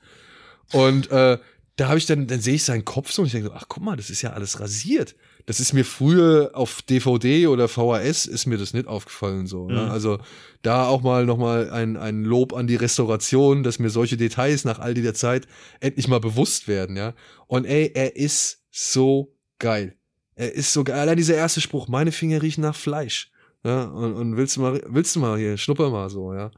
[0.72, 1.40] Und äh,
[1.76, 3.66] da habe ich dann, dann sehe ich seinen Kopf so und ich denke so, ach
[3.68, 5.16] guck mal, das ist ja alles rasiert.
[5.46, 9.68] Das ist mir früher auf DVD oder VHS ist mir das nicht aufgefallen so.
[9.68, 9.82] Ne?
[9.82, 9.92] Mhm.
[9.92, 10.20] Also
[10.62, 14.80] da auch mal nochmal ein, ein Lob an die Restauration, dass mir solche Details nach
[14.80, 15.48] all dieser Zeit
[15.82, 17.14] endlich mal bewusst werden, ja.
[17.48, 19.96] Und ey, er ist so geil.
[20.36, 20.98] Er ist so geil.
[20.98, 23.30] Allein dieser erste Spruch, meine Finger riechen nach Fleisch.
[23.66, 26.52] Ja, und, und willst du mal, willst du mal hier, schnupper mal so, ja.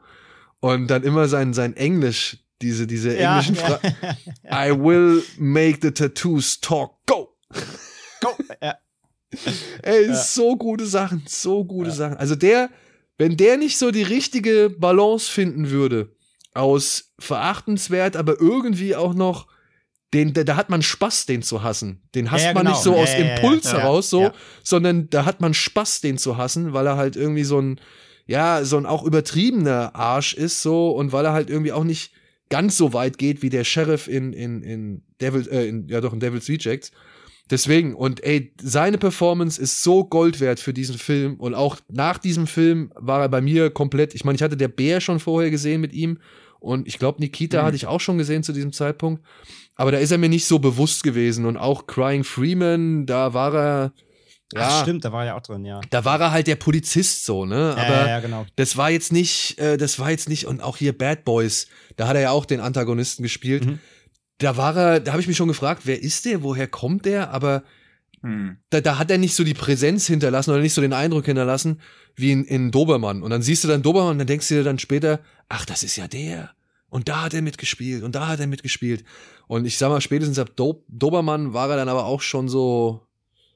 [0.59, 3.79] Und dann immer sein, sein Englisch, diese, diese Ja, englischen ja.
[3.79, 7.05] Fra I will make the tattoos talk.
[7.05, 7.35] Go!
[8.25, 8.43] Go.
[8.61, 8.75] Ja.
[9.83, 10.15] Ey, Ja.
[10.15, 12.17] so gute Sachen, so gute Sachen.
[12.17, 12.69] Also der,
[13.17, 16.15] wenn der nicht so die richtige Balance finden würde,
[16.53, 19.47] aus verachtenswert, aber irgendwie auch noch,
[20.13, 22.01] den, da, da hat man Spaß, den zu hassen.
[22.15, 22.75] Den hasst ja, man genau.
[22.75, 23.79] nicht so Ja, aus ja, ja, Impuls ja.
[23.79, 24.33] heraus, so, Ja.
[24.63, 27.81] sondern da hat man Spaß, den zu hassen, weil er halt irgendwie so ein,
[28.25, 32.13] ja, so ein auch übertriebener Arsch ist, so, und weil er halt irgendwie auch nicht
[32.49, 36.13] ganz so weit geht wie der Sheriff in, in, in Devil, äh, in, ja doch,
[36.13, 36.91] in Devil's Rejects.
[37.51, 41.35] Deswegen, und ey, seine Performance ist so Gold wert für diesen Film.
[41.35, 44.15] Und auch nach diesem Film war er bei mir komplett.
[44.15, 46.17] Ich meine, ich hatte der Bär schon vorher gesehen mit ihm.
[46.59, 47.65] Und ich glaube, Nikita Mhm.
[47.67, 49.23] hatte ich auch schon gesehen zu diesem Zeitpunkt.
[49.75, 51.45] Aber da ist er mir nicht so bewusst gewesen.
[51.45, 53.93] Und auch Crying Freeman, da war er.
[54.53, 55.81] Ja, Ach, stimmt, da war er ja auch drin, ja.
[55.89, 57.73] da war er halt der Polizist so, ne?
[57.75, 58.45] Ja, Aber ja, ja, genau.
[58.55, 62.07] das war jetzt nicht, äh, das war jetzt nicht, und auch hier Bad Boys, da
[62.07, 63.65] hat er ja auch den Antagonisten gespielt.
[63.65, 63.79] Mhm.
[64.39, 67.31] Da war er, da habe ich mich schon gefragt, wer ist der, woher kommt der?
[67.31, 67.63] Aber
[68.21, 68.57] Hm.
[68.71, 71.79] da, da hat er nicht so die Präsenz hinterlassen oder nicht so den Eindruck hinterlassen
[72.15, 73.21] wie in, in Dobermann.
[73.21, 75.83] Und dann siehst du dann Dobermann und dann denkst du dir dann später, ach, das
[75.83, 76.51] ist ja der.
[76.89, 79.03] Und da hat er mitgespielt und da hat er mitgespielt.
[79.47, 83.01] Und ich sag mal, spätestens ab Do Dobermann war er dann aber auch schon so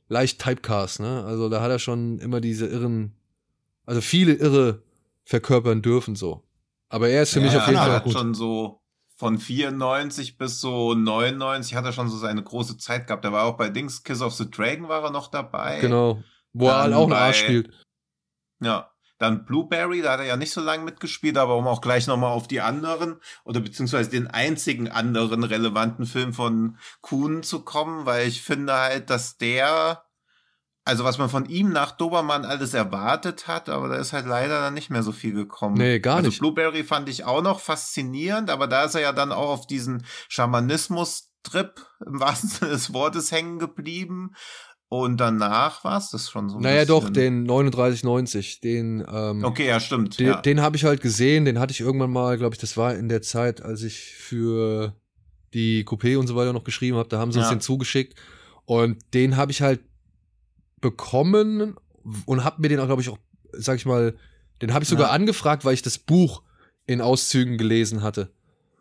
[0.07, 1.23] leicht Typecast, ne?
[1.25, 3.13] Also da hat er schon immer diese irren,
[3.85, 4.83] also viele irre
[5.23, 6.43] verkörpern dürfen so.
[6.89, 8.13] Aber er ist für mich Ja, auf jeden er Fall hat gut.
[8.13, 8.78] schon so
[9.19, 13.25] von 94 bis so 99 hat er schon so seine große Zeit gehabt.
[13.25, 15.81] Er war auch bei Dings Kiss of the Dragon war er noch dabei.
[15.81, 16.23] Genau.
[16.53, 17.69] Wo er halt auch einen bei- Arsch spielt.
[18.61, 18.91] Ja.
[19.17, 22.31] Dann Blueberry, da hat er ja nicht so lange mitgespielt, aber um auch gleich nochmal
[22.31, 28.29] auf die anderen oder beziehungsweise den einzigen anderen relevanten Film von Kuhn zu kommen, weil
[28.29, 30.05] ich finde halt, dass der,
[30.89, 34.59] also was man von ihm nach Dobermann alles erwartet hat, aber da ist halt leider
[34.59, 35.75] dann nicht mehr so viel gekommen.
[35.77, 36.39] Nee, gar also nicht.
[36.39, 40.03] Blueberry fand ich auch noch faszinierend, aber da ist er ja dann auch auf diesen
[40.27, 44.31] Schamanismus-Trip im wahrsten Sinne des Wortes hängen geblieben.
[44.91, 46.57] Und danach war es das schon so.
[46.57, 47.45] ein Naja, doch, bisschen.
[47.45, 50.19] den 3990, den, ähm, Okay, ja, stimmt.
[50.19, 50.41] Den, ja.
[50.41, 53.07] den habe ich halt gesehen, den hatte ich irgendwann mal, glaube ich, das war in
[53.07, 54.95] der Zeit, als ich für
[55.53, 57.55] die Coupé und so weiter noch geschrieben habe, da haben sie uns Ja.
[57.55, 58.17] den zugeschickt
[58.65, 59.81] und den habe ich halt
[60.81, 61.75] bekommen
[62.25, 63.17] und habe mir den auch, glaube ich, auch,
[63.53, 64.15] sag ich mal,
[64.61, 65.13] den habe ich sogar Ja.
[65.13, 66.43] angefragt, weil ich das Buch
[66.85, 68.31] in Auszügen gelesen hatte.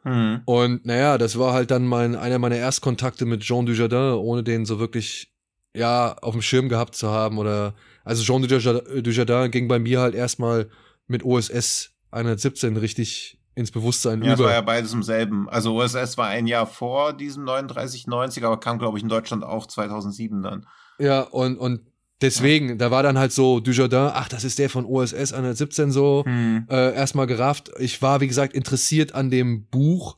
[0.03, 0.43] Hm.
[0.45, 4.65] Und naja, das war halt dann mein, einer meiner Erstkontakte mit Jean Dujardin, ohne den
[4.65, 5.33] so wirklich,
[5.75, 7.39] ja, auf dem Schirm gehabt zu haben.
[7.39, 10.69] Oder also Jean Dujardin, Dujardin ging bei mir halt erstmal
[11.07, 14.45] mit OSS 117 richtig ins Bewusstsein Ja, über.
[14.45, 15.49] war ja beides im selben.
[15.49, 19.67] Also OSS war ein Jahr vor diesem 3990, aber kam, glaube ich, in Deutschland auch
[19.67, 20.67] 2007 dann.
[20.99, 21.81] Ja, und, und
[22.21, 26.25] deswegen, da war dann halt so Dujardin, ach, das ist der von OSS 117 so,
[26.27, 26.67] Hm.
[26.69, 27.71] äh, erstmal gerafft.
[27.79, 30.17] Ich war, wie gesagt, interessiert an dem Buch,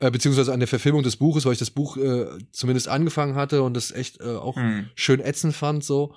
[0.00, 3.62] äh, beziehungsweise an der Verfilmung des Buches, weil ich das Buch äh, zumindest angefangen hatte
[3.62, 4.86] und das echt äh, auch Hm.
[4.94, 6.14] schön ätzend fand so.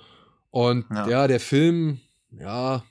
[0.50, 1.08] Und ja.
[1.08, 1.26] Ja.
[1.28, 1.98] der Film,
[2.38, 2.82] ja,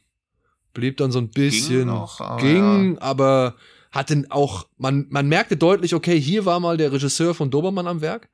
[0.73, 3.55] blieb dann so ein bisschen, noch, aber ging, aber
[3.91, 8.01] hatte auch, man, man merkte deutlich, okay, hier war mal der Regisseur von Dobermann am
[8.01, 8.29] Werk,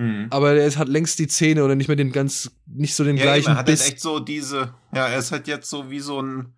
[0.00, 0.28] Hm.
[0.30, 3.24] aber ist, hat längst die Zähne oder nicht mehr den ganz, nicht so den Ja,
[3.24, 3.86] gleichen eben, er hat halt Biss.
[3.86, 6.54] echt so diese, ja, er ist halt jetzt so wie so ein,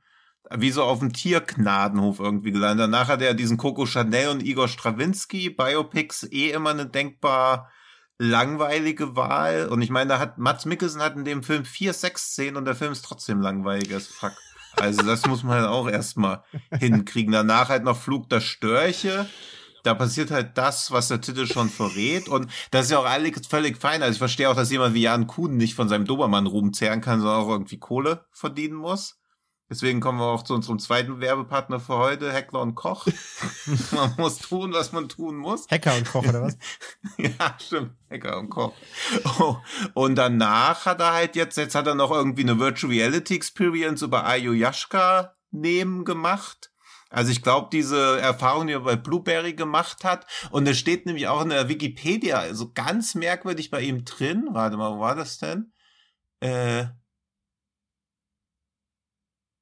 [0.55, 2.85] wie so auf dem Tiergnadenhof irgendwie gelandet.
[2.85, 7.71] Danach hat er diesen Coco Chanel und Igor Strawinski, Biopics eh immer eine denkbar
[8.19, 9.69] langweilige Wahl.
[9.69, 12.77] Und ich meine, da hat Mats Mikkelsen hat in dem Film vier Sexszenen und der
[12.77, 14.33] Film ist trotzdem langweilig as fuck.
[14.77, 17.33] Also das muss man halt auch erstmal hinkriegen.
[17.33, 19.27] Danach halt noch Flug der Störche.
[19.83, 22.29] Da passiert halt das, was der Titel schon verrät.
[22.29, 24.03] Und das ist ja auch alles völlig fein.
[24.03, 27.21] Also ich verstehe auch, dass jemand wie Jan Kuhn nicht von seinem Dobermann-Ruhm zehren kann,
[27.21, 29.19] sondern auch irgendwie Kohle verdienen muss.
[29.73, 33.07] Deswegen kommen wir auch zu unserem zweiten Werbepartner für heute, Heckler und Koch.
[33.93, 35.67] man muss tun, was man tun muss.
[35.71, 36.59] Hacker und Koch oder was?
[37.17, 37.93] Ja, stimmt.
[38.11, 38.75] Hecker und Koch.
[39.39, 39.57] Oh.
[39.95, 44.03] Und danach hat er halt jetzt, jetzt hat er noch irgendwie eine Virtual Reality Experience
[44.03, 46.72] über Ayuyashka nehmen gemacht.
[47.13, 51.29] Also ich glaube, diese Erfahrung, die er bei Blueberry gemacht hat, und es steht nämlich
[51.29, 54.49] auch in der Wikipedia, also ganz merkwürdig bei ihm drin.
[54.51, 55.73] Warte mal, wo war das denn?
[56.41, 56.87] Äh,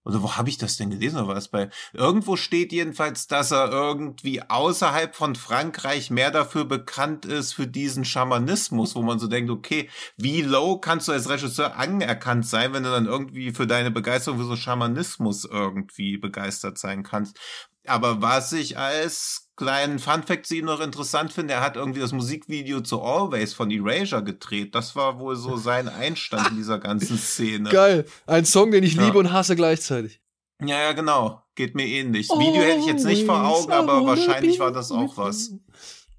[0.05, 1.19] oder wo habe ich das denn gelesen?
[1.19, 1.69] Oder war das bei?
[1.93, 8.05] Irgendwo steht jedenfalls, dass er irgendwie außerhalb von Frankreich mehr dafür bekannt ist für diesen
[8.07, 12.85] Schamanismus, wo man so denkt, okay, wie low kannst du als Regisseur anerkannt sein, wenn
[12.85, 17.39] du dann irgendwie für deine Begeisterung für so Schamanismus irgendwie begeistert sein kannst?
[17.87, 22.81] Aber was ich als kleinen Funfact sie noch interessant finde, er hat irgendwie das Musikvideo
[22.81, 24.75] zu Always von Erasure gedreht.
[24.75, 27.69] Das war wohl so sein Einstand in dieser ganzen Szene.
[27.69, 28.07] Geil.
[28.27, 29.05] Ein Song, den ich ja.
[29.05, 30.23] liebe und hasse gleichzeitig.
[30.63, 31.43] Ja, ja, genau.
[31.57, 32.29] Geht mir ähnlich.
[32.29, 35.53] Das Video hätte ich jetzt nicht vor Augen, aber wahrscheinlich war das auch was.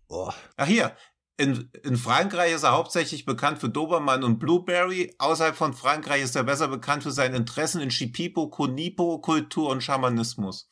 [0.07, 0.30] Oh.
[0.57, 0.95] Ach hier,
[1.38, 5.15] in, in Frankreich ist er hauptsächlich bekannt für Dobermann und Blueberry.
[5.18, 9.81] Außerhalb von Frankreich ist er besser bekannt für seine Interessen in Shipipo, Konipo, Kultur und
[9.81, 10.69] Schamanismus.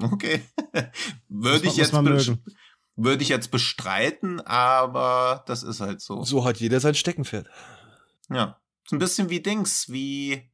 [0.00, 0.42] Okay.
[1.28, 1.92] Würde ich jetzt
[3.00, 6.24] würde ich jetzt bestreiten, aber das ist halt so.
[6.24, 7.48] So hat jeder sein Steckenpferd.
[8.28, 8.60] Ja.
[8.88, 10.50] So ein bisschen wie Dings, wie,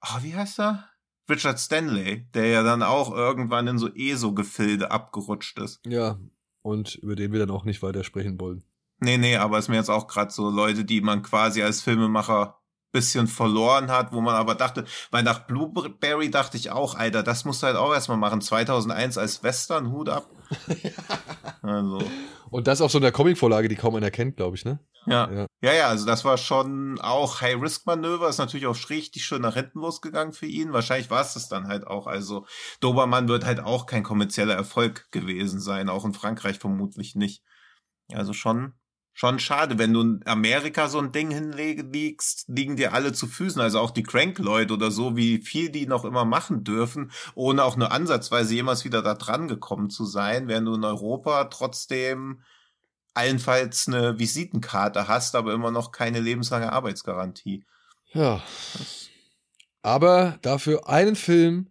[0.00, 0.88] oh, wie heißt er?
[1.28, 5.80] Richard Stanley, der ja dann auch irgendwann in so ESO-Gefilde abgerutscht ist.
[5.84, 6.18] Ja,
[6.62, 8.62] und über den wir dann auch nicht weiter sprechen wollen.
[8.98, 12.59] Nee, nee, aber es mir jetzt auch gerade so Leute, die man quasi als Filmemacher
[12.92, 17.44] bisschen verloren hat, wo man aber dachte, weil nach Blueberry dachte ich auch, Alter, das
[17.44, 18.40] musst du halt auch erstmal machen.
[18.40, 20.28] 2001 als Western, Hut ab.
[21.62, 22.02] also.
[22.50, 24.80] Und das auf so einer Comicvorlage, die kaum einer kennt, glaube ich, ne?
[25.06, 25.30] Ja.
[25.30, 25.46] ja.
[25.62, 29.80] Ja, ja, also das war schon auch High-Risk-Manöver, ist natürlich auch richtig schön nach hinten
[29.80, 30.72] losgegangen für ihn.
[30.72, 32.06] Wahrscheinlich war es das dann halt auch.
[32.06, 32.46] Also
[32.80, 37.42] Dobermann wird halt auch kein kommerzieller Erfolg gewesen sein, auch in Frankreich vermutlich nicht.
[38.12, 38.74] Also schon
[39.12, 43.60] schon schade, wenn du in Amerika so ein Ding hinlegst, liegen dir alle zu Füßen,
[43.60, 47.76] also auch die Crank-Leute oder so, wie viel die noch immer machen dürfen, ohne auch
[47.76, 52.42] nur ansatzweise jemals wieder da dran gekommen zu sein, während du in Europa trotzdem
[53.14, 57.64] allenfalls eine Visitenkarte hast, aber immer noch keine lebenslange Arbeitsgarantie.
[58.12, 58.42] Ja.
[59.82, 61.70] Aber dafür einen Film,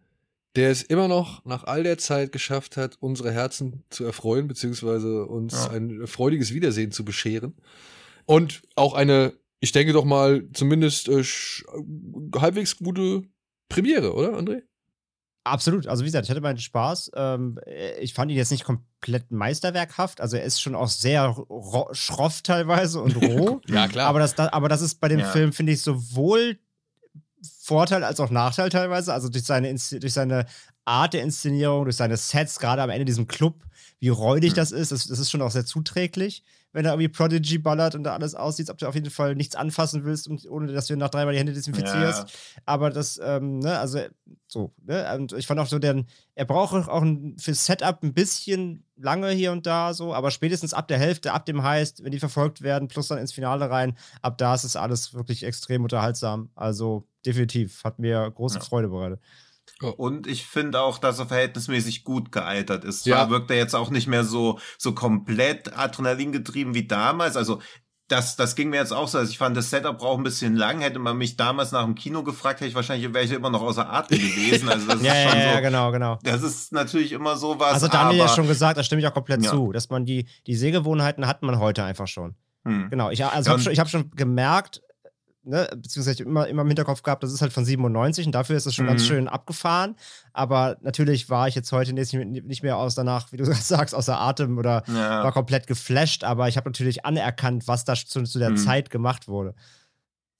[0.56, 5.26] der es immer noch nach all der Zeit geschafft hat, unsere Herzen zu erfreuen, beziehungsweise
[5.26, 5.72] uns ja.
[5.72, 7.56] ein freudiges Wiedersehen zu bescheren.
[8.26, 11.24] Und auch eine, ich denke doch mal, zumindest äh,
[12.36, 13.24] halbwegs gute
[13.70, 14.64] Premiere, oder, André?
[15.44, 15.88] Absolut.
[15.88, 17.12] Also wie gesagt, ich hatte meinen Spaß.
[17.16, 17.60] Ähm,
[18.00, 20.22] ich fand ihn jetzt nicht komplett meisterwerkhaft.
[20.22, 21.36] Also er ist schon auch sehr
[21.92, 23.62] schroff teilweise und roh.
[23.68, 24.08] ja, klar.
[24.08, 25.26] Aber das, aber das ist bei dem ja.
[25.26, 26.60] Film, finde ich, sowohl
[27.62, 29.14] Vorteil als auch Nachteil teilweise.
[29.14, 30.46] Also durch seine, durch seine
[30.86, 33.64] Art der Inszenierung, durch seine Sets, gerade am Ende diesem Club,
[34.00, 34.56] wie räudig mhm.
[34.56, 38.04] das ist, das, das, ist schon auch sehr zuträglich, wenn er irgendwie Prodigy ballert und
[38.04, 40.96] da alles aussieht, ob du auf jeden Fall nichts anfassen willst, und, ohne dass du
[40.96, 42.30] nach dreimal die Hände desinfizierst.
[42.30, 42.62] Ja.
[42.66, 44.00] Aber das, ähm, ne, also
[44.48, 46.04] so, ne, und ich fand auch so, der,
[46.36, 50.74] er braucht auch ein, für Setup ein bisschen lange hier und da so, aber spätestens
[50.74, 53.98] ab der Hälfte, ab dem Heist, wenn die verfolgt werden, plus dann ins Finale rein,
[54.22, 56.50] ab da ist es alles wirklich extrem unterhaltsam.
[56.56, 58.64] Also definitiv, hat mir große ja.
[58.64, 59.20] Freude bereitet.
[59.98, 63.06] Und ich finde auch, dass er verhältnismäßig gut gealtert ist.
[63.06, 63.16] Ja.
[63.16, 67.38] Zwar wirkt er jetzt auch nicht mehr so, so komplett Adrenalin getrieben wie damals.
[67.38, 67.62] Also,
[68.10, 69.20] das, das ging mir jetzt auch so.
[69.20, 70.82] Also ich fand, das Setup braucht ein bisschen lang.
[70.82, 73.62] Hätte man mich damals nach dem Kino gefragt, hätte ich wahrscheinlich, wäre ich immer noch
[73.62, 74.68] außer Atem gewesen.
[74.68, 75.62] Also das ja, ist schon ja, so.
[75.62, 76.20] genau, genau.
[76.24, 77.74] Das ist natürlich immer so was.
[77.74, 79.52] Also Daniel ja schon gesagt, da stimme ich auch komplett ja.
[79.52, 82.36] zu, dass man die, die Sehgewohnheiten hat man heute einfach schon.
[82.66, 82.90] Hm.
[82.90, 83.12] Genau.
[83.12, 84.82] Ich, also hab schon, ich habe schon gemerkt,
[85.44, 88.66] ne, beziehungsweise immer, immer im Hinterkopf gehabt, das ist halt von 97 und dafür ist
[88.66, 88.90] es schon mhm.
[88.90, 89.96] ganz schön abgefahren.
[90.34, 94.20] Aber natürlich war ich jetzt heute nicht, nicht mehr aus danach, wie du sagst, außer
[94.20, 95.24] Atem oder ja.
[95.24, 98.58] war komplett geflasht, aber ich habe natürlich anerkannt, was da zu, zu der mhm.
[98.58, 99.56] Zeit gemacht wurde.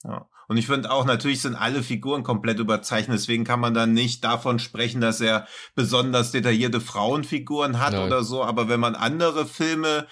[0.04, 0.28] Ja.
[0.48, 4.24] Und ich finde auch, natürlich sind alle Figuren komplett überzeichnet, deswegen kann man dann nicht
[4.24, 8.08] davon sprechen, dass er besonders detaillierte Frauenfiguren hat Nein.
[8.08, 8.44] oder so.
[8.44, 10.08] Aber wenn man andere Filme,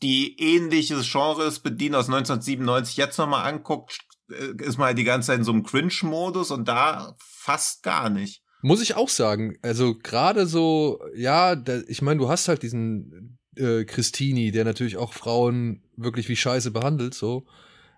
[0.00, 3.98] die ähnliches Genres bedienen aus 1997 jetzt nochmal anguckt,
[4.32, 8.42] ist man halt die ganze Zeit in so einem Cringe-Modus und da fast gar nicht.
[8.62, 9.58] Muss ich auch sagen.
[9.62, 14.96] Also gerade so, ja, da, ich meine, du hast halt diesen äh, Christini, der natürlich
[14.96, 17.44] auch Frauen wirklich wie Scheiße behandelt, so.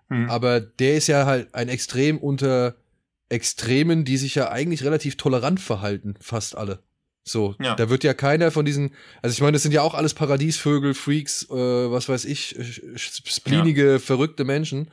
[0.09, 0.29] Hm.
[0.29, 2.75] Aber der ist ja halt ein Extrem unter
[3.29, 6.83] Extremen, die sich ja eigentlich relativ tolerant verhalten, fast alle.
[7.27, 7.73] So, ja.
[7.75, 8.91] da wird ja keiner von diesen,
[9.23, 12.55] also ich meine, das sind ja auch alles Paradiesvögel, Freaks, äh, was weiß ich,
[12.95, 13.99] spleenige, ja.
[13.99, 14.91] verrückte Menschen.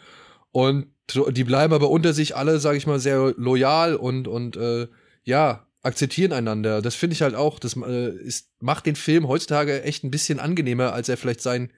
[0.53, 0.87] Und
[1.31, 4.89] die bleiben aber unter sich alle, sage ich mal, sehr loyal und, und äh,
[5.25, 6.81] ja, akzeptieren einander.
[6.81, 10.39] Das finde ich halt auch, das äh, ist, macht den Film heutzutage echt ein bisschen
[10.39, 11.73] angenehmer, als er vielleicht sein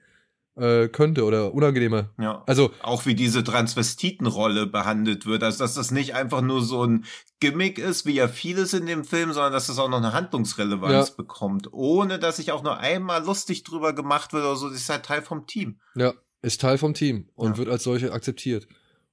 [0.55, 2.09] äh, könnte oder unangenehmer.
[2.19, 2.43] Ja.
[2.45, 7.05] Also auch wie diese Transvestitenrolle behandelt wird, also dass das nicht einfach nur so ein
[7.39, 11.09] Gimmick ist, wie ja vieles in dem Film, sondern dass das auch noch eine Handlungsrelevanz
[11.09, 11.15] ja.
[11.17, 14.69] bekommt, ohne dass sich auch nur einmal lustig drüber gemacht wird oder so.
[14.69, 15.79] Das ist halt Teil vom Team.
[15.95, 16.13] Ja,
[16.45, 17.57] ist Teil vom Team und ja.
[17.57, 18.67] wird als solche akzeptiert.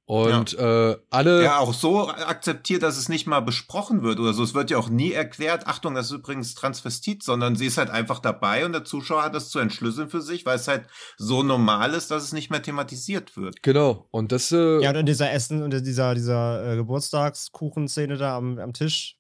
[0.05, 0.91] Und ja.
[0.91, 1.45] äh, alle.
[1.45, 4.43] Ja, auch so akzeptiert, dass es nicht mal besprochen wird oder so.
[4.43, 7.89] Es wird ja auch nie erklärt, Achtung, das ist übrigens Transvestit, sondern sie ist halt
[7.89, 10.87] einfach dabei und der Zuschauer hat das zu entschlüsseln für sich, weil es halt
[11.17, 13.63] so normal ist, dass es nicht mehr thematisiert wird.
[13.63, 14.09] Genau.
[14.11, 14.51] Und das.
[14.51, 19.17] Äh, ja, und in dieser Essen und dieser, dieser äh, Geburtstagskuchenszene da am, am Tisch,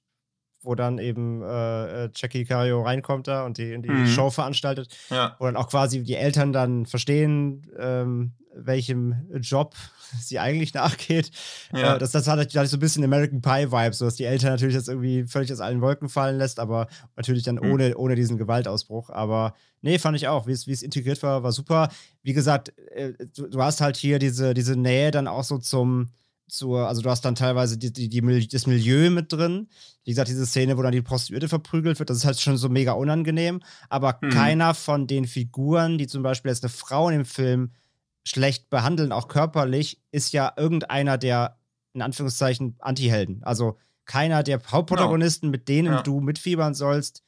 [0.62, 4.06] wo dann eben äh, äh, Jackie Cario reinkommt da und die, die mhm.
[4.06, 4.88] Show veranstaltet.
[5.10, 5.36] Ja.
[5.38, 9.74] Wo dann auch quasi die Eltern dann verstehen, ähm, welchem Job
[10.20, 11.30] sie eigentlich nachgeht.
[11.72, 11.96] Ja.
[11.96, 14.76] Äh, das, das hat natürlich so ein bisschen American Pie-Vibes, so dass die Eltern natürlich
[14.76, 16.86] das irgendwie völlig aus allen Wolken fallen lässt, aber
[17.16, 17.72] natürlich dann mhm.
[17.72, 19.10] ohne, ohne diesen Gewaltausbruch.
[19.10, 21.88] Aber nee, fand ich auch, wie es, wie es integriert war, war super.
[22.22, 26.10] Wie gesagt, äh, du, du, hast halt hier diese, diese Nähe dann auch so zum,
[26.48, 29.68] zur, also du hast dann teilweise die, die, die, das Milieu mit drin.
[30.04, 32.68] Wie gesagt, diese Szene, wo dann die Prostituierte verprügelt wird, das ist halt schon so
[32.68, 33.60] mega unangenehm.
[33.88, 34.30] Aber mhm.
[34.30, 37.72] keiner von den Figuren, die zum Beispiel jetzt eine Frau in dem Film
[38.24, 41.58] schlecht behandeln, auch körperlich, ist ja irgendeiner der,
[41.94, 43.42] in Anführungszeichen, Anti-Helden.
[43.42, 45.52] Also keiner der Hauptprotagonisten, no.
[45.52, 46.02] mit denen ja.
[46.02, 47.22] du mitfiebern sollst,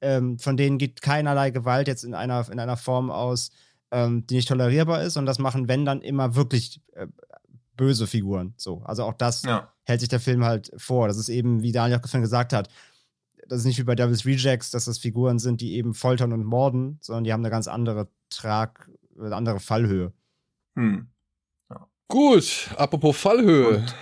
[0.00, 3.50] ähm, von denen geht keinerlei Gewalt jetzt in einer, in einer Form aus,
[3.90, 5.16] ähm, die nicht tolerierbar ist.
[5.16, 7.06] Und das machen, wenn dann, immer wirklich äh,
[7.80, 8.52] böse Figuren.
[8.58, 8.82] So.
[8.84, 9.72] Also auch das ja.
[9.84, 11.08] hält sich der Film halt vor.
[11.08, 12.68] Das ist eben, wie Daniel auch vorhin gesagt hat,
[13.48, 16.44] das ist nicht wie bei Devil's Rejects, dass das Figuren sind, die eben foltern und
[16.44, 20.12] morden, sondern die haben eine ganz andere Trag, eine andere Fallhöhe.
[20.76, 21.09] Hm.
[22.10, 23.68] Gut, apropos Fallhöhe.
[23.68, 23.94] Und,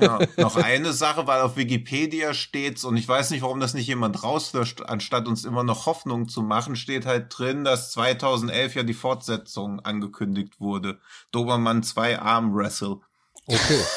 [0.00, 3.86] ja, noch eine Sache, weil auf Wikipedia steht's und ich weiß nicht, warum das nicht
[3.86, 8.82] jemand rauslöscht, anstatt uns immer noch Hoffnung zu machen, steht halt drin, dass 2011 ja
[8.84, 10.98] die Fortsetzung angekündigt wurde.
[11.30, 13.00] Dobermann 2 Arm Wrestle.
[13.46, 13.80] Okay.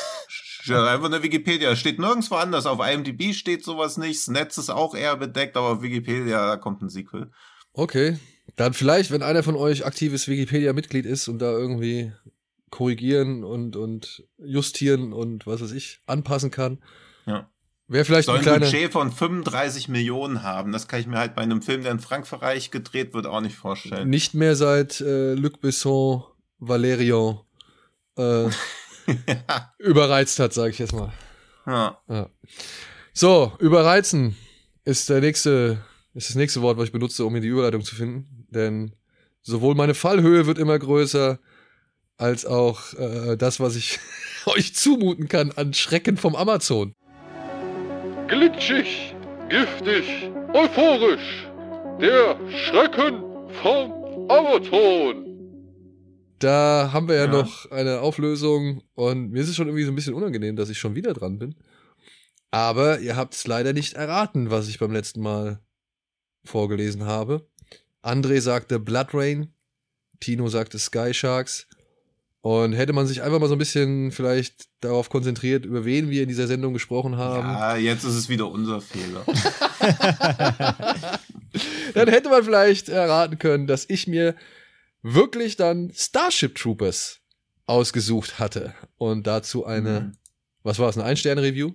[0.66, 1.76] Ja, einfach eine Wikipedia.
[1.76, 2.66] Steht nirgendwo anders.
[2.66, 4.20] Auf IMDb steht sowas nicht.
[4.20, 7.32] Das Netz ist auch eher bedeckt, aber auf Wikipedia, da kommt ein Sequel.
[7.74, 8.20] Okay.
[8.56, 12.12] Dann vielleicht, wenn einer von euch aktives Wikipedia-Mitglied ist und da irgendwie
[12.70, 16.80] korrigieren und, und justieren und was weiß ich, anpassen kann.
[17.26, 17.50] Ja.
[17.88, 18.66] Wäre vielleicht Soll ein, kleine...
[18.66, 20.72] Budget von 35 Millionen haben.
[20.72, 23.56] Das kann ich mir halt bei einem Film, der in Frankreich gedreht wird, auch nicht
[23.56, 24.10] vorstellen.
[24.10, 26.24] Nicht mehr seit äh, Luc Besson
[26.60, 27.40] Valerian
[28.16, 28.52] äh, ja.
[29.80, 31.12] überreizt hat, sage ich jetzt mal.
[31.66, 32.00] Ja.
[32.08, 32.30] ja.
[33.14, 34.36] So, überreizen
[34.86, 35.84] ist der nächste,
[36.14, 38.46] ist das nächste Wort, was ich benutze, um in die Überleitung zu finden.
[38.50, 38.96] Denn
[39.42, 41.40] sowohl meine Fallhöhe wird immer größer,
[42.20, 44.00] als auch äh, das, was ich
[44.46, 46.94] euch zumuten kann an Schrecken vom Amazon.
[48.28, 49.16] Glitschig,
[49.50, 51.48] giftig, euphorisch.
[52.00, 53.24] Der Schrecken
[53.64, 55.26] vom Amazon.
[56.40, 59.92] Da haben wir ja, ja, noch eine Auflösung und mir ist es schon irgendwie so
[59.92, 61.56] ein bisschen unangenehm, dass ich schon wieder dran bin.
[62.52, 65.60] Aber ihr habt es leider nicht erraten, was ich beim letzten Mal
[66.46, 67.48] vorgelesen habe.
[68.02, 69.54] André sagte Blood Rain,
[70.20, 71.68] Tino sagte Sky Sharks.
[72.42, 76.24] Und hätte man sich einfach mal so ein bisschen vielleicht darauf konzentriert, über wen wir
[76.24, 77.50] in dieser Sendung gesprochen haben.
[77.50, 79.26] Ja, jetzt ist es wieder unser Fehler.
[81.94, 84.36] dann hätte man vielleicht erraten können, dass ich mir
[85.02, 87.20] wirklich dann Starship Troopers
[87.66, 88.74] ausgesucht hatte.
[88.98, 90.12] Und dazu eine, mhm.
[90.64, 91.74] was war es, eine Ein-Sterne-Review?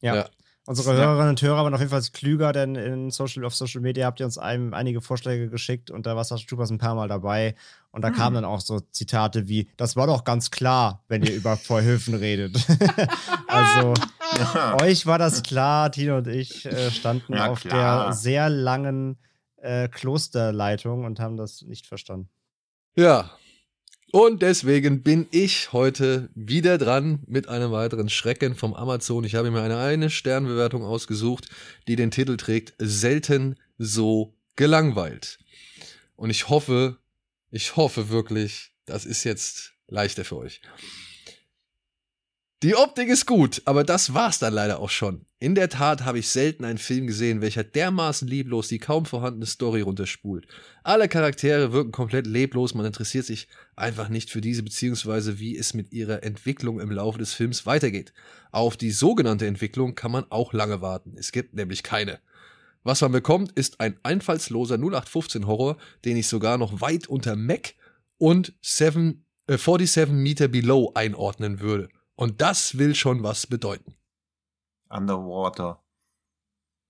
[0.00, 0.16] Ja.
[0.16, 0.28] ja.
[0.68, 4.04] Unsere Hörerinnen und Hörer waren auf jeden Fall klüger, denn in Social, auf Social Media
[4.04, 7.08] habt ihr uns einem, einige Vorschläge geschickt und da war Starship Troopers ein paar Mal
[7.08, 7.54] dabei.
[7.90, 8.14] Und da hm.
[8.16, 12.12] kamen dann auch so Zitate wie: Das war doch ganz klar, wenn ihr über Vorhöfen
[12.12, 12.66] redet.
[13.46, 13.94] also,
[14.36, 14.76] ja.
[14.82, 18.04] euch war das klar, Tino und ich äh, standen ja, auf klar.
[18.08, 19.16] der sehr langen
[19.56, 22.28] äh, Klosterleitung und haben das nicht verstanden.
[22.94, 23.30] Ja,
[24.10, 29.24] und deswegen bin ich heute wieder dran mit einem weiteren Schrecken vom Amazon.
[29.24, 31.48] Ich habe mir eine eine Sternbewertung ausgesucht,
[31.86, 35.38] die den Titel trägt Selten so gelangweilt.
[36.16, 36.96] Und ich hoffe,
[37.50, 40.62] ich hoffe wirklich, das ist jetzt leichter für euch.
[42.64, 45.24] Die Optik ist gut, aber das war's dann leider auch schon.
[45.38, 49.46] In der Tat habe ich selten einen Film gesehen, welcher dermaßen lieblos die kaum vorhandene
[49.46, 50.48] Story runterspult.
[50.82, 55.72] Alle Charaktere wirken komplett leblos, man interessiert sich einfach nicht für diese beziehungsweise wie es
[55.72, 58.12] mit ihrer Entwicklung im Laufe des Films weitergeht.
[58.50, 61.14] Auf die sogenannte Entwicklung kann man auch lange warten.
[61.16, 62.18] Es gibt nämlich keine.
[62.82, 67.74] Was man bekommt, ist ein einfallsloser 0815 Horror, den ich sogar noch weit unter Mac
[68.16, 71.88] und 7, äh, 47 Meter Below einordnen würde.
[72.18, 73.94] Und das will schon was bedeuten.
[74.90, 75.84] Underwater.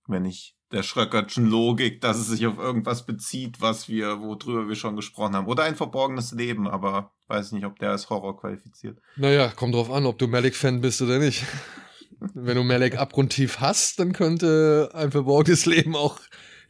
[0.07, 4.75] Wenn ich der Schröckertschen Logik, dass es sich auf irgendwas bezieht, was wir, worüber wir
[4.75, 5.45] schon gesprochen haben.
[5.45, 8.97] Oder ein verborgenes Leben, aber weiß nicht, ob der als Horror qualifiziert.
[9.17, 11.45] Naja, kommt drauf an, ob du Malek-Fan bist oder nicht.
[12.19, 16.19] Wenn du Malek abgrundtief hast, dann könnte ein verborgenes Leben auch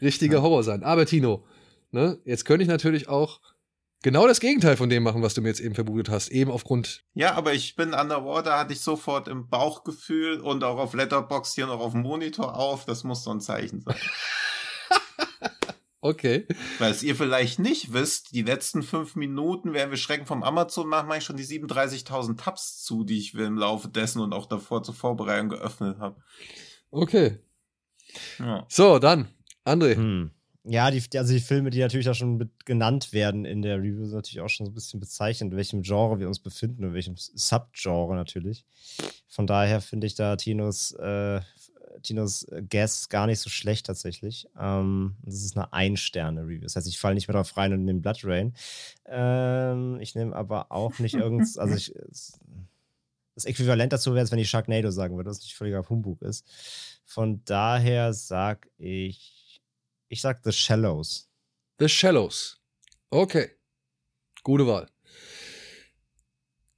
[0.01, 0.83] richtiger Horror sein.
[0.83, 1.45] Aber Tino,
[1.91, 3.39] ne, jetzt könnte ich natürlich auch
[4.01, 6.29] genau das Gegenteil von dem machen, was du mir jetzt eben vermutet hast.
[6.29, 7.03] Eben aufgrund.
[7.13, 11.67] Ja, aber ich bin underwater, hatte ich sofort im Bauchgefühl und auch auf Letterbox hier
[11.67, 12.85] noch auf dem Monitor auf.
[12.85, 13.95] Das muss so ein Zeichen sein.
[16.01, 16.47] Okay.
[16.77, 20.87] Weil es ihr vielleicht nicht wisst, die letzten fünf Minuten, während wir Schrecken vom Amazon
[20.87, 24.45] machen, mache ich schon die 37.000 Tabs zu, die ich im Laufe dessen und auch
[24.45, 26.21] davor zur Vorbereitung geöffnet habe.
[26.89, 27.39] Okay.
[28.39, 28.65] Ja.
[28.69, 29.27] So, dann,
[29.65, 29.95] André.
[29.95, 30.31] Hm.
[30.65, 34.15] Ja, die, also die Filme, die natürlich auch schon genannt werden in der Review, sind
[34.15, 37.15] natürlich auch schon so ein bisschen bezeichnet, in welchem Genre wir uns befinden, in welchem
[37.17, 38.65] Subgenre natürlich.
[39.29, 41.39] Von daher finde ich da Tinos, äh,
[42.03, 44.47] Tinos Guess gar nicht so schlecht tatsächlich.
[44.59, 46.61] Ähm, das ist eine Ein-Sterne-Review.
[46.61, 48.53] Das heißt, ich falle nicht mehr drauf rein und nehme Blood Rain.
[49.05, 51.93] Ähm, ich nehme aber auch nicht irgendwas, also ich,
[53.35, 56.45] das Äquivalent dazu wäre, wenn ich Sharknado sagen würde, was nicht völliger Humbug ist.
[57.05, 59.38] Von daher sag ich,
[60.09, 61.29] ich sag The Shallows.
[61.79, 62.59] The Shallows.
[63.09, 63.51] Okay.
[64.43, 64.89] Gute Wahl.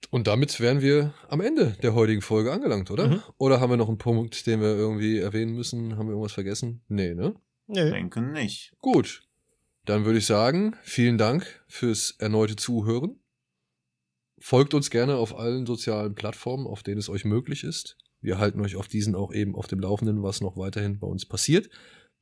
[0.09, 3.07] Und damit wären wir am Ende der heutigen Folge angelangt, oder?
[3.07, 3.23] Mhm.
[3.37, 5.95] Oder haben wir noch einen Punkt, den wir irgendwie erwähnen müssen?
[5.95, 6.83] Haben wir irgendwas vergessen?
[6.89, 7.33] Nee, ne?
[7.67, 7.89] Nö.
[7.89, 8.73] Denke nicht.
[8.79, 9.23] Gut.
[9.85, 13.19] Dann würde ich sagen, vielen Dank fürs erneute Zuhören.
[14.37, 17.97] Folgt uns gerne auf allen sozialen Plattformen, auf denen es euch möglich ist.
[18.19, 21.25] Wir halten euch auf diesen auch eben auf dem Laufenden, was noch weiterhin bei uns
[21.25, 21.69] passiert.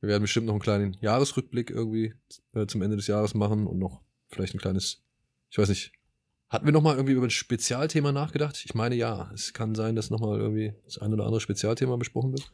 [0.00, 2.14] Wir werden bestimmt noch einen kleinen Jahresrückblick irgendwie
[2.54, 5.02] äh, zum Ende des Jahres machen und noch vielleicht ein kleines,
[5.50, 5.92] ich weiß nicht,
[6.48, 8.60] hatten wir noch mal irgendwie über ein Spezialthema nachgedacht?
[8.64, 11.96] Ich meine ja, es kann sein, dass noch mal irgendwie das ein oder andere Spezialthema
[11.96, 12.52] besprochen wird.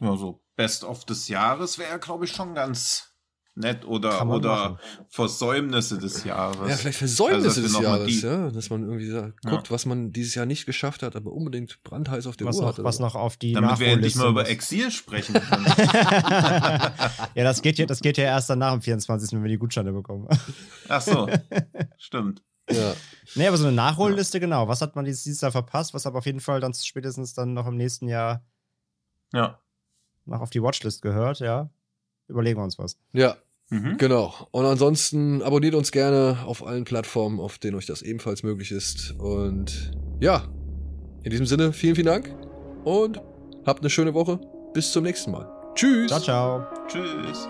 [0.00, 3.11] Ja, so Best of des Jahres wäre, glaube ich, schon ganz
[3.54, 4.78] nett oder, oder machen.
[5.08, 6.68] Versäumnisse des Jahres.
[6.70, 8.50] Ja, vielleicht Versäumnisse Also, des Jahres, die- ja.
[8.50, 9.50] Dass man irgendwie sagt, Ja.
[9.50, 12.62] guckt, was man dieses Jahr nicht geschafft hat, aber unbedingt brandheiß auf der Was Uhr
[12.62, 12.84] noch, hatte.
[12.84, 14.48] was noch auf die Damit wir endlich mal über.
[14.48, 15.64] Exil sprechen können.
[17.34, 19.58] ja, das geht, ja, das geht ja erst dann nach dem 24., wenn wir die
[19.58, 20.28] Gutscheine bekommen.
[20.88, 21.28] Ach so,
[21.98, 22.42] stimmt.
[22.70, 22.94] Ja.
[23.34, 24.68] nee, aber so eine Nachholliste, genau.
[24.68, 25.92] Was hat man dieses, dieses Jahr verpasst?
[25.94, 28.46] Was aber auf jeden Fall dann spätestens dann noch im nächsten Jahr
[29.34, 29.60] Ja.
[30.24, 31.70] noch auf die Watchlist gehört, ja.
[32.28, 32.96] Überlegen wir uns was.
[33.12, 33.36] ja,
[33.70, 33.96] Mhm.
[33.96, 34.34] genau.
[34.50, 39.12] Und ansonsten abonniert uns gerne auf allen Plattformen, auf denen euch das ebenfalls möglich ist.
[39.18, 40.46] Und ja,
[41.22, 42.34] in diesem Sinne, vielen, vielen Dank
[42.84, 43.20] und
[43.64, 44.38] habt eine schöne Woche.
[44.74, 45.48] Bis zum nächsten Mal.
[45.74, 46.08] Tschüss.
[46.08, 46.66] Ciao, ciao.
[46.88, 47.48] Tschüss.